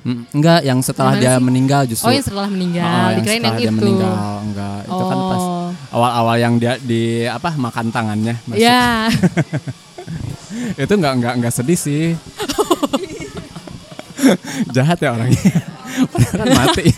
Mm, 0.00 0.24
enggak 0.32 0.60
yang 0.64 0.80
setelah 0.80 1.12
Gimana 1.12 1.20
dia 1.20 1.34
sih? 1.34 1.44
meninggal 1.44 1.82
justru 1.84 2.06
Oh 2.08 2.12
yang 2.16 2.24
setelah 2.24 2.48
meninggal, 2.48 2.88
Oh, 2.88 2.96
yang 3.04 3.16
dikirain 3.20 3.36
yang 3.36 3.44
setelah 3.44 3.60
dia 3.60 3.68
itu. 3.68 3.76
meninggal 3.76 4.14
enggak 4.40 4.78
itu 4.80 5.04
kan 5.04 5.18
pas 5.20 5.42
Oh. 5.44 5.47
Awal-awal 5.92 6.36
yang 6.36 6.54
dia 6.60 6.76
di 6.76 7.24
apa 7.24 7.56
makan 7.56 7.88
tangannya 7.88 8.36
masuk. 8.44 8.60
Ya, 8.60 9.08
itu 10.82 10.92
enggak 10.92 11.14
enggak 11.16 11.34
enggak 11.40 11.54
sedih 11.54 11.78
sih. 11.78 12.04
Jahat 14.74 14.98
ya 15.00 15.14
orangnya. 15.14 15.52
Kan 16.38 16.48
mati. 16.52 16.92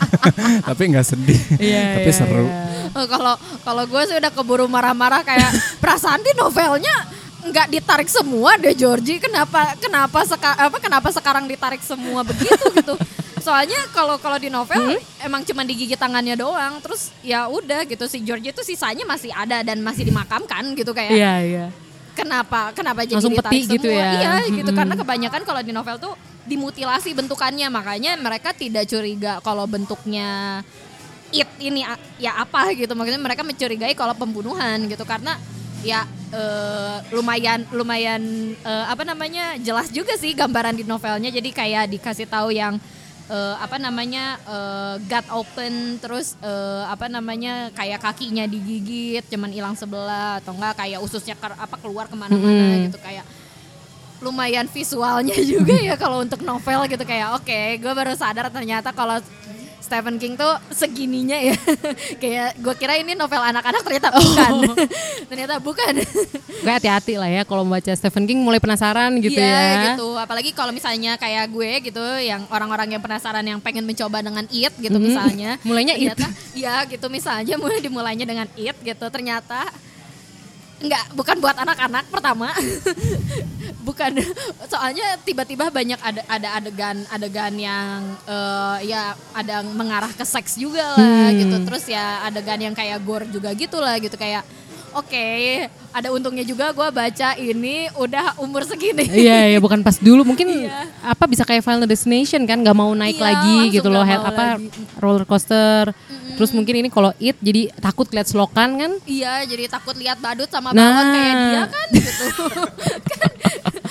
Tapi 0.66 0.82
enggak 0.90 1.06
sedih. 1.06 1.40
Iya, 1.56 2.02
tapi 2.02 2.10
iya, 2.10 2.18
seru. 2.18 2.44
iya. 2.46 2.62
Oh, 2.90 3.06
kalau 3.06 3.34
kalau 3.62 3.84
gue 3.86 4.02
sih 4.10 4.16
udah 4.18 4.32
keburu 4.34 4.66
marah-marah 4.66 5.22
kayak 5.22 5.78
perasaan 5.78 6.20
di 6.26 6.34
novelnya 6.34 6.92
nggak 7.40 7.72
ditarik 7.72 8.10
semua 8.10 8.58
deh 8.58 8.74
Georgie. 8.74 9.22
Kenapa 9.22 9.78
kenapa 9.78 10.26
seka, 10.26 10.58
apa 10.58 10.78
kenapa 10.82 11.08
sekarang 11.14 11.46
ditarik 11.46 11.80
semua 11.80 12.26
begitu? 12.26 12.66
gitu 12.74 12.94
soalnya 13.40 13.80
kalau 13.90 14.16
kalau 14.20 14.38
di 14.38 14.52
novel 14.52 14.96
emang 15.20 15.42
cuma 15.44 15.64
digigit 15.64 15.98
tangannya 15.98 16.36
doang. 16.38 16.78
Terus 16.84 17.10
ya 17.24 17.48
udah 17.48 17.84
gitu. 17.88 18.04
Si 18.06 18.20
Georgie 18.22 18.52
itu 18.54 18.62
sisanya 18.62 19.04
masih 19.04 19.32
ada 19.32 19.64
dan 19.64 19.80
masih 19.80 20.06
dimakamkan 20.06 20.76
gitu 20.76 20.92
kayak. 20.94 21.12
Iya, 21.12 21.34
iya. 21.42 21.66
kenapa 22.10 22.76
kenapa 22.76 23.08
jadi 23.08 23.16
Langsung 23.16 23.32
ditarik 23.32 23.64
peti 23.64 23.74
gitu 23.80 23.88
semua? 23.88 24.02
ya. 24.02 24.10
Iya 24.12 24.34
gitu. 24.52 24.70
Mm-mm. 24.70 24.78
karena 24.78 24.94
kebanyakan 24.98 25.42
kalau 25.48 25.60
di 25.64 25.72
novel 25.72 25.96
tuh 25.96 26.12
dimutilasi 26.44 27.10
bentukannya. 27.16 27.68
Makanya 27.72 28.20
mereka 28.20 28.52
tidak 28.52 28.84
curiga 28.86 29.40
kalau 29.40 29.64
bentuknya 29.64 30.60
it 31.32 31.48
ini 31.62 31.86
ya 32.20 32.36
apa 32.40 32.76
gitu. 32.76 32.92
Maksudnya 32.92 33.22
mereka 33.22 33.42
mencurigai 33.42 33.96
kalau 33.96 34.12
pembunuhan 34.12 34.84
gitu. 34.86 35.02
Karena 35.08 35.38
ya 35.80 36.04
eh, 36.34 36.96
lumayan 37.16 37.64
lumayan 37.72 38.20
eh, 38.52 38.84
apa 38.84 39.02
namanya 39.08 39.56
jelas 39.56 39.88
juga 39.88 40.14
sih 40.20 40.36
gambaran 40.36 40.76
di 40.76 40.84
novelnya. 40.84 41.32
Jadi 41.32 41.50
kayak 41.56 41.88
dikasih 41.88 42.28
tahu 42.28 42.52
yang 42.52 42.76
eh, 43.30 43.54
apa 43.56 43.78
namanya 43.78 44.24
eh, 44.42 44.94
gut 45.00 45.26
open 45.30 45.72
terus 45.96 46.34
eh, 46.42 46.82
apa 46.84 47.06
namanya 47.06 47.70
kayak 47.70 48.02
kakinya 48.02 48.44
digigit 48.44 49.22
cuman 49.24 49.48
hilang 49.48 49.72
sebelah 49.72 50.42
atau 50.42 50.52
enggak 50.52 50.74
kayak 50.76 50.98
ususnya 50.98 51.38
ker- 51.38 51.54
apa 51.56 51.78
keluar 51.78 52.10
ke 52.10 52.16
mana-mana 52.18 52.50
Mm-mm. 52.66 52.84
gitu 52.90 52.98
kayak 52.98 53.22
lumayan 54.20 54.68
visualnya 54.68 55.32
juga 55.56 55.72
ya 55.72 55.96
kalau 55.96 56.20
untuk 56.20 56.42
novel 56.42 56.84
gitu 56.84 57.04
kayak 57.06 57.40
oke 57.40 57.60
gue 57.80 57.92
baru 57.94 58.12
sadar 58.12 58.52
ternyata 58.52 58.92
kalau 58.92 59.16
Stephen 59.90 60.22
King 60.22 60.38
tuh 60.38 60.54
segininya 60.70 61.34
ya. 61.34 61.58
Kayak 62.22 62.54
gue 62.56 62.74
kira 62.78 62.94
ini 62.94 63.18
novel 63.18 63.42
anak-anak 63.42 63.82
ternyata 63.82 64.14
bukan. 64.14 64.52
Ternyata 65.30 65.54
bukan. 65.58 65.92
Gue 66.62 66.70
hati-hati 66.70 67.18
lah 67.18 67.26
ya 67.26 67.42
kalau 67.42 67.66
membaca 67.66 67.90
Stephen 67.90 68.22
King 68.22 68.38
mulai 68.38 68.62
penasaran 68.62 69.18
gitu 69.18 69.34
Iya, 69.34 69.50
ya. 69.50 69.82
gitu. 69.90 70.14
Apalagi 70.14 70.54
kalau 70.54 70.70
misalnya 70.70 71.18
kayak 71.18 71.50
gue 71.50 71.90
gitu 71.90 72.04
yang 72.22 72.46
orang-orang 72.48 72.94
yang 72.94 73.02
penasaran 73.02 73.42
yang 73.42 73.58
pengen 73.58 73.82
mencoba 73.82 74.22
dengan 74.22 74.46
it 74.46 74.70
gitu 74.78 74.94
Hmm, 74.94 75.10
misalnya. 75.10 75.58
Mulainya 75.66 75.98
It. 75.98 76.14
ternyata 76.14 76.26
iya 76.54 76.86
gitu 76.86 77.10
misalnya 77.10 77.58
mulai 77.58 77.82
dimulainya 77.82 78.22
dengan 78.22 78.46
it 78.54 78.78
gitu. 78.78 79.06
Ternyata 79.10 79.66
Enggak, 80.80 81.04
bukan 81.12 81.36
buat 81.38 81.56
anak-anak 81.56 82.08
pertama. 82.08 82.48
bukan 83.86 84.12
soalnya 84.68 85.16
tiba-tiba 85.24 85.68
banyak 85.68 86.00
ada 86.00 86.22
ada 86.24 86.48
adegan-adegan 86.56 87.54
yang 87.56 87.98
eh, 88.24 88.88
ya 88.88 89.12
ada 89.32 89.60
mengarah 89.62 90.12
ke 90.12 90.24
seks 90.24 90.56
juga 90.56 90.96
lah 90.96 91.28
Hmm. 91.30 91.36
gitu. 91.36 91.56
Terus 91.68 91.84
ya 91.84 92.24
adegan 92.24 92.60
yang 92.60 92.72
kayak 92.72 93.00
gore 93.04 93.28
juga 93.28 93.52
gitu 93.52 93.76
lah 93.76 94.00
gitu 94.00 94.16
kayak 94.16 94.40
Oke, 94.92 95.26
ada 95.90 96.08
untungnya 96.08 96.42
juga 96.42 96.70
gue 96.70 96.88
baca 96.90 97.28
ini 97.34 97.86
udah 97.94 98.34
umur 98.36 98.62
segini. 98.62 99.06
Iya, 99.06 99.46
iya 99.48 99.58
bukan 99.58 99.80
pas 99.80 99.96
dulu 99.96 100.24
mungkin 100.24 100.66
Iya. 100.66 100.90
apa 101.04 101.24
bisa 101.24 101.42
kayak 101.42 101.60
Final 101.60 101.84
Destination 101.84 102.42
kan 102.42 102.58
nggak 102.58 102.74
mau 102.74 102.90
naik 102.92 103.14
Iya, 103.14 103.24
lagi 103.24 103.56
gitu 103.70 103.86
loh 103.86 104.02
head 104.02 104.18
apa 104.18 104.58
lagi. 104.58 104.66
roller 104.96 105.22
coaster. 105.22 105.94
Terus 106.32 106.50
mungkin 106.50 106.74
ini 106.76 106.88
kalau 106.88 107.14
it 107.16 107.38
jadi 107.38 107.70
takut 107.76 108.08
lihat 108.08 108.26
selokan 108.26 108.68
kan? 108.76 108.92
Iya, 109.04 109.44
jadi 109.44 109.68
takut 109.68 109.94
lihat 109.94 110.18
badut 110.18 110.48
sama 110.48 110.70
Nah. 110.70 110.82
balon 110.82 111.06
kayak 111.08 111.34
dia 111.38 111.62
kan 111.66 111.88
gitu. 111.92 112.24
Kan, 113.12 113.32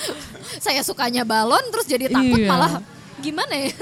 saya 0.60 0.80
sukanya 0.82 1.22
balon 1.22 1.62
terus 1.70 1.86
jadi 1.86 2.06
takut 2.08 2.36
Iya. 2.36 2.48
malah 2.50 2.72
gimana 3.18 3.52
ya? 3.54 3.72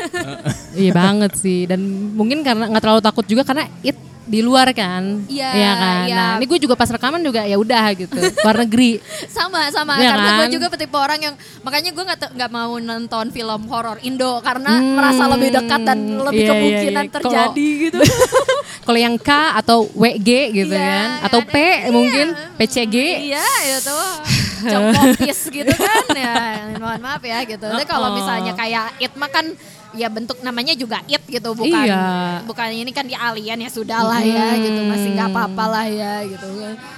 iya 0.77 0.91
banget 0.93 1.33
sih 1.35 1.63
dan 1.65 1.79
mungkin 2.13 2.43
karena 2.43 2.67
nggak 2.67 2.79
terlalu 2.81 2.99
takut 3.01 3.25
juga 3.25 3.43
karena 3.43 3.67
it 3.81 3.95
di 4.29 4.41
luar 4.41 4.69
kan. 4.71 5.25
Iya, 5.25 5.49
kan. 5.75 5.97
iya. 6.05 6.15
Nah, 6.15 6.33
ini 6.37 6.47
gue 6.47 6.59
juga 6.61 6.75
pas 6.75 6.87
rekaman 6.87 7.19
juga 7.19 7.43
ya 7.43 7.57
udah 7.57 7.85
gitu. 7.95 8.13
Luar 8.39 8.57
negeri. 8.63 9.01
sama 9.27 9.67
sama 9.69 9.97
Iya 9.97 10.13
karena 10.13 10.29
gue 10.31 10.39
kan? 10.39 10.51
juga 10.53 10.67
tipe 10.71 10.95
orang 10.95 11.19
yang 11.19 11.35
makanya 11.61 11.91
gue 11.91 12.05
nggak 12.05 12.21
nggak 12.31 12.51
mau 12.51 12.73
nonton 12.77 13.25
film 13.29 13.61
horor 13.67 13.97
Indo 14.01 14.39
karena 14.41 14.71
Hmm, 14.71 14.95
merasa 14.95 15.25
lebih 15.27 15.49
dekat 15.51 15.81
dan 15.83 15.99
lebih 16.19 16.37
iya, 16.37 16.45
iya, 16.45 16.53
kemungkinan 16.53 17.05
iya. 17.05 17.13
terjadi 17.13 17.69
gitu. 17.83 17.99
Kalau 18.87 18.99
yang 18.99 19.17
K 19.19 19.31
atau 19.55 19.79
WG 19.91 20.29
gitu 20.55 20.73
Iya, 20.73 20.81
kan 20.81 21.09
atau 21.25 21.41
P 21.43 21.57
ada- 21.57 21.89
mungkin 21.91 22.27
iya. 22.31 22.57
PCG. 22.57 22.97
Iya 23.27 23.45
itu 23.75 23.99
cokopis 24.69 25.41
gitu 25.49 25.73
kan 25.73 26.05
ya 26.11 26.35
mohon 26.77 27.01
maaf 27.01 27.23
ya 27.23 27.43
gitu. 27.45 27.63
Tapi 27.63 27.85
kalau 27.85 28.09
Oh. 28.09 28.15
misalnya 28.15 28.53
kayak 28.53 28.97
it 28.99 29.13
mah 29.15 29.29
kan 29.29 29.45
ya 29.91 30.09
bentuk 30.09 30.41
namanya 30.41 30.73
juga 30.73 31.01
it 31.05 31.25
gitu 31.25 31.53
bukan 31.53 31.81
Iya. 31.81 32.45
bukan 32.45 32.69
ini 32.71 32.91
kan 32.91 33.03
di 33.03 33.13
alien 33.13 33.57
ya 33.59 33.69
sudah 33.69 34.01
lah 34.01 34.21
ya 34.21 34.53
gitu 34.57 34.81
masih 34.83 35.09
nggak 35.13 35.29
apa-apa 35.31 35.65
lah 35.67 35.87
ya 35.87 36.13
gitu 36.25 36.49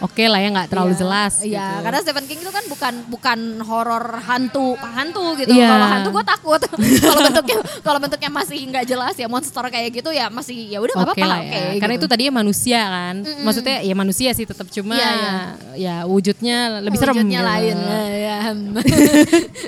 Oke 0.00 0.24
lah 0.24 0.38
ya 0.38 0.48
nggak 0.48 0.68
terlalu 0.68 0.90
Iya. 0.90 0.98
jelas. 0.98 1.33
Iya, 1.40 1.61
gitu. 1.61 1.83
karena 1.83 1.98
Stephen 2.00 2.24
King 2.24 2.40
itu 2.40 2.50
kan 2.50 2.64
bukan 2.66 2.94
bukan 3.07 3.38
horor 3.62 4.05
hantu, 4.20 4.74
hantu 4.76 5.37
gitu. 5.37 5.53
Iya. 5.53 5.68
Kalau 5.68 5.87
hantu 5.87 6.09
gue 6.11 6.24
takut. 6.24 6.61
kalau 7.05 7.20
bentuknya 7.22 7.57
kalau 7.81 7.98
bentuknya 7.98 8.31
masih 8.31 8.59
nggak 8.64 8.85
jelas 8.85 9.14
ya 9.14 9.26
monster 9.26 9.64
kayak 9.64 9.90
gitu 9.92 10.11
ya 10.11 10.26
masih 10.26 10.57
ya 10.66 10.79
udah 10.79 10.94
nggak 10.96 11.07
Oke 11.07 11.20
apa-apa 11.20 11.26
lah 11.29 11.38
oke. 11.40 11.53
ya. 11.53 11.70
Karena 11.79 11.94
gitu. 11.94 12.03
itu 12.03 12.07
tadinya 12.09 12.33
manusia 12.37 12.81
kan. 12.83 13.14
Maksudnya 13.22 13.76
ya 13.81 13.94
manusia 13.94 14.31
sih 14.33 14.44
tetap 14.44 14.66
cuma 14.68 14.94
Iya, 14.94 15.11
iya. 15.12 15.35
ya 15.76 15.94
wujudnya 16.05 16.57
lebih 16.81 16.98
serem. 16.98 17.14
Wujudnya 17.14 17.38
gitu. 17.38 17.50
lain 17.53 17.76
lah 17.79 18.07
ya. 18.11 18.38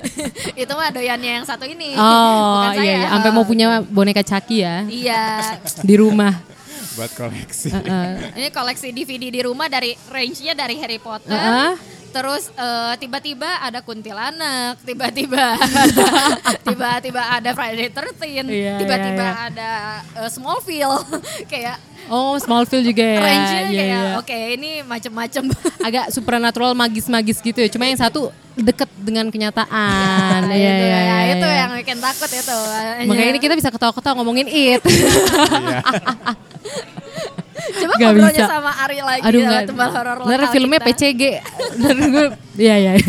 itu 0.63 0.73
mah 0.73 0.89
doyannya 0.91 1.31
yang 1.41 1.47
satu 1.47 1.65
ini. 1.65 1.95
Oh 1.95 2.03
Bukan 2.59 2.73
iya, 2.73 2.79
saya. 2.79 2.97
iya. 2.99 3.09
Sampai 3.23 3.33
mau 3.33 3.47
punya 3.47 3.67
boneka 3.81 4.21
Chucky 4.21 4.61
ya 4.61 4.83
Iya. 4.85 5.23
di 5.89 5.95
rumah. 5.95 6.35
buat 6.93 7.09
koleksi 7.15 7.73
Heeh. 7.73 8.37
Ini 8.37 8.49
koleksi 8.51 8.91
DVD 8.91 9.31
di 9.31 9.41
rumah 9.41 9.65
dari 9.65 9.97
range-nya 10.11 10.53
dari 10.53 10.77
Harry 10.77 10.99
Potter. 10.99 11.31
Heeh. 11.31 11.71
Terus 12.13 12.53
eh, 12.53 12.93
tiba-tiba 13.01 13.49
ada 13.65 13.81
kuntilanak, 13.81 14.77
tiba-tiba 14.85 15.57
ada 15.57 15.83
tiba-tiba 16.69 17.23
ada 17.25 17.51
Friday 17.57 17.89
13, 17.89 18.53
Iya, 18.53 18.77
tiba-tiba 18.77 19.25
iya, 19.25 19.33
iya. 19.33 19.49
ada 19.49 19.71
eh, 20.21 20.29
Smallville 20.29 21.01
kayak 21.53 21.81
Oh, 22.11 22.35
Smallville 22.35 22.83
juga 22.83 23.01
ya. 23.01 23.21
Range-nya 23.23 23.61
Iya, 23.63 23.79
kayak 23.79 24.03
iya. 24.03 24.19
oke 24.19 24.39
ini 24.59 24.71
macem-macem. 24.83 25.45
Agak 25.87 26.11
supernatural 26.11 26.75
magis-magis 26.75 27.39
gitu 27.39 27.63
ya. 27.63 27.71
Cuma 27.71 27.87
yang 27.87 27.95
satu 27.95 28.35
deket 28.59 28.91
dengan 28.99 29.31
kenyataan. 29.31 30.51
Iya, 30.51 30.59
itu 30.77 30.85
iya, 30.85 30.99
ya, 30.99 30.99
iya, 30.99 31.17
itu 31.39 31.47
iya. 31.47 31.59
yang 31.63 31.71
bikin 31.79 31.99
takut 32.03 32.27
itu. 32.27 32.59
Makanya 33.07 33.31
ini 33.33 33.41
kita 33.41 33.55
bisa 33.55 33.71
ketawa-ketawa 33.71 34.19
ngomongin 34.19 34.51
it. 34.51 34.83
Coba 37.83 37.93
Nggak 37.93 38.09
ngobrolnya 38.09 38.33
bisa. 38.39 38.49
sama 38.49 38.71
Ari 38.77 38.99
lagi 39.01 39.23
Aduh 39.23 39.39
sama 39.39 39.51
nggak. 39.51 39.63
tebal 39.67 39.89
horor 39.91 40.17
Ntar 40.19 40.39
lokal 40.39 40.51
filmnya 40.51 40.79
kita. 40.79 40.89
PCG. 40.89 41.23
Ntar 41.77 41.97
gue, 41.99 42.27
iya 42.57 42.75
iya. 42.79 42.93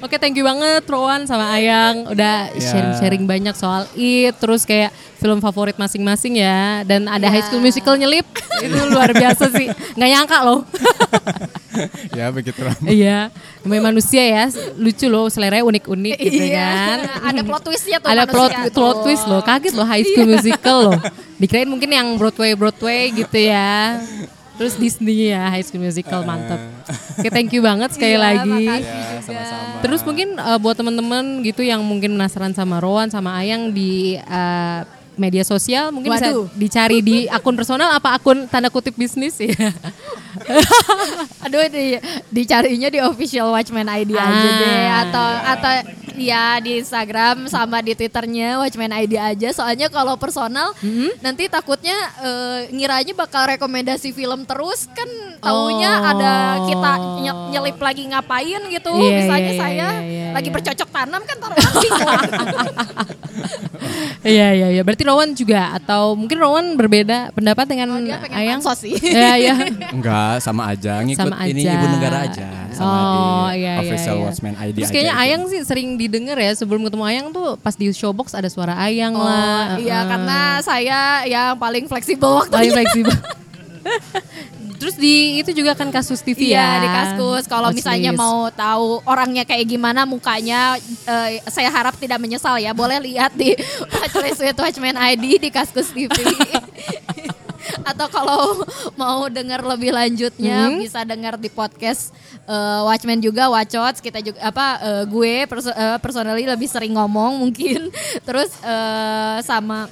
Oke, 0.00 0.18
thank 0.18 0.34
you 0.34 0.44
banget 0.44 0.84
Rowan 0.84 1.24
sama 1.24 1.48
Ayang 1.50 2.04
udah 2.06 2.52
Ya. 2.52 2.60
sharing-sharing 2.62 3.24
banyak 3.24 3.54
soal 3.54 3.88
it, 3.94 4.36
terus 4.36 4.62
kayak 4.62 4.92
film 5.16 5.40
favorit 5.40 5.72
masing-masing 5.74 6.36
ya, 6.36 6.84
dan 6.84 7.08
ada 7.08 7.24
Ya. 7.24 7.32
High 7.32 7.48
School 7.48 7.56
Musical 7.58 7.96
nyelip, 7.96 8.28
itu 8.60 8.76
luar 8.86 9.08
biasa 9.10 9.48
sih, 9.48 9.64
nggak 9.94 10.10
nyangka 10.10 10.38
loh. 10.44 10.60
ya 12.18 12.28
begitu 12.28 12.60
lah. 12.60 12.76
Iya, 12.82 13.32
namanya 13.62 13.82
manusia 13.86 14.20
ya, 14.20 14.44
lucu 14.76 15.08
loh, 15.08 15.24
seleranya 15.26 15.64
unik-unik 15.64 16.16
gitu 16.20 16.44
Iya, 16.44 16.60
kan. 16.60 16.98
ada 17.24 17.40
plot 17.40 17.62
twistnya 17.64 17.96
tuh 17.96 18.08
Ada 18.10 18.22
plot, 18.26 18.50
manusia 18.52 18.68
plot 18.68 18.76
tuh. 18.92 19.02
twist 19.02 19.24
loh, 19.24 19.40
kaget 19.40 19.72
loh 19.72 19.86
High 19.86 20.04
School 20.04 20.28
Musical 20.28 20.78
loh. 20.84 21.00
Dikirain 21.44 21.68
mungkin 21.68 21.92
yang 21.92 22.16
Broadway 22.16 22.56
Broadway 22.56 23.12
gitu 23.12 23.38
ya. 23.38 24.00
Terus 24.54 24.78
Disney 24.78 25.28
ya 25.28 25.50
High 25.50 25.66
School 25.66 25.82
Musical 25.82 26.22
mantep. 26.22 26.56
Oke 27.18 27.26
thank 27.28 27.50
you 27.50 27.60
banget 27.60 27.90
sekali 27.90 28.14
Iya, 28.14 28.22
lagi. 28.22 28.48
makasih 28.48 28.80
Ya, 28.80 28.96
juga. 29.12 29.20
sama-sama. 29.20 29.82
Terus 29.82 30.00
mungkin 30.02 30.28
uh, 30.38 30.56
buat 30.56 30.76
teman-teman 30.78 31.42
gitu 31.42 31.60
yang 31.60 31.82
mungkin 31.82 32.14
penasaran 32.14 32.54
sama 32.54 32.78
Rowan 32.78 33.10
sama 33.10 33.34
Ayang 33.34 33.74
di 33.74 34.14
uh, 34.16 34.80
media 35.16 35.42
sosial 35.42 35.88
mungkin 35.88 36.10
Waduh. 36.10 36.46
bisa 36.46 36.56
dicari 36.56 36.98
di 36.98 37.16
akun 37.26 37.54
personal 37.54 37.90
apa 37.90 38.14
akun 38.14 38.46
tanda 38.46 38.68
kutip 38.68 38.94
bisnis 38.94 39.36
ya. 39.36 39.50
Aduh 41.40 41.66
di, 41.68 41.96
dicarinya 42.28 42.88
di 42.88 42.98
official 42.98 43.50
Watchman 43.50 43.86
ID 43.86 44.12
aja 44.12 44.24
Ah, 44.24 44.56
deh 44.56 44.82
atau 45.04 45.28
atau 45.48 45.72
ya 46.14 46.58
di 46.58 46.78
Instagram 46.78 47.46
sama 47.46 47.78
di 47.78 47.92
Twitternya 47.92 48.58
Watchman 48.58 48.90
ID 48.92 49.14
aja. 49.14 49.48
Soalnya 49.52 49.86
kalau 49.88 50.16
personal 50.16 50.66
Mm-hmm. 50.76 51.10
nanti 51.20 51.46
takutnya 51.46 51.94
eh, 52.18 52.58
ngiranya 52.70 53.14
bakal 53.14 53.46
rekomendasi 53.48 54.10
film 54.10 54.44
terus 54.44 54.86
kan 54.88 55.06
taunya 55.38 55.92
Oh. 55.94 56.10
ada 56.10 56.32
kita 56.64 56.90
nye- 57.20 57.46
nyelip 57.50 57.78
lagi 57.78 58.04
ngapain 58.06 58.62
gitu. 58.68 58.90
Iya, 58.92 59.12
Misalnya 59.18 59.48
iya, 59.48 59.60
saya 59.60 59.72
iya, 59.76 59.90
iya, 60.02 60.26
lagi 60.32 60.48
iya. 60.48 60.54
bercocok 60.54 60.88
tanam 60.90 61.22
kan 61.22 61.36
taruh. 61.38 61.56
Iya 64.24 64.48
iya 64.56 64.68
iya. 64.72 64.82
Berarti 64.82 65.04
Rowan 65.04 65.36
juga 65.36 65.76
atau 65.76 66.16
mungkin 66.16 66.40
Rowan 66.40 66.66
berbeda 66.80 67.30
pendapat 67.36 67.68
dengan 67.68 67.92
Oh, 67.94 68.00
dia 68.00 68.16
pengen 68.24 68.58
Ayang? 68.58 68.60
sih. 68.74 68.96
Iya 68.96 69.32
iya. 69.36 69.54
Enggak, 69.96 70.40
sama 70.40 70.72
aja 70.72 71.04
ngikut 71.04 71.20
Sama 71.28 71.44
ini 71.44 71.62
aja. 71.68 71.76
ibu 71.76 71.86
negara 71.92 72.18
aja 72.24 72.48
sama 72.74 72.90
oh, 72.90 73.46
di 73.54 73.62
iya, 73.62 73.72
iya, 73.78 73.82
official 73.86 74.16
iya. 74.18 74.24
Watchmen 74.26 74.54
ID 74.58 74.74
Terus 74.74 74.88
aja. 74.90 74.94
kayaknya 74.96 75.14
gitu. 75.14 75.22
Ayang 75.22 75.42
sih 75.46 75.60
sering 75.62 75.88
didengar 75.94 76.36
ya 76.40 76.52
sebelum 76.58 76.82
ketemu 76.82 77.04
Ayang 77.06 77.26
tuh 77.30 77.54
pas 77.60 77.76
di 77.76 77.86
showbox 77.94 78.34
ada 78.34 78.50
suara 78.50 78.74
Ayang 78.74 79.14
Oh 79.14 79.22
lah. 79.22 79.78
iya 79.78 80.02
Heeh. 80.02 80.08
karena 80.10 80.38
saya 80.58 81.00
yang 81.22 81.54
paling 81.54 81.86
fleksibel 81.86 82.42
waktu 82.42 82.50
paling 82.50 82.72
fleksibel. 82.74 83.14
Terus 84.74 84.94
di 84.94 85.14
itu 85.38 85.50
juga 85.50 85.72
kan 85.72 85.88
kasus 85.88 86.18
TV 86.18 86.50
Iya 86.50 86.58
ya. 86.58 86.68
di 86.78 86.88
kaskus. 86.90 87.44
Kalau 87.44 87.70
misalnya 87.70 88.10
mau 88.12 88.48
tahu 88.48 89.00
orangnya 89.04 89.42
kayak 89.42 89.64
gimana 89.66 90.04
mukanya, 90.04 90.76
eh, 91.04 91.40
saya 91.46 91.68
harap 91.68 91.94
tidak 91.94 92.18
menyesal 92.18 92.56
ya. 92.56 92.70
Boleh 92.70 92.98
lihat 92.98 93.32
di 93.32 93.54
Watchlist 93.82 94.40
with 94.40 94.56
Watchman 94.56 94.94
ID 94.94 95.38
di 95.38 95.48
kaskus 95.48 95.88
TV. 95.88 96.12
Atau 97.82 98.06
kalau 98.08 98.60
mau 98.94 99.24
dengar 99.26 99.64
lebih 99.64 99.88
lanjutnya 99.90 100.68
Hmm. 100.68 100.76
bisa 100.78 101.00
dengar 101.02 101.34
di 101.34 101.48
podcast 101.48 102.12
eh, 102.44 102.80
Watchmen 102.82 103.18
juga 103.18 103.48
Watchots 103.48 104.00
kita 104.00 104.20
juga 104.20 104.36
apa 104.42 104.66
eh, 104.78 105.04
gue 105.06 105.34
perso 105.44 105.68
eh, 105.68 105.96
personally 105.96 106.44
lebih 106.44 106.68
sering 106.68 106.92
ngomong 106.92 107.40
mungkin 107.40 107.88
terus 108.20 108.52
eh, 108.60 109.38
sama 109.40 109.88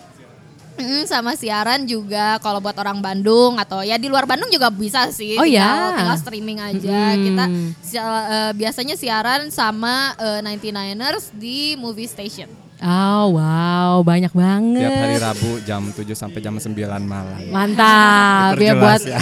Mm, 0.74 1.04
sama 1.04 1.32
siaran 1.32 1.84
juga 1.84 2.36
kalau 2.38 2.58
buat 2.58 2.74
orang 2.74 2.98
Bandung 2.98 3.54
atau 3.54 3.80
ya 3.80 3.94
di 3.94 4.06
luar 4.06 4.24
Bandung 4.24 4.48
juga 4.48 4.68
bisa 4.68 5.08
sih. 5.08 5.34
Oh, 5.34 5.44
tinggal, 5.44 5.68
ya. 5.86 5.94
tinggal 5.94 6.18
streaming 6.18 6.58
aja. 6.58 6.96
Mm-mm. 7.10 7.22
Kita 7.22 7.44
si- 7.80 8.00
eh, 8.00 8.52
biasanya 8.52 8.94
siaran 8.94 9.48
sama 9.48 10.16
eh, 10.16 10.40
99ers 10.40 11.30
di 11.32 11.76
Movie 11.76 12.06
Station. 12.06 12.48
Oh 12.80 13.30
wow 13.32 14.02
banyak 14.02 14.32
banget. 14.32 14.82
Tiap 14.82 14.98
hari 14.98 15.16
Rabu 15.16 15.50
jam 15.62 15.82
7 15.88 16.02
sampai 16.12 16.40
jam 16.40 16.56
9 16.56 16.74
malam. 17.00 17.38
Mantap 17.46 18.56
ya 18.56 18.74
Diperjelas 18.74 18.80
buat 18.80 19.00
ya. 19.06 19.20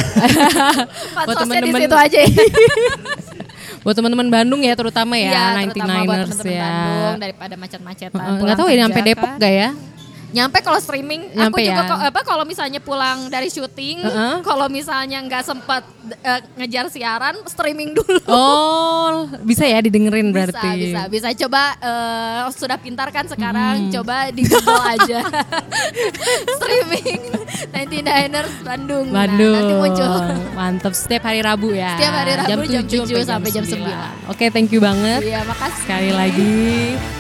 Di 1.29 1.35
temen-temen- 1.37 1.83
situ 1.83 1.97
aja 1.99 2.19
ya. 2.21 2.31
buat 3.81 3.93
teman-teman 3.93 4.29
Bandung 4.29 4.61
ya 4.61 4.73
terutama 4.73 5.17
ya 5.17 5.29
Iya, 5.57 5.69
terutama 5.69 6.05
buat 6.05 6.19
99ers 6.21 6.31
teman-teman 6.31 6.53
ya. 6.53 6.65
Bandung 6.65 7.17
daripada 7.19 7.55
macet-macetan. 7.57 8.13
Heeh, 8.15 8.25
pulang 8.31 8.41
Nggak 8.41 8.57
tahu 8.57 8.67
ya 8.67 8.71
kerja 8.71 8.85
sampai 8.87 9.03
Depok 9.03 9.25
kan. 9.27 9.39
gak 9.39 9.53
ya? 9.53 9.69
Nyampe 10.31 10.59
kalau 10.63 10.79
streaming, 10.79 11.35
Nyampe 11.35 11.59
aku 11.59 11.67
juga 11.67 11.83
ya. 11.87 12.09
apa 12.11 12.21
kalau 12.23 12.45
misalnya 12.47 12.79
pulang 12.79 13.27
dari 13.27 13.51
syuting, 13.51 14.03
Heeh. 14.03 14.35
kalau 14.47 14.71
misalnya 14.71 15.19
nggak 15.27 15.43
sempat 15.43 15.83
eh, 16.23 16.41
ngejar 16.59 16.87
siaran, 16.87 17.35
streaming 17.51 17.95
dulu. 17.99 18.21
Oh 18.31 19.27
bisa 19.43 19.67
ya 19.67 19.83
didengerin 19.83 20.31
berarti. 20.31 20.91
Bisa, 20.91 21.11
bisa, 21.11 21.31
bisa. 21.33 21.47
Coba 21.47 21.63
eh, 21.79 22.41
sudah 22.55 22.79
pintar 22.79 23.09
kan 23.11 23.27
sekarang, 23.27 23.91
coba 23.91 24.31
di 24.31 24.43
Google 24.47 24.83
aja. 24.87 25.21
Streaming 26.61 27.21
99ers 27.75 28.55
Bandung. 28.63 29.07
Nah, 29.11 29.27
Bandung. 29.27 29.55
nanti 29.55 29.75
muncul. 29.75 30.13
Mantap 30.55 30.93
setiap 30.95 31.23
hari 31.27 31.41
Rabu 31.43 31.75
ya. 31.75 31.99
Setiap 31.99 32.15
hari 32.15 32.33
Rabu 32.39 32.63
jam 32.69 32.85
7 32.87 33.11
7 33.11 33.27
sampai 33.27 33.51
jam 33.51 33.65
9. 33.67 34.31
Oke, 34.31 34.47
thank 34.53 34.71
you 34.71 34.81
banget. 34.81 35.21
Iya, 35.25 35.43
makasih. 35.45 35.81
Sekali 35.83 36.11
lagi. 36.15 36.55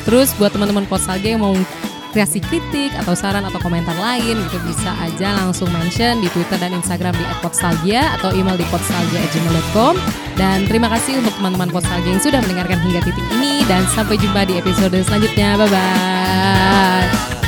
Terus 0.06 0.32
buat 0.36 0.50
teman-teman 0.54 0.84
Postalgia 0.86 1.36
yang 1.36 1.42
mau 1.42 1.54
kreasi 2.10 2.42
kritik 2.42 2.92
atau 2.98 3.14
saran 3.14 3.46
atau 3.46 3.58
komentar 3.62 3.94
lain 3.96 4.36
gitu 4.36 4.58
bisa 4.66 4.90
aja 5.00 5.34
langsung 5.38 5.70
mention 5.70 6.18
di 6.20 6.28
Twitter 6.30 6.58
dan 6.58 6.74
Instagram 6.74 7.14
di 7.14 7.24
@postalgia 7.40 8.14
atau 8.20 8.34
email 8.34 8.58
di 8.58 8.66
postalgia@gmail.com 8.68 9.94
dan 10.38 10.64
terima 10.64 10.88
kasih 10.88 11.20
untuk 11.20 11.34
teman-teman 11.36 11.68
Postalgia 11.68 12.16
yang 12.16 12.22
sudah 12.22 12.40
mendengarkan 12.40 12.80
hingga 12.80 13.00
titik 13.04 13.26
ini 13.36 13.60
dan 13.68 13.84
sampai 13.92 14.16
jumpa 14.16 14.48
di 14.48 14.56
episode 14.56 14.96
selanjutnya. 15.04 15.60
Bye 15.60 15.68
bye 15.68 17.39